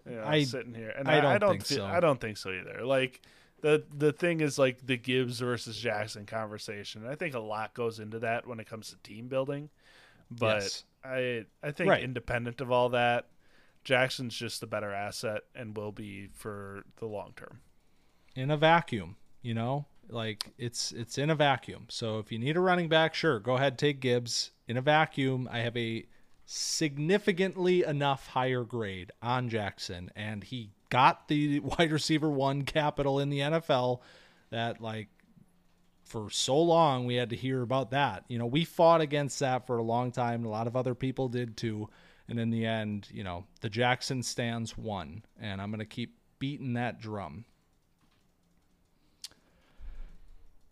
You 0.09 0.15
know, 0.15 0.23
I- 0.25 0.43
sitting 0.43 0.73
here, 0.73 0.93
and 0.97 1.07
I 1.07 1.15
I, 1.15 1.17
I 1.17 1.21
don't 1.21 1.39
don't, 1.41 1.49
think 1.51 1.65
feel, 1.65 1.77
so. 1.79 1.85
I 1.85 1.99
don't 1.99 2.19
think 2.19 2.37
so 2.37 2.49
either. 2.51 2.83
Like 2.85 3.21
the 3.61 3.83
the 3.95 4.11
thing 4.11 4.41
is 4.41 4.57
like 4.57 4.85
the 4.85 4.97
Gibbs 4.97 5.39
versus 5.39 5.79
Jaxon 5.81 6.25
conversation. 6.27 7.05
I 7.07 7.15
think 7.15 7.35
a 7.35 7.39
lot 7.39 7.73
goes 7.73 7.99
into 7.99 8.19
that 8.19 8.47
when 8.47 8.59
it 8.59 8.67
comes 8.67 8.89
to 8.89 8.97
team 8.97 9.27
building. 9.27 9.69
But 10.31 10.61
Yes. 10.63 10.83
I 11.03 11.45
I 11.61 11.71
think 11.71 11.89
Right. 11.89 12.03
independent 12.03 12.61
of 12.61 12.71
all 12.71 12.89
that, 12.89 13.27
Jaxon's 13.85 14.35
just 14.35 14.61
the 14.61 14.67
better 14.67 14.91
asset 14.91 15.41
and 15.55 15.75
will 15.75 15.91
be 15.91 16.27
for 16.33 16.83
the 16.97 17.05
long 17.07 17.33
term. 17.35 17.61
in 18.35 18.49
a 18.49 18.57
vacuum, 18.57 19.17
you 19.41 19.53
know? 19.53 19.85
Like 20.09 20.51
it's 20.57 20.91
it's 20.91 21.17
in 21.17 21.29
a 21.29 21.35
vacuum. 21.35 21.85
So 21.89 22.17
if 22.19 22.31
you 22.31 22.39
need 22.39 22.57
a 22.57 22.59
running 22.61 22.89
back, 22.89 23.13
sure, 23.13 23.39
go 23.39 23.55
ahead 23.55 23.77
take 23.77 23.99
Gibbs. 23.99 24.51
In 24.67 24.77
a 24.77 24.81
vacuum, 24.81 25.47
I 25.51 25.59
have 25.59 25.75
a 25.77 26.05
significantly 26.53 27.81
enough 27.81 28.27
higher 28.27 28.65
grade 28.65 29.09
on 29.21 29.49
Jaxon 29.49 30.09
and 30.17 30.43
he 30.43 30.69
got 30.89 31.29
the 31.29 31.59
wide 31.61 31.93
receiver 31.93 32.29
1 32.29 32.63
capital 32.63 33.21
in 33.21 33.29
the 33.29 33.39
NFL 33.39 34.01
that 34.49 34.81
like 34.81 35.07
for 36.03 36.29
so 36.29 36.59
long 36.61 37.05
we 37.05 37.15
had 37.15 37.29
to 37.29 37.37
hear 37.37 37.61
about 37.61 37.91
that. 37.91 38.25
You 38.27 38.37
know, 38.37 38.45
we 38.45 38.65
fought 38.65 38.99
against 38.99 39.39
that 39.39 39.65
for 39.65 39.77
a 39.77 39.83
long 39.83 40.11
time. 40.11 40.43
A 40.43 40.49
lot 40.49 40.67
of 40.67 40.75
other 40.75 40.93
people 40.93 41.29
did 41.29 41.55
too. 41.55 41.87
And 42.27 42.37
in 42.37 42.49
the 42.49 42.65
end, 42.65 43.07
you 43.09 43.23
know, 43.23 43.45
the 43.61 43.69
Jaxon 43.69 44.21
stands 44.21 44.77
one, 44.77 45.23
And 45.39 45.61
I'm 45.61 45.71
going 45.71 45.79
to 45.79 45.85
keep 45.85 46.17
beating 46.37 46.73
that 46.73 46.99
drum. 46.99 47.45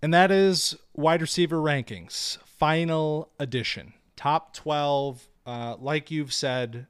And 0.01 0.13
that 0.13 0.29
is 0.29 0.75
wide 0.93 1.21
receiver 1.21 1.57
rankings, 1.57 2.37
final 2.45 3.31
edition. 3.39 3.93
Top 4.17 4.53
12. 4.53 5.28
Uh, 5.49 5.75
like 5.79 6.11
you've 6.11 6.31
said, 6.31 6.85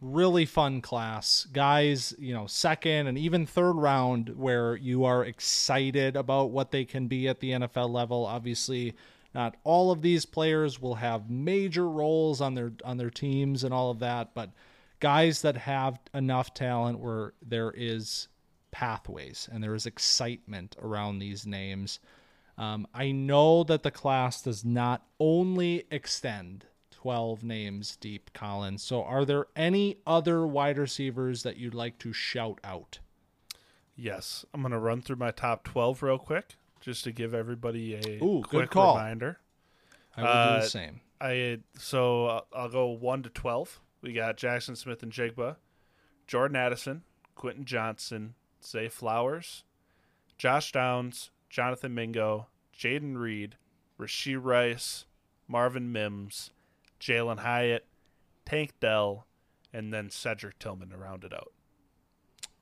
really 0.00 0.44
fun 0.44 0.80
class. 0.80 1.46
Guys, 1.52 2.12
you 2.18 2.34
know, 2.34 2.48
second 2.48 3.06
and 3.06 3.16
even 3.16 3.46
third 3.46 3.74
round 3.74 4.30
where 4.30 4.74
you 4.74 5.04
are 5.04 5.24
excited 5.24 6.16
about 6.16 6.50
what 6.50 6.72
they 6.72 6.84
can 6.84 7.06
be 7.06 7.28
at 7.28 7.38
the 7.38 7.52
NFL 7.52 7.90
level. 7.90 8.26
Obviously, 8.26 8.96
not 9.36 9.56
all 9.62 9.92
of 9.92 10.02
these 10.02 10.26
players 10.26 10.82
will 10.82 10.96
have 10.96 11.30
major 11.30 11.88
roles 11.88 12.40
on 12.40 12.54
their 12.54 12.72
on 12.84 12.96
their 12.96 13.08
teams 13.08 13.62
and 13.62 13.72
all 13.72 13.92
of 13.92 14.00
that, 14.00 14.34
but 14.34 14.50
guys 14.98 15.42
that 15.42 15.56
have 15.56 16.00
enough 16.12 16.52
talent 16.54 16.98
where 16.98 17.34
there 17.40 17.72
is 17.76 18.26
pathways 18.72 19.48
and 19.52 19.62
there 19.62 19.76
is 19.76 19.86
excitement 19.86 20.74
around 20.82 21.20
these 21.20 21.46
names. 21.46 22.00
Um, 22.58 22.84
I 22.92 23.12
know 23.12 23.62
that 23.62 23.84
the 23.84 23.92
class 23.92 24.42
does 24.42 24.64
not 24.64 25.06
only 25.20 25.84
extend 25.92 26.66
12 27.02 27.42
names 27.42 27.96
deep, 27.96 28.30
Collin. 28.32 28.78
So, 28.78 29.02
are 29.02 29.24
there 29.24 29.46
any 29.56 29.96
other 30.06 30.46
wide 30.46 30.78
receivers 30.78 31.42
that 31.42 31.56
you'd 31.56 31.74
like 31.74 31.98
to 31.98 32.12
shout 32.12 32.60
out? 32.62 33.00
Yes, 33.96 34.44
I'm 34.54 34.60
going 34.62 34.70
to 34.70 34.78
run 34.78 35.02
through 35.02 35.16
my 35.16 35.32
top 35.32 35.64
12 35.64 36.00
real 36.04 36.18
quick 36.18 36.54
just 36.80 37.02
to 37.02 37.10
give 37.10 37.34
everybody 37.34 37.94
a 37.96 38.22
Ooh, 38.22 38.42
quick 38.42 38.62
good 38.62 38.70
call. 38.70 38.94
reminder. 38.96 39.40
I 40.16 40.22
will 40.22 40.28
Uh, 40.28 40.56
do 40.58 40.62
the 40.62 40.68
same. 40.68 41.00
I 41.20 41.58
so 41.76 42.26
uh, 42.26 42.40
I'll 42.54 42.68
go 42.68 42.86
1 42.86 43.24
to 43.24 43.30
12. 43.30 43.80
We 44.00 44.12
got 44.12 44.36
Jaxon 44.36 44.76
Smith-Njigba, 44.76 45.56
Jordan 46.28 46.56
Addison, 46.56 47.02
Quentin 47.34 47.64
Johnston, 47.64 48.34
Zay 48.64 48.88
Flowers, 48.88 49.64
Josh 50.38 50.70
Downs, 50.70 51.30
Jonathan 51.50 51.94
Mingo, 51.94 52.46
Jayden 52.78 53.16
Reed, 53.18 53.56
Rashee 53.98 54.38
Rice, 54.40 55.04
Marvin 55.48 55.90
Mims, 55.92 56.50
Jalin 57.02 57.40
Hyatt, 57.40 57.84
Tank 58.46 58.74
Dell, 58.78 59.26
and 59.72 59.92
then 59.92 60.08
Cedric 60.08 60.58
Tillman 60.60 60.90
to 60.90 60.96
round 60.96 61.24
it 61.24 61.34
out. 61.34 61.52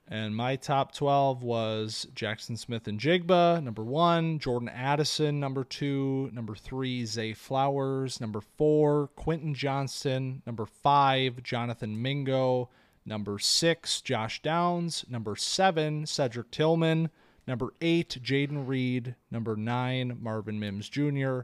And 0.09 0.35
my 0.35 0.57
top 0.57 0.93
12 0.93 1.43
was 1.43 2.07
Jaxon 2.15 2.59
Smith-Njigba, 2.59 3.63
number 3.63 3.85
one, 3.85 4.39
Jordan 4.39 4.69
Addison, 4.71 5.39
number 5.39 5.63
two, 5.63 6.31
number 6.33 6.57
three, 6.57 7.05
Zay 7.05 7.33
Flowers, 7.33 8.21
number 8.21 8.41
four, 8.41 9.09
Quentin 9.15 9.55
Johnston, 9.55 10.43
number 10.47 10.67
five, 10.67 11.43
Jonathan 11.43 12.01
Mingo, 12.01 12.71
number 13.05 13.39
six, 13.39 14.01
Josh 14.01 14.43
Downs, 14.43 15.05
number 15.09 15.37
seven, 15.37 16.07
Cedric 16.07 16.51
Tillman, 16.51 17.11
number 17.47 17.75
eight, 17.81 18.19
Jayden 18.23 18.67
Reed, 18.67 19.15
number 19.31 19.55
nine, 19.55 20.17
Marvin 20.21 20.59
Mims 20.59 20.89
Jr., 20.89 21.43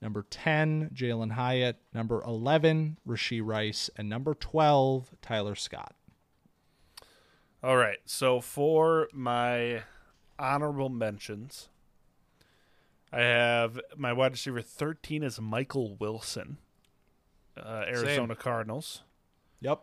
number 0.00 0.24
10, 0.28 0.90
Jalin 0.94 1.32
Hyatt, 1.32 1.76
number 1.92 2.22
11, 2.22 2.98
Rashee 3.06 3.42
Rice, 3.44 3.90
and 3.96 4.08
number 4.08 4.34
12, 4.34 5.14
Tyler 5.22 5.54
Scott. 5.54 5.94
All 7.62 7.76
right. 7.76 7.98
So 8.06 8.40
for 8.40 9.08
my 9.12 9.82
honorable 10.38 10.88
mentions, 10.88 11.68
I 13.12 13.20
have 13.20 13.80
my 13.96 14.12
wide 14.12 14.32
receiver 14.32 14.62
13 14.62 15.22
is 15.22 15.40
Michael 15.40 15.96
Wilson, 15.96 16.58
uh, 17.56 17.84
Arizona 17.86 18.34
Cardinals. 18.34 19.02
Yep. 19.60 19.82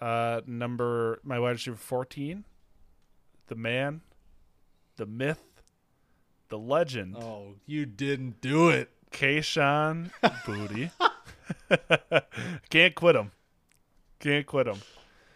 Uh, 0.00 0.42
number 0.46 1.20
my 1.22 1.38
wide 1.38 1.52
receiver 1.52 1.76
14, 1.76 2.44
the 3.46 3.54
man, 3.54 4.02
the 4.96 5.06
myth, 5.06 5.62
the 6.48 6.58
legend, 6.58 7.16
Oh, 7.18 7.54
you 7.64 7.86
didn't 7.86 8.42
do 8.42 8.68
it. 8.68 8.90
Kayshon 9.16 10.10
Boutte. 10.22 10.90
Can't 12.70 12.94
quit 12.94 13.16
him. 13.16 13.32
Can't 14.20 14.46
quit 14.46 14.66
him. 14.66 14.78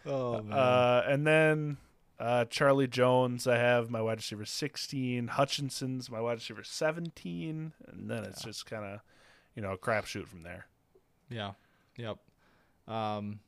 Oh 0.04 0.42
man. 0.42 0.58
Uh, 0.58 1.04
and 1.08 1.26
then 1.26 1.76
uh, 2.18 2.44
Charlie 2.44 2.86
Jones, 2.86 3.46
I 3.46 3.56
have 3.56 3.90
my 3.90 4.02
wide 4.02 4.18
receiver 4.18 4.44
16. 4.44 5.28
Hutchinson's 5.28 6.10
my 6.10 6.20
wide 6.20 6.34
receiver 6.34 6.62
17. 6.62 7.72
And 7.88 8.10
then 8.10 8.24
it's 8.24 8.42
just 8.42 8.66
kind 8.66 8.84
of, 8.84 9.00
you 9.54 9.62
know, 9.62 9.72
a 9.72 9.78
crapshoot 9.78 10.26
from 10.26 10.42
there. 10.42 10.66
yeah. 11.30 11.52
Yep. 11.96 12.18
Um, 12.86 13.40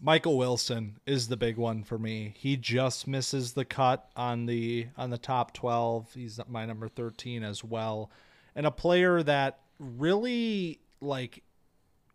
Michael 0.00 0.36
Wilson 0.36 0.98
is 1.06 1.28
the 1.28 1.36
big 1.36 1.56
one 1.56 1.82
for 1.82 1.98
me. 1.98 2.34
He 2.36 2.56
just 2.56 3.06
misses 3.06 3.52
the 3.52 3.64
cut 3.64 4.10
on 4.14 4.44
the 4.46 4.88
on 4.96 5.08
the 5.10 5.18
top 5.18 5.54
12. 5.54 6.12
He's 6.14 6.38
my 6.48 6.66
number 6.66 6.88
13 6.88 7.42
as 7.42 7.64
well. 7.64 8.10
And 8.56 8.66
a 8.66 8.72
player 8.72 9.22
that 9.22 9.60
really 9.78 10.80
like 11.00 11.44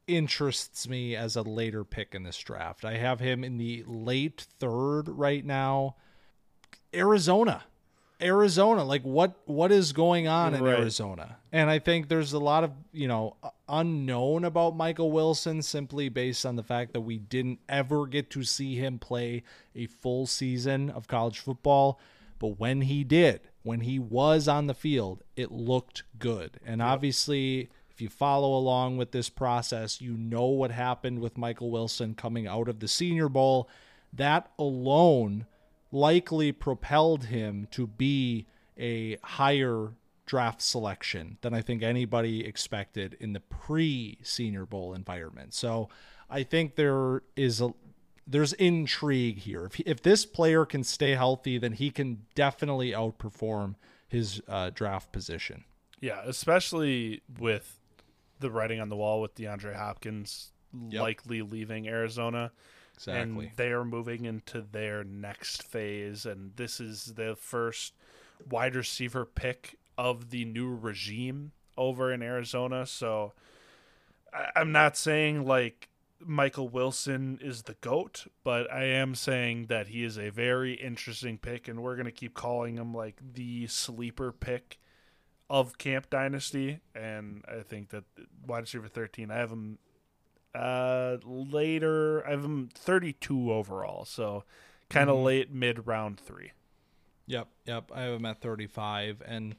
interests 0.08 0.90
me 0.90 1.16
as 1.16 1.36
a 1.36 1.42
later 1.44 1.84
pick 1.86 2.14
in 2.14 2.24
this 2.24 2.38
draft. 2.38 2.84
I 2.84 2.98
have 2.98 3.20
him 3.22 3.44
in 3.44 3.58
the 3.58 3.84
late 3.88 4.46
3rd 4.60 5.04
right 5.08 5.46
now. 5.46 5.96
Arizona. 6.94 7.64
Arizona, 8.22 8.84
like 8.84 9.02
what 9.02 9.40
what 9.46 9.72
is 9.72 9.94
going 9.94 10.28
on 10.28 10.54
in 10.54 10.64
Right. 10.64 10.78
Arizona? 10.78 11.38
And 11.52 11.70
I 11.70 11.80
think 11.80 12.08
there's 12.08 12.34
a 12.34 12.40
lot 12.40 12.64
of, 12.64 12.72
you 12.92 13.08
know, 13.08 13.36
unknown 13.68 14.44
about 14.46 14.76
Michael 14.76 15.12
Wilson 15.12 15.62
simply 15.62 16.08
based 16.10 16.46
on 16.46 16.56
the 16.56 16.64
fact 16.64 16.94
that 16.94 17.02
we 17.02 17.18
didn't 17.18 17.60
ever 17.68 18.06
get 18.06 18.30
to 18.32 18.44
see 18.44 18.76
him 18.76 19.00
play 19.00 19.44
a 19.76 19.88
full 19.88 20.28
season 20.28 20.90
of 20.92 21.08
college 21.08 21.40
football, 21.40 22.00
but 22.38 22.60
when 22.60 22.82
he 22.82 23.04
did, 23.04 23.42
when 23.64 23.82
he 23.82 24.00
was 24.00 24.48
on 24.48 24.68
the 24.68 24.74
field, 24.74 25.24
it 25.36 25.52
looked 25.52 26.04
good. 26.18 26.60
And 26.66 26.82
obviously, 26.82 27.70
if 27.90 28.02
you 28.02 28.10
follow 28.10 28.56
along 28.58 28.98
with 28.98 29.12
this 29.12 29.30
process, 29.30 30.02
you 30.02 30.18
know 30.18 30.46
what 30.46 30.72
happened 30.72 31.20
with 31.20 31.38
Michael 31.38 31.70
Wilson 31.70 32.16
coming 32.16 32.48
out 32.48 32.68
of 32.68 32.80
the 32.80 32.88
Senior 32.88 33.30
Bowl. 33.30 33.70
That 34.12 34.52
alone 34.58 35.46
likely 35.92 36.52
propelled 36.52 37.26
him 37.26 37.68
to 37.72 37.86
be 37.86 38.48
a 38.78 39.18
higher 39.24 39.92
draft 40.26 40.62
selection 40.62 41.38
than 41.42 41.54
I 41.54 41.62
think 41.62 41.84
anybody 41.84 42.46
expected 42.46 43.18
in 43.20 43.34
the 43.34 43.40
pre 43.42 44.18
Senior 44.24 44.66
Bowl 44.66 44.94
environment. 44.94 45.54
So 45.54 45.90
I 46.30 46.44
think 46.44 46.76
there 46.76 47.22
is 47.36 47.62
a 47.62 47.74
there's 48.32 48.54
intrigue 48.54 49.40
here. 49.40 49.66
If 49.66 49.80
if 49.82 50.02
this 50.02 50.26
player 50.26 50.66
can 50.66 50.84
stay 50.84 51.12
healthy, 51.12 51.58
then 51.58 51.74
he 51.74 51.92
can 51.92 52.24
definitely 52.36 52.92
outperform 52.92 53.76
his 54.08 54.42
uh, 54.48 54.72
draft 54.74 55.12
position. 55.12 55.64
Yeah, 56.00 56.22
especially 56.26 57.22
with 57.40 57.80
the 58.40 58.50
writing 58.50 58.80
on 58.80 58.90
the 58.90 58.96
wall 58.96 59.22
with 59.22 59.36
DeAndre 59.36 59.76
Hopkins 59.76 60.52
Yep. 60.90 61.02
likely 61.02 61.42
leaving 61.42 61.88
Arizona. 61.88 62.52
Exactly. 62.96 63.48
And 63.48 63.52
they 63.58 63.72
are 63.72 63.84
moving 63.84 64.26
into 64.26 64.62
their 64.62 65.04
next 65.04 65.64
phase. 65.64 66.26
And 66.26 66.56
this 66.56 66.80
is 66.80 67.14
the 67.16 67.36
first 67.36 67.94
wide 68.50 68.76
receiver 68.76 69.26
pick 69.26 69.78
of 69.98 70.30
the 70.30 70.46
new 70.46 70.74
regime 70.74 71.52
over 71.78 72.14
in 72.14 72.22
Arizona. 72.22 72.86
So 72.86 73.34
I'm 74.56 74.72
not 74.72 74.96
saying 74.96 75.46
like 75.46 75.90
Michael 76.26 76.70
Wilson 76.70 77.40
is 77.42 77.64
the 77.64 77.76
GOAT, 77.82 78.28
but 78.44 78.72
I 78.72 78.84
am 78.86 79.16
saying 79.16 79.68
that 79.68 79.88
he 79.88 80.04
is 80.04 80.18
a 80.18 80.30
very 80.30 80.74
interesting 80.74 81.38
pick. 81.38 81.68
And 81.68 81.82
we're 81.82 81.96
going 81.96 82.06
to 82.06 82.12
keep 82.12 82.34
calling 82.34 82.78
him 82.78 82.94
like 82.94 83.22
the 83.34 83.68
sleeper 83.68 84.32
pick 84.32 84.80
of 85.50 85.78
Camp 85.78 86.10
Dynasty. 86.10 86.80
And 86.96 87.44
I 87.48 87.62
think 87.62 87.90
that 87.90 88.04
wide 88.46 88.62
receiver 88.62 88.88
13, 88.88 89.32
I 89.32 89.38
have 89.38 89.52
him 89.52 89.80
uh 90.54 91.16
later 91.24 92.28
i 92.28 92.32
have 92.32 92.44
him 92.44 92.68
32 92.76 93.54
overall 93.54 94.04
so 94.04 94.44
kind 94.90 95.10
of 95.10 95.16
late 95.16 95.50
mid 95.50 95.88
round 95.88 96.20
three 96.20 96.52
Yep, 97.32 97.48
yep. 97.66 97.92
I 97.94 98.02
have 98.02 98.14
him 98.16 98.26
at 98.26 98.42
35. 98.42 99.22
And 99.26 99.56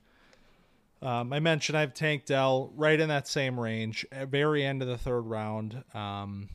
um, 1.02 1.32
I 1.32 1.40
mentioned 1.40 1.76
I 1.76 1.80
have 1.80 1.94
Tank 1.94 2.26
Dell 2.26 2.72
right 2.76 2.98
in 2.98 3.08
that 3.08 3.26
same 3.26 3.58
range, 3.58 4.06
very 4.12 4.64
end 4.64 4.82
of 4.82 4.88
the 4.88 4.98
third 4.98 5.22
round. 5.22 5.82
Um, 5.94 6.48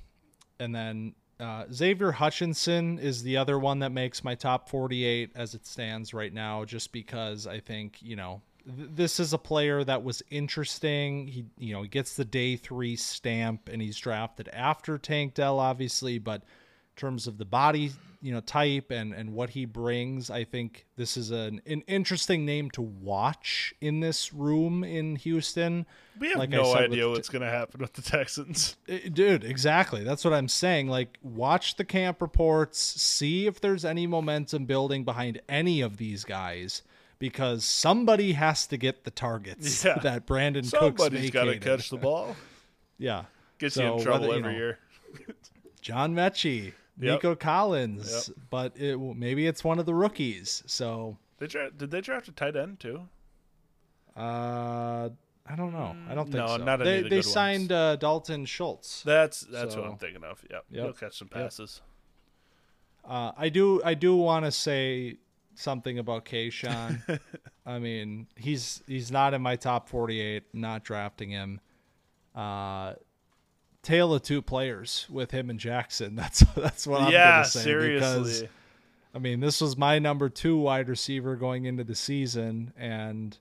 and 0.59 0.73
then 0.73 1.15
uh, 1.39 1.65
Xavier 1.71 2.11
Hutchinson 2.13 2.97
is 2.97 3.23
the 3.23 3.37
other 3.37 3.59
one 3.59 3.79
that 3.79 3.91
makes 3.91 4.23
my 4.23 4.35
top 4.35 4.69
48 4.69 5.31
as 5.35 5.53
it 5.53 5.67
stands 5.67 6.13
right 6.13 6.33
now, 6.33 6.63
just 6.63 6.93
because 6.93 7.45
I 7.45 7.59
think, 7.59 8.01
you 8.01 8.15
know, 8.15 8.41
th- 8.65 8.89
this 8.93 9.19
is 9.19 9.33
a 9.33 9.37
player 9.37 9.83
that 9.83 10.03
was 10.03 10.23
interesting. 10.31 11.27
He, 11.27 11.45
you 11.57 11.73
know, 11.73 11.83
he 11.83 11.89
gets 11.89 12.15
the 12.15 12.25
day 12.25 12.55
three 12.55 12.95
stamp 12.95 13.69
and 13.69 13.81
he's 13.81 13.97
drafted 13.97 14.47
after 14.53 14.97
Tank 14.97 15.33
Dell, 15.33 15.59
obviously, 15.59 16.19
but 16.19 16.41
in 16.41 16.99
terms 16.99 17.27
of 17.27 17.37
the 17.37 17.45
body 17.45 17.91
you 18.21 18.33
know 18.33 18.39
type 18.41 18.91
and 18.91 19.13
and 19.13 19.33
what 19.33 19.51
he 19.51 19.65
brings, 19.65 20.29
I 20.29 20.43
think 20.43 20.85
this 20.95 21.17
is 21.17 21.31
an 21.31 21.61
an 21.65 21.81
interesting 21.87 22.45
name 22.45 22.69
to 22.71 22.81
watch 22.81 23.73
in 23.81 23.99
this 23.99 24.33
room 24.33 24.83
in 24.83 25.15
Houston. 25.17 25.85
We 26.19 26.29
have 26.29 26.39
Like 26.39 26.49
no 26.49 26.73
idea 26.75 27.07
what's 27.09 27.29
going 27.29 27.43
to 27.43 27.49
happen 27.49 27.79
with 27.79 27.93
the 27.93 28.01
Texans. 28.01 28.75
Dude, 29.13 29.43
exactly. 29.43 30.03
That's 30.03 30.25
what 30.25 30.33
I'm 30.33 30.47
saying. 30.47 30.87
Like, 30.87 31.19
watch 31.21 31.75
the 31.75 31.85
camp 31.85 32.21
reports, 32.21 32.79
see 32.79 33.45
if 33.45 33.61
there's 33.61 33.85
any 33.85 34.07
momentum 34.07 34.65
building 34.65 35.03
behind 35.03 35.39
any 35.47 35.81
of 35.81 35.97
these 35.97 36.23
guys, 36.23 36.81
because 37.19 37.63
somebody 37.65 38.33
has 38.33 38.65
to 38.67 38.77
get 38.77 39.03
the 39.03 39.11
targets 39.11 39.85
Yeah. 39.85 39.99
that 40.03 40.25
Brandin 40.25 40.71
Cooks 40.71 41.01
Somebody's 41.01 41.29
got 41.29 41.43
to 41.45 41.59
catch 41.59 41.89
the 41.89 41.97
ball. 41.97 42.35
Yeah, 42.99 43.25
Gets 43.59 43.77
you 43.77 43.83
in 43.83 44.01
trouble 44.01 44.29
whether, 44.29 44.39
you 44.39 44.45
every 44.45 44.53
know, 44.53 44.57
year. 44.57 44.79
John 45.81 46.15
Metchie, 46.15 46.73
Yep. 46.99 47.13
Nico 47.13 47.35
Collins, 47.35 48.31
but 48.49 48.75
it, 48.75 48.97
maybe 48.97 49.45
it's 49.45 49.63
one 49.63 49.77
of 49.79 49.85
the 49.85 49.93
rookies. 49.93 50.63
So, 50.65 51.17
They 51.37 51.45
dra- 51.47 51.69
did 51.71 51.91
they 51.91 52.01
draft 52.01 52.27
a 52.27 52.31
tight 52.31 52.55
end 52.55 52.79
too? 52.79 53.07
uh, 54.15 55.09
I 55.49 55.55
don't 55.55 55.71
know. 55.71 55.95
I 56.09 56.15
don't 56.15 56.25
think 56.25 56.37
No, 56.45 56.57
so. 56.57 56.57
not 56.57 56.79
they 56.79 57.03
they 57.03 57.21
signed 57.21 57.71
uh, 57.71 57.95
Dalton 57.97 58.45
Schultz. 58.45 59.03
That's 59.03 59.41
that's 59.41 59.75
what 59.75 59.85
So- 59.85 59.91
I'm 59.91 59.97
thinking 59.97 60.23
of. 60.23 60.43
Yep, 60.49 60.65
Yep. 60.71 60.83
he'll 60.83 60.93
catch 60.93 61.17
some 61.17 61.27
passes. 61.29 61.81
Uh, 63.05 63.31
I 63.37 63.49
do 63.49 63.81
I 63.85 63.93
do 63.93 64.15
want 64.15 64.43
to 64.45 64.51
say 64.51 65.17
something 65.55 65.99
about 65.99 66.25
Kayshon. 66.25 67.19
I 67.65 67.79
mean, 67.79 68.27
he's 68.35 68.81
he's 68.87 69.11
not 69.11 69.33
in 69.33 69.41
my 69.41 69.55
top 69.55 69.87
48, 69.87 70.43
not 70.53 70.83
drafting 70.83 71.29
him. 71.29 71.61
Uh 72.35 72.93
tale 73.87 74.13
of 74.13 74.21
two 74.21 74.41
players 74.41 75.05
with 75.09 75.31
him 75.31 75.49
and 75.49 75.57
Jaxon. 75.59 76.15
That's 76.17 76.39
that's 76.55 76.85
what 76.85 77.01
I'm 77.01 77.11
yeah, 77.11 77.35
going 77.35 77.43
to 77.45 77.49
say 77.49 77.63
seriously. 77.63 78.23
because 78.23 78.43
I 79.15 79.19
mean, 79.19 79.39
this 79.39 79.61
was 79.61 79.77
my 79.77 79.97
number 79.97 80.29
2 80.29 80.57
wide 80.57 80.89
receiver 80.89 81.35
going 81.35 81.65
into 81.65 81.83
the 81.83 81.95
season 81.95 82.73
and 82.77 83.37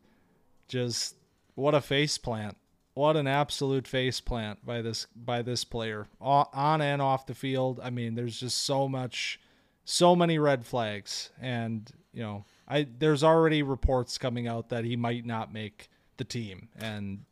just 0.69 1.17
what 1.57 1.75
a 1.75 1.81
face 1.81 2.17
plant. 2.17 2.57
What 2.95 3.17
an 3.17 3.27
absolute 3.27 3.87
face 3.87 4.21
plant 4.21 4.65
by 4.65 4.81
this 4.81 5.07
by 5.15 5.43
this 5.43 5.65
player 5.65 6.07
on 6.21 6.81
and 6.81 7.03
off 7.03 7.27
the 7.27 7.35
field. 7.35 7.81
I 7.83 7.91
mean, 7.91 8.15
there's 8.15 8.41
just 8.41 8.63
so 8.63 8.89
much 8.89 9.41
so 9.85 10.17
many 10.17 10.39
red 10.39 10.65
flags 10.65 11.31
and, 11.41 11.91
you 12.13 12.23
know, 12.23 12.45
I 12.69 12.87
there's 12.99 13.23
already 13.25 13.63
reports 13.63 14.17
coming 14.17 14.47
out 14.47 14.71
that 14.71 14.85
he 14.85 14.97
might 14.97 15.27
not 15.27 15.53
make 15.53 15.91
the 16.17 16.25
team 16.25 16.69
and 16.79 17.25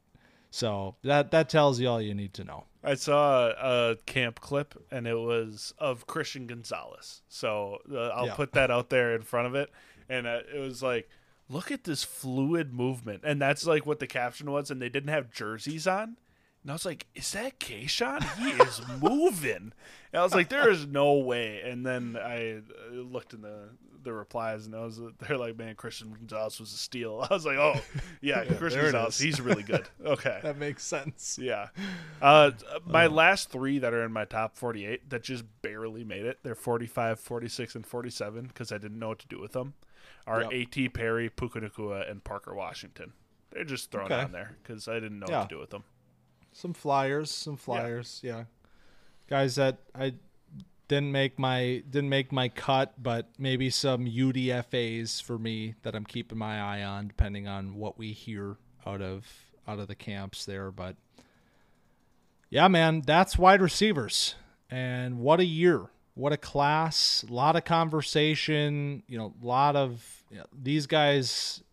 so 0.51 0.97
that 1.03 1.31
that 1.31 1.49
tells 1.49 1.81
you 1.81 1.89
all 1.89 2.03
you 2.03 2.15
need 2.15 2.35
to 2.35 2.45
know. 2.45 2.65
I 2.85 2.95
saw 2.95 3.49
a 3.49 3.97
camp 4.07 4.41
clip 4.41 4.75
and 4.91 5.07
it 5.07 5.15
was 5.19 5.73
of 5.79 6.07
Christian 6.07 6.47
Gonzalez. 6.47 7.23
So 7.29 7.79
uh, 7.93 8.09
I'll 8.09 8.27
Yeah. 8.27 8.35
put 8.35 8.53
that 8.53 8.71
out 8.71 8.91
there 8.91 9.15
in 9.15 9.23
front 9.23 9.47
of 9.47 9.55
it. 9.55 9.71
And 10.09 10.27
uh, 10.27 10.41
it 10.55 10.59
was 10.59 10.83
like, 10.83 11.09
look 11.49 11.71
at 11.71 11.85
this 11.85 12.05
fluid 12.05 12.73
movement. 12.73 13.23
And 13.25 13.41
that's 13.41 13.67
like 13.67 13.87
what 13.87 13.99
the 14.01 14.07
caption 14.07 14.51
was. 14.51 14.71
And 14.71 14.81
they 14.83 14.89
didn't 14.89 15.09
have 15.11 15.31
jerseys 15.31 15.87
on. 15.87 16.17
And 16.65 16.71
I 16.71 16.75
was 16.75 16.87
like, 16.87 17.07
is 17.15 17.31
that 17.33 17.61
Kayshon? 17.61 18.23
He 18.39 18.49
is 18.63 18.81
moving. 19.03 19.73
And 20.13 20.21
I 20.21 20.23
was 20.23 20.35
like, 20.35 20.49
there 20.49 20.71
is 20.71 20.87
no 20.87 21.13
way. 21.19 21.61
And 21.63 21.85
then 21.85 22.17
I 22.21 22.57
uh, 22.57 22.95
looked 22.95 23.35
in 23.35 23.43
the 23.43 23.69
the 24.03 24.13
replies 24.13 24.67
and 24.67 24.75
I 24.75 24.81
was 24.85 25.01
they're 25.21 25.39
like, 25.39 25.57
man, 25.57 25.75
Christian 25.77 26.13
Gonzalez 26.13 26.61
was 26.61 26.73
a 26.75 26.77
steal. 26.77 27.27
I 27.31 27.33
was 27.33 27.47
like, 27.47 27.57
oh 27.57 27.81
yeah, 28.21 28.45
Christian 28.45 28.83
there 28.83 28.93
Gonzalez, 28.93 29.19
he's 29.19 29.41
really 29.41 29.63
good. 29.63 29.89
Okay. 30.05 30.41
That 30.43 30.59
makes 30.59 30.85
sense. 30.85 31.39
Yeah. 31.41 31.69
Uh, 32.21 32.51
my 32.87 33.07
last 33.07 33.51
three 33.51 33.79
that 33.79 33.95
are 33.95 34.05
in 34.05 34.13
my 34.13 34.25
top 34.27 34.57
48 34.57 35.09
that 35.11 35.23
just 35.23 35.45
barely 35.63 36.05
made 36.05 36.27
it, 36.27 36.39
they're 36.43 36.55
45, 36.55 37.19
46, 37.19 37.75
and 37.77 37.87
47 37.87 38.47
because 38.49 38.73
I 38.73 38.77
didn't 38.79 38.99
know 38.99 39.09
what 39.09 39.19
to 39.21 39.29
do 39.29 39.41
with 39.41 39.53
them, 39.53 39.73
are 40.27 40.43
Yep. 40.43 40.51
A.T. 40.53 40.89
Perry, 40.91 41.31
Puka 41.31 41.61
and 42.07 42.23
Parker 42.25 42.55
Washington. 42.55 43.13
They're 43.53 43.65
just 43.65 43.91
thrown 43.91 44.07
Okay. 44.07 44.21
on 44.21 44.33
there 44.33 44.57
because 44.63 44.87
I 44.89 44.95
didn't 44.95 45.19
know 45.21 45.27
Yeah. 45.31 45.41
what 45.41 45.49
to 45.49 45.55
do 45.55 45.61
with 45.61 45.71
them. 45.71 45.85
Some 46.55 46.73
flyers, 46.73 47.33
some 47.33 47.57
flyers, 47.57 48.21
yeah. 48.23 48.45
Guys 49.29 49.57
that 49.57 49.79
I 49.93 50.15
didn't 50.87 51.11
make 51.11 51.37
my 51.37 51.83
didn't 51.91 52.11
make 52.11 52.31
my 52.31 52.49
cut, 52.49 52.95
but 53.03 53.29
maybe 53.39 53.71
some 53.71 54.07
UDFA's 54.07 55.21
for 55.21 55.37
me 55.37 55.75
that 55.83 55.97
I'm 55.97 56.05
keeping 56.05 56.39
my 56.39 56.61
eye 56.61 56.85
on, 56.85 57.09
depending 57.09 57.49
on 57.49 57.75
what 57.75 57.99
we 57.99 58.13
hear 58.13 58.57
out 58.87 59.03
of 59.03 59.27
out 59.67 59.81
of 59.81 59.89
the 59.89 59.97
camps 59.97 60.45
there. 60.45 60.71
But 60.71 60.95
yeah, 62.51 62.69
man, 62.69 63.03
that's 63.05 63.37
wide 63.37 63.61
receivers, 63.61 64.37
and 64.71 65.19
what 65.19 65.41
a 65.41 65.45
year, 65.45 65.87
what 66.15 66.33
a 66.33 66.37
class, 66.37 67.25
a 67.29 67.33
lot 67.33 67.57
of 67.57 67.65
conversation, 67.65 69.03
you 69.09 69.19
know, 69.19 69.35
a 69.43 69.47
lot 69.47 69.75
of 69.75 70.23
you 70.31 70.39
know, 70.39 70.47
these 70.53 70.87
guys 70.87 71.65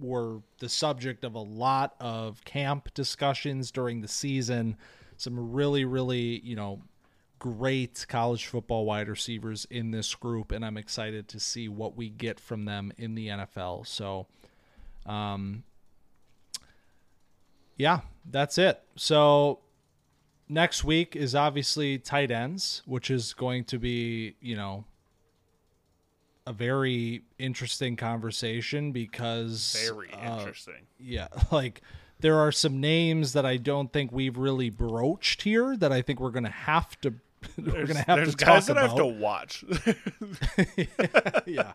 were 0.00 0.40
the 0.58 0.68
subject 0.68 1.24
of 1.24 1.34
a 1.34 1.40
lot 1.40 1.94
of 2.00 2.44
camp 2.44 2.92
discussions 2.94 3.70
during 3.70 4.00
the 4.00 4.08
season. 4.08 4.76
Some 5.16 5.52
really, 5.52 5.84
really, 5.84 6.40
you 6.40 6.56
know, 6.56 6.80
great 7.38 8.06
college 8.08 8.46
football 8.46 8.84
wide 8.84 9.08
receivers 9.08 9.66
in 9.68 9.90
this 9.90 10.14
group, 10.14 10.52
and 10.52 10.64
I'm 10.64 10.76
excited 10.76 11.26
to 11.28 11.40
see 11.40 11.68
what 11.68 11.96
we 11.96 12.08
get 12.08 12.38
from 12.38 12.64
them 12.66 12.92
in 12.96 13.14
the 13.14 13.28
NFL. 13.28 13.86
So, 13.86 14.26
um, 15.06 15.64
yeah, 17.76 18.00
that's 18.30 18.58
it. 18.58 18.80
So, 18.94 19.58
next 20.48 20.84
week 20.84 21.16
is 21.16 21.34
obviously 21.34 21.98
tight 21.98 22.30
ends, 22.30 22.82
which 22.86 23.10
is 23.10 23.32
going 23.32 23.64
to 23.64 23.78
be, 23.78 24.36
you 24.40 24.54
know, 24.54 24.84
a 26.46 26.52
very 26.52 27.22
interesting 27.38 27.96
conversation 27.96 28.92
because 28.92 29.76
Very 29.86 30.12
uh, 30.12 30.38
interesting. 30.38 30.86
yeah, 30.98 31.28
like 31.52 31.82
there 32.20 32.38
are 32.38 32.52
some 32.52 32.80
names 32.80 33.32
that 33.32 33.44
I 33.46 33.56
don't 33.56 33.92
think 33.92 34.12
we've 34.12 34.36
really 34.36 34.70
broached 34.70 35.42
here 35.42 35.76
that 35.76 35.92
I 35.92 36.02
think 36.02 36.20
we're 36.20 36.30
gonna 36.30 36.50
have 36.50 37.00
to 37.02 37.14
we're 37.58 37.86
gonna 37.86 38.04
have 38.06 38.16
there's 38.18 38.34
to 38.34 38.44
guys 38.44 38.66
that 38.66 38.78
I 38.78 38.82
have 38.82 38.96
to 38.96 39.06
watch. 39.06 39.64
yeah, 41.46 41.72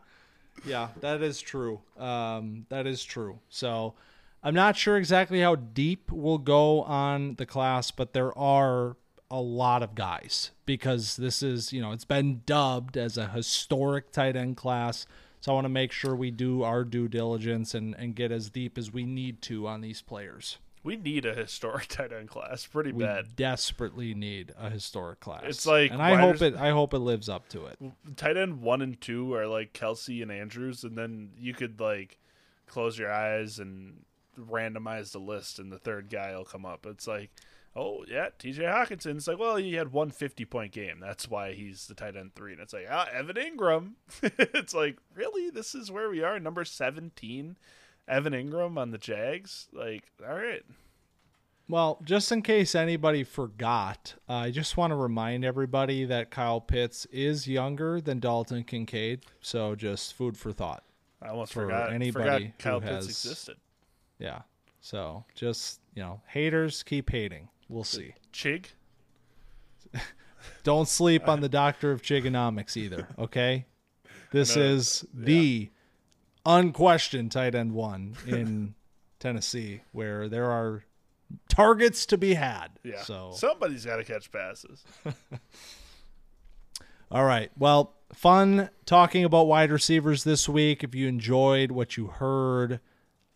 yeah, 0.65 0.89
that 1.01 1.21
is 1.21 1.41
true. 1.41 1.81
Um, 1.97 2.65
that 2.69 2.87
is 2.87 3.03
true. 3.03 3.39
So 3.49 3.93
I'm 4.43 4.53
not 4.55 4.75
sure 4.77 4.97
exactly 4.97 5.41
how 5.41 5.55
deep 5.55 6.11
we'll 6.11 6.37
go 6.37 6.83
on 6.83 7.35
the 7.35 7.45
class, 7.45 7.91
but 7.91 8.13
there 8.13 8.37
are 8.37 8.95
a 9.29 9.41
lot 9.41 9.83
of 9.83 9.93
guys 9.95 10.51
because 10.65 11.17
this 11.17 11.43
is 11.43 11.73
you 11.73 11.81
know 11.81 11.91
it's 11.91 12.05
been 12.05 12.41
dubbed 12.45 12.95
as 12.97 13.17
a 13.17 13.27
historic 13.27 14.11
tight 14.11 14.35
end 14.35 14.57
class. 14.57 15.05
So 15.39 15.51
I 15.51 15.55
want 15.55 15.65
to 15.65 15.69
make 15.69 15.91
sure 15.91 16.15
we 16.15 16.31
do 16.31 16.63
our 16.63 16.83
due 16.83 17.07
diligence 17.07 17.75
and, 17.75 17.93
and 17.95 18.15
get 18.15 18.31
as 18.31 18.49
deep 18.49 18.77
as 18.77 18.91
we 18.91 19.05
need 19.05 19.41
to 19.43 19.67
on 19.67 19.81
these 19.81 20.01
players. 20.01 20.57
we 20.83 20.95
need 20.95 21.25
a 21.25 21.33
historic 21.35 21.87
tight 21.89 22.11
end 22.11 22.27
class 22.29 22.65
pretty 22.65 22.91
We 22.91 23.03
bad. 23.03 23.35
desperately 23.35 24.13
need 24.15 24.53
a 24.57 24.69
historic 24.69 25.19
class. 25.19 25.43
It's 25.45 25.65
like 25.67 25.91
and 25.91 26.01
I 26.01 26.15
hope 26.15 26.41
it. 26.41 26.55
I 26.55 26.71
hope 26.71 26.93
it 26.93 26.99
lives 26.99 27.29
up 27.29 27.47
to 27.49 27.65
it. 27.67 27.77
tight 28.15 28.35
end 28.37 28.61
one 28.61 28.81
and 28.81 28.99
two 28.99 29.33
are 29.35 29.45
like 29.47 29.73
Kelce 29.73 30.21
and 30.23 30.31
Andrews, 30.31 30.83
and 30.83 30.97
then 30.97 31.31
you 31.37 31.53
could 31.53 31.79
like 31.79 32.17
close 32.65 32.97
your 32.97 33.11
eyes 33.11 33.59
and 33.59 34.03
randomize 34.39 35.11
the 35.11 35.19
list, 35.19 35.59
and 35.59 35.71
the 35.71 35.79
third 35.79 36.09
guy 36.09 36.35
will 36.35 36.45
come 36.45 36.65
up. 36.65 36.85
It's 36.85 37.07
like, 37.07 37.29
oh 37.77 38.03
yeah, 38.07 38.29
T.J. 38.39 38.63
Hockenson. 38.63 39.15
It's 39.17 39.27
like, 39.27 39.37
well, 39.39 39.55
he 39.55 39.75
had 39.75 39.91
one 39.93 40.09
50 40.09 40.43
point 40.45 40.71
game. 40.71 40.99
That's 40.99 41.29
why 41.29 41.53
he's 41.53 41.87
the 41.87 41.93
tight 41.93 42.15
end 42.17 42.33
three. 42.35 42.51
And 42.53 42.61
it's 42.61 42.73
like, 42.73 42.87
ah, 42.89 43.07
Evan 43.13 43.35
Engram. 43.35 43.91
it's 44.23 44.73
like, 44.73 44.97
really, 45.13 45.49
this 45.51 45.75
is 45.75 45.91
where 45.91 46.09
we 46.09 46.23
are, 46.23 46.39
number 46.39 46.65
17. 46.65 47.55
Evan 48.07 48.33
Engram 48.33 48.77
on 48.77 48.91
the 48.91 48.97
Jags. 48.97 49.67
Like, 49.71 50.05
all 50.27 50.33
right, 50.35 50.63
Well, 51.69 51.99
just 52.05 52.31
in 52.31 52.41
case 52.41 52.73
anybody 52.73 53.23
forgot, 53.25 54.15
uh, 54.29 54.33
I 54.33 54.51
just 54.51 54.77
want 54.77 54.91
to 54.91 54.95
remind 54.95 55.43
everybody 55.45 56.05
that 56.05 56.31
Kyle 56.31 56.61
Pitts 56.61 57.05
is 57.11 57.47
younger 57.47 57.99
than 58.01 58.19
Dalton 58.19 58.63
Kincaid. 58.63 59.25
So 59.41 59.75
just 59.75 60.13
food 60.13 60.37
for 60.37 60.51
thought. 60.53 60.83
I 61.21 61.29
almost 61.29 61.51
For 61.53 61.63
forgot. 61.63 61.91
anybody 61.91 62.47
forgot 62.47 62.59
Kyle 62.59 62.79
who 62.79 62.85
Pitts 62.87 62.95
has- 62.95 63.05
existed. 63.07 63.57
Yeah. 64.19 64.41
So 64.79 65.25
just 65.35 65.81
you 65.95 66.01
know, 66.03 66.21
haters 66.27 66.83
keep 66.83 67.09
hating. 67.09 67.49
We'll 67.69 67.83
see. 67.83 68.13
Chig. 68.33 68.65
Don't 70.63 70.87
sleep 70.87 71.27
on 71.27 71.41
the 71.41 71.49
doctor 71.49 71.91
of 71.91 72.01
chigonomics 72.01 72.77
either. 72.77 73.07
Okay. 73.17 73.65
This 74.31 74.55
No, 74.55 74.61
is 74.61 75.05
the 75.13 75.69
unquestioned 76.45 77.31
tight 77.31 77.55
end 77.55 77.73
one 77.73 78.15
in 78.25 78.75
Tennessee, 79.19 79.81
where 79.91 80.29
there 80.29 80.49
are 80.51 80.83
targets 81.49 82.05
to 82.07 82.17
be 82.17 82.35
had. 82.35 82.67
Yeah. 82.83 83.01
So 83.01 83.31
somebody's 83.35 83.85
got 83.85 83.97
to 83.97 84.03
catch 84.03 84.31
passes. 84.31 84.83
All 87.11 87.23
right. 87.23 87.51
Well, 87.57 87.93
fun 88.13 88.69
talking 88.85 89.23
about 89.23 89.47
wide 89.47 89.71
receivers 89.71 90.23
this 90.23 90.49
week. 90.49 90.83
If 90.83 90.93
you 90.93 91.07
enjoyed 91.07 91.71
what 91.71 91.95
you 91.95 92.07
heard, 92.07 92.81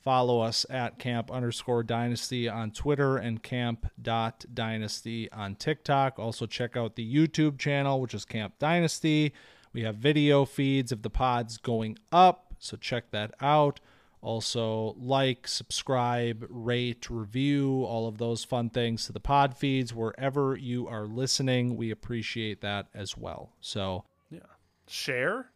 follow 0.02 0.42
us 0.42 0.66
at 0.70 1.00
camp 1.00 1.32
underscore 1.32 1.84
dynasty 1.84 2.50
on 2.50 2.72
Twitter 2.72 3.18
and 3.18 3.42
camp 3.42 3.90
dot 4.02 4.46
dynasty 4.54 5.32
on 5.32 5.56
TikTok. 5.56 6.18
Also, 6.20 6.46
check 6.46 6.76
out 6.76 6.96
the 6.96 7.16
YouTube 7.16 7.58
channel, 7.58 8.02
which 8.02 8.14
is 8.14 8.26
Camp 8.26 8.56
Dynasty. 8.60 9.34
We 9.74 9.84
have 9.84 9.96
video 9.96 10.46
feeds 10.46 10.92
of 10.92 11.02
the 11.02 11.10
pods 11.10 11.58
going 11.58 11.98
up, 12.12 12.56
so 12.60 12.78
check 12.78 13.12
that 13.12 13.34
out. 13.40 13.80
Also, 14.24 14.96
like, 15.00 15.48
subscribe, 15.48 16.46
rate, 16.50 17.10
review, 17.10 17.84
all 17.86 18.08
of 18.08 18.18
those 18.20 18.44
fun 18.44 18.70
things 18.70 19.06
to 19.06 19.14
the 19.14 19.20
pod 19.20 19.58
feeds 19.58 19.96
wherever 19.96 20.56
you 20.56 20.88
are 20.88 21.06
listening. 21.08 21.76
We 21.76 21.90
appreciate 21.90 22.62
that 22.62 22.88
as 22.94 23.18
well. 23.18 23.54
So, 23.62 24.06
Yeah. 24.30 24.40
Share. 24.88 25.51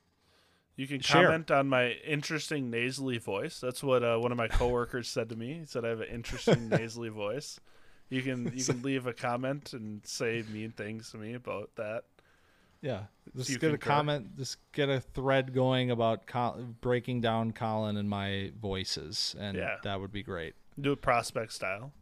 You 0.77 0.87
can 0.87 0.99
Share. 0.99 1.23
comment 1.27 1.51
on 1.51 1.69
my 1.69 1.91
interesting 2.05 2.69
nasally 2.69 3.17
voice. 3.17 3.59
That's 3.61 3.81
what 3.81 4.03
uh, 4.03 4.17
one 4.17 4.31
of 4.31 4.37
my 4.37 4.47
coworkers 4.49 5.07
said 5.07 5.29
to 5.29 5.35
me. 5.35 5.59
He 5.59 5.65
said 5.65 5.85
I 5.85 5.89
have 5.89 6.01
an 6.01 6.09
interesting 6.09 6.67
nasally 6.69 7.09
voice. 7.09 7.59
You 8.09 8.21
can 8.21 8.51
you 8.55 8.63
can 8.63 8.81
leave 8.83 9.07
a 9.07 9.13
comment 9.13 9.71
and 9.73 10.05
say 10.05 10.43
mean 10.51 10.71
things 10.71 11.11
to 11.11 11.17
me 11.17 11.33
about 11.33 11.71
that. 11.77 12.03
yeah, 12.81 13.03
just 13.37 13.49
you 13.49 13.57
get 13.57 13.73
a 13.73 13.77
comment, 13.77 14.37
just 14.37 14.57
get 14.73 14.89
a 14.89 14.99
thread 14.99 15.53
going 15.53 15.91
about 15.91 16.27
Col- 16.27 16.59
breaking 16.81 17.21
down 17.21 17.51
Collin 17.51 17.95
and 17.97 18.09
my 18.09 18.51
voices, 18.61 19.33
and 19.39 19.57
Yeah. 19.57 19.77
that 19.83 19.99
would 20.01 20.11
be 20.11 20.23
great. 20.23 20.55
Do 20.79 20.91
it 20.91 21.01
prospect 21.01 21.53
style. 21.53 21.93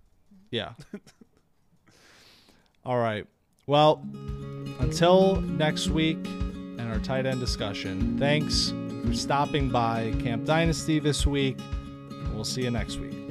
Yeah. 0.49 0.73
All 2.85 2.97
right. 2.97 3.25
Well, 3.65 4.03
until 4.79 5.39
next 5.41 5.87
week 5.89 6.17
and 6.83 6.91
our 6.91 6.99
tight 6.99 7.25
end 7.25 7.39
discussion, 7.39 8.17
thanks 8.19 8.73
for 9.05 9.13
stopping 9.13 9.69
by 9.69 10.13
Camp 10.19 10.45
Dynasty 10.45 10.99
this 10.99 11.25
week. 11.25 11.57
We'll 12.33 12.43
see 12.43 12.63
you 12.63 12.71
next 12.71 12.97
week. 12.97 13.22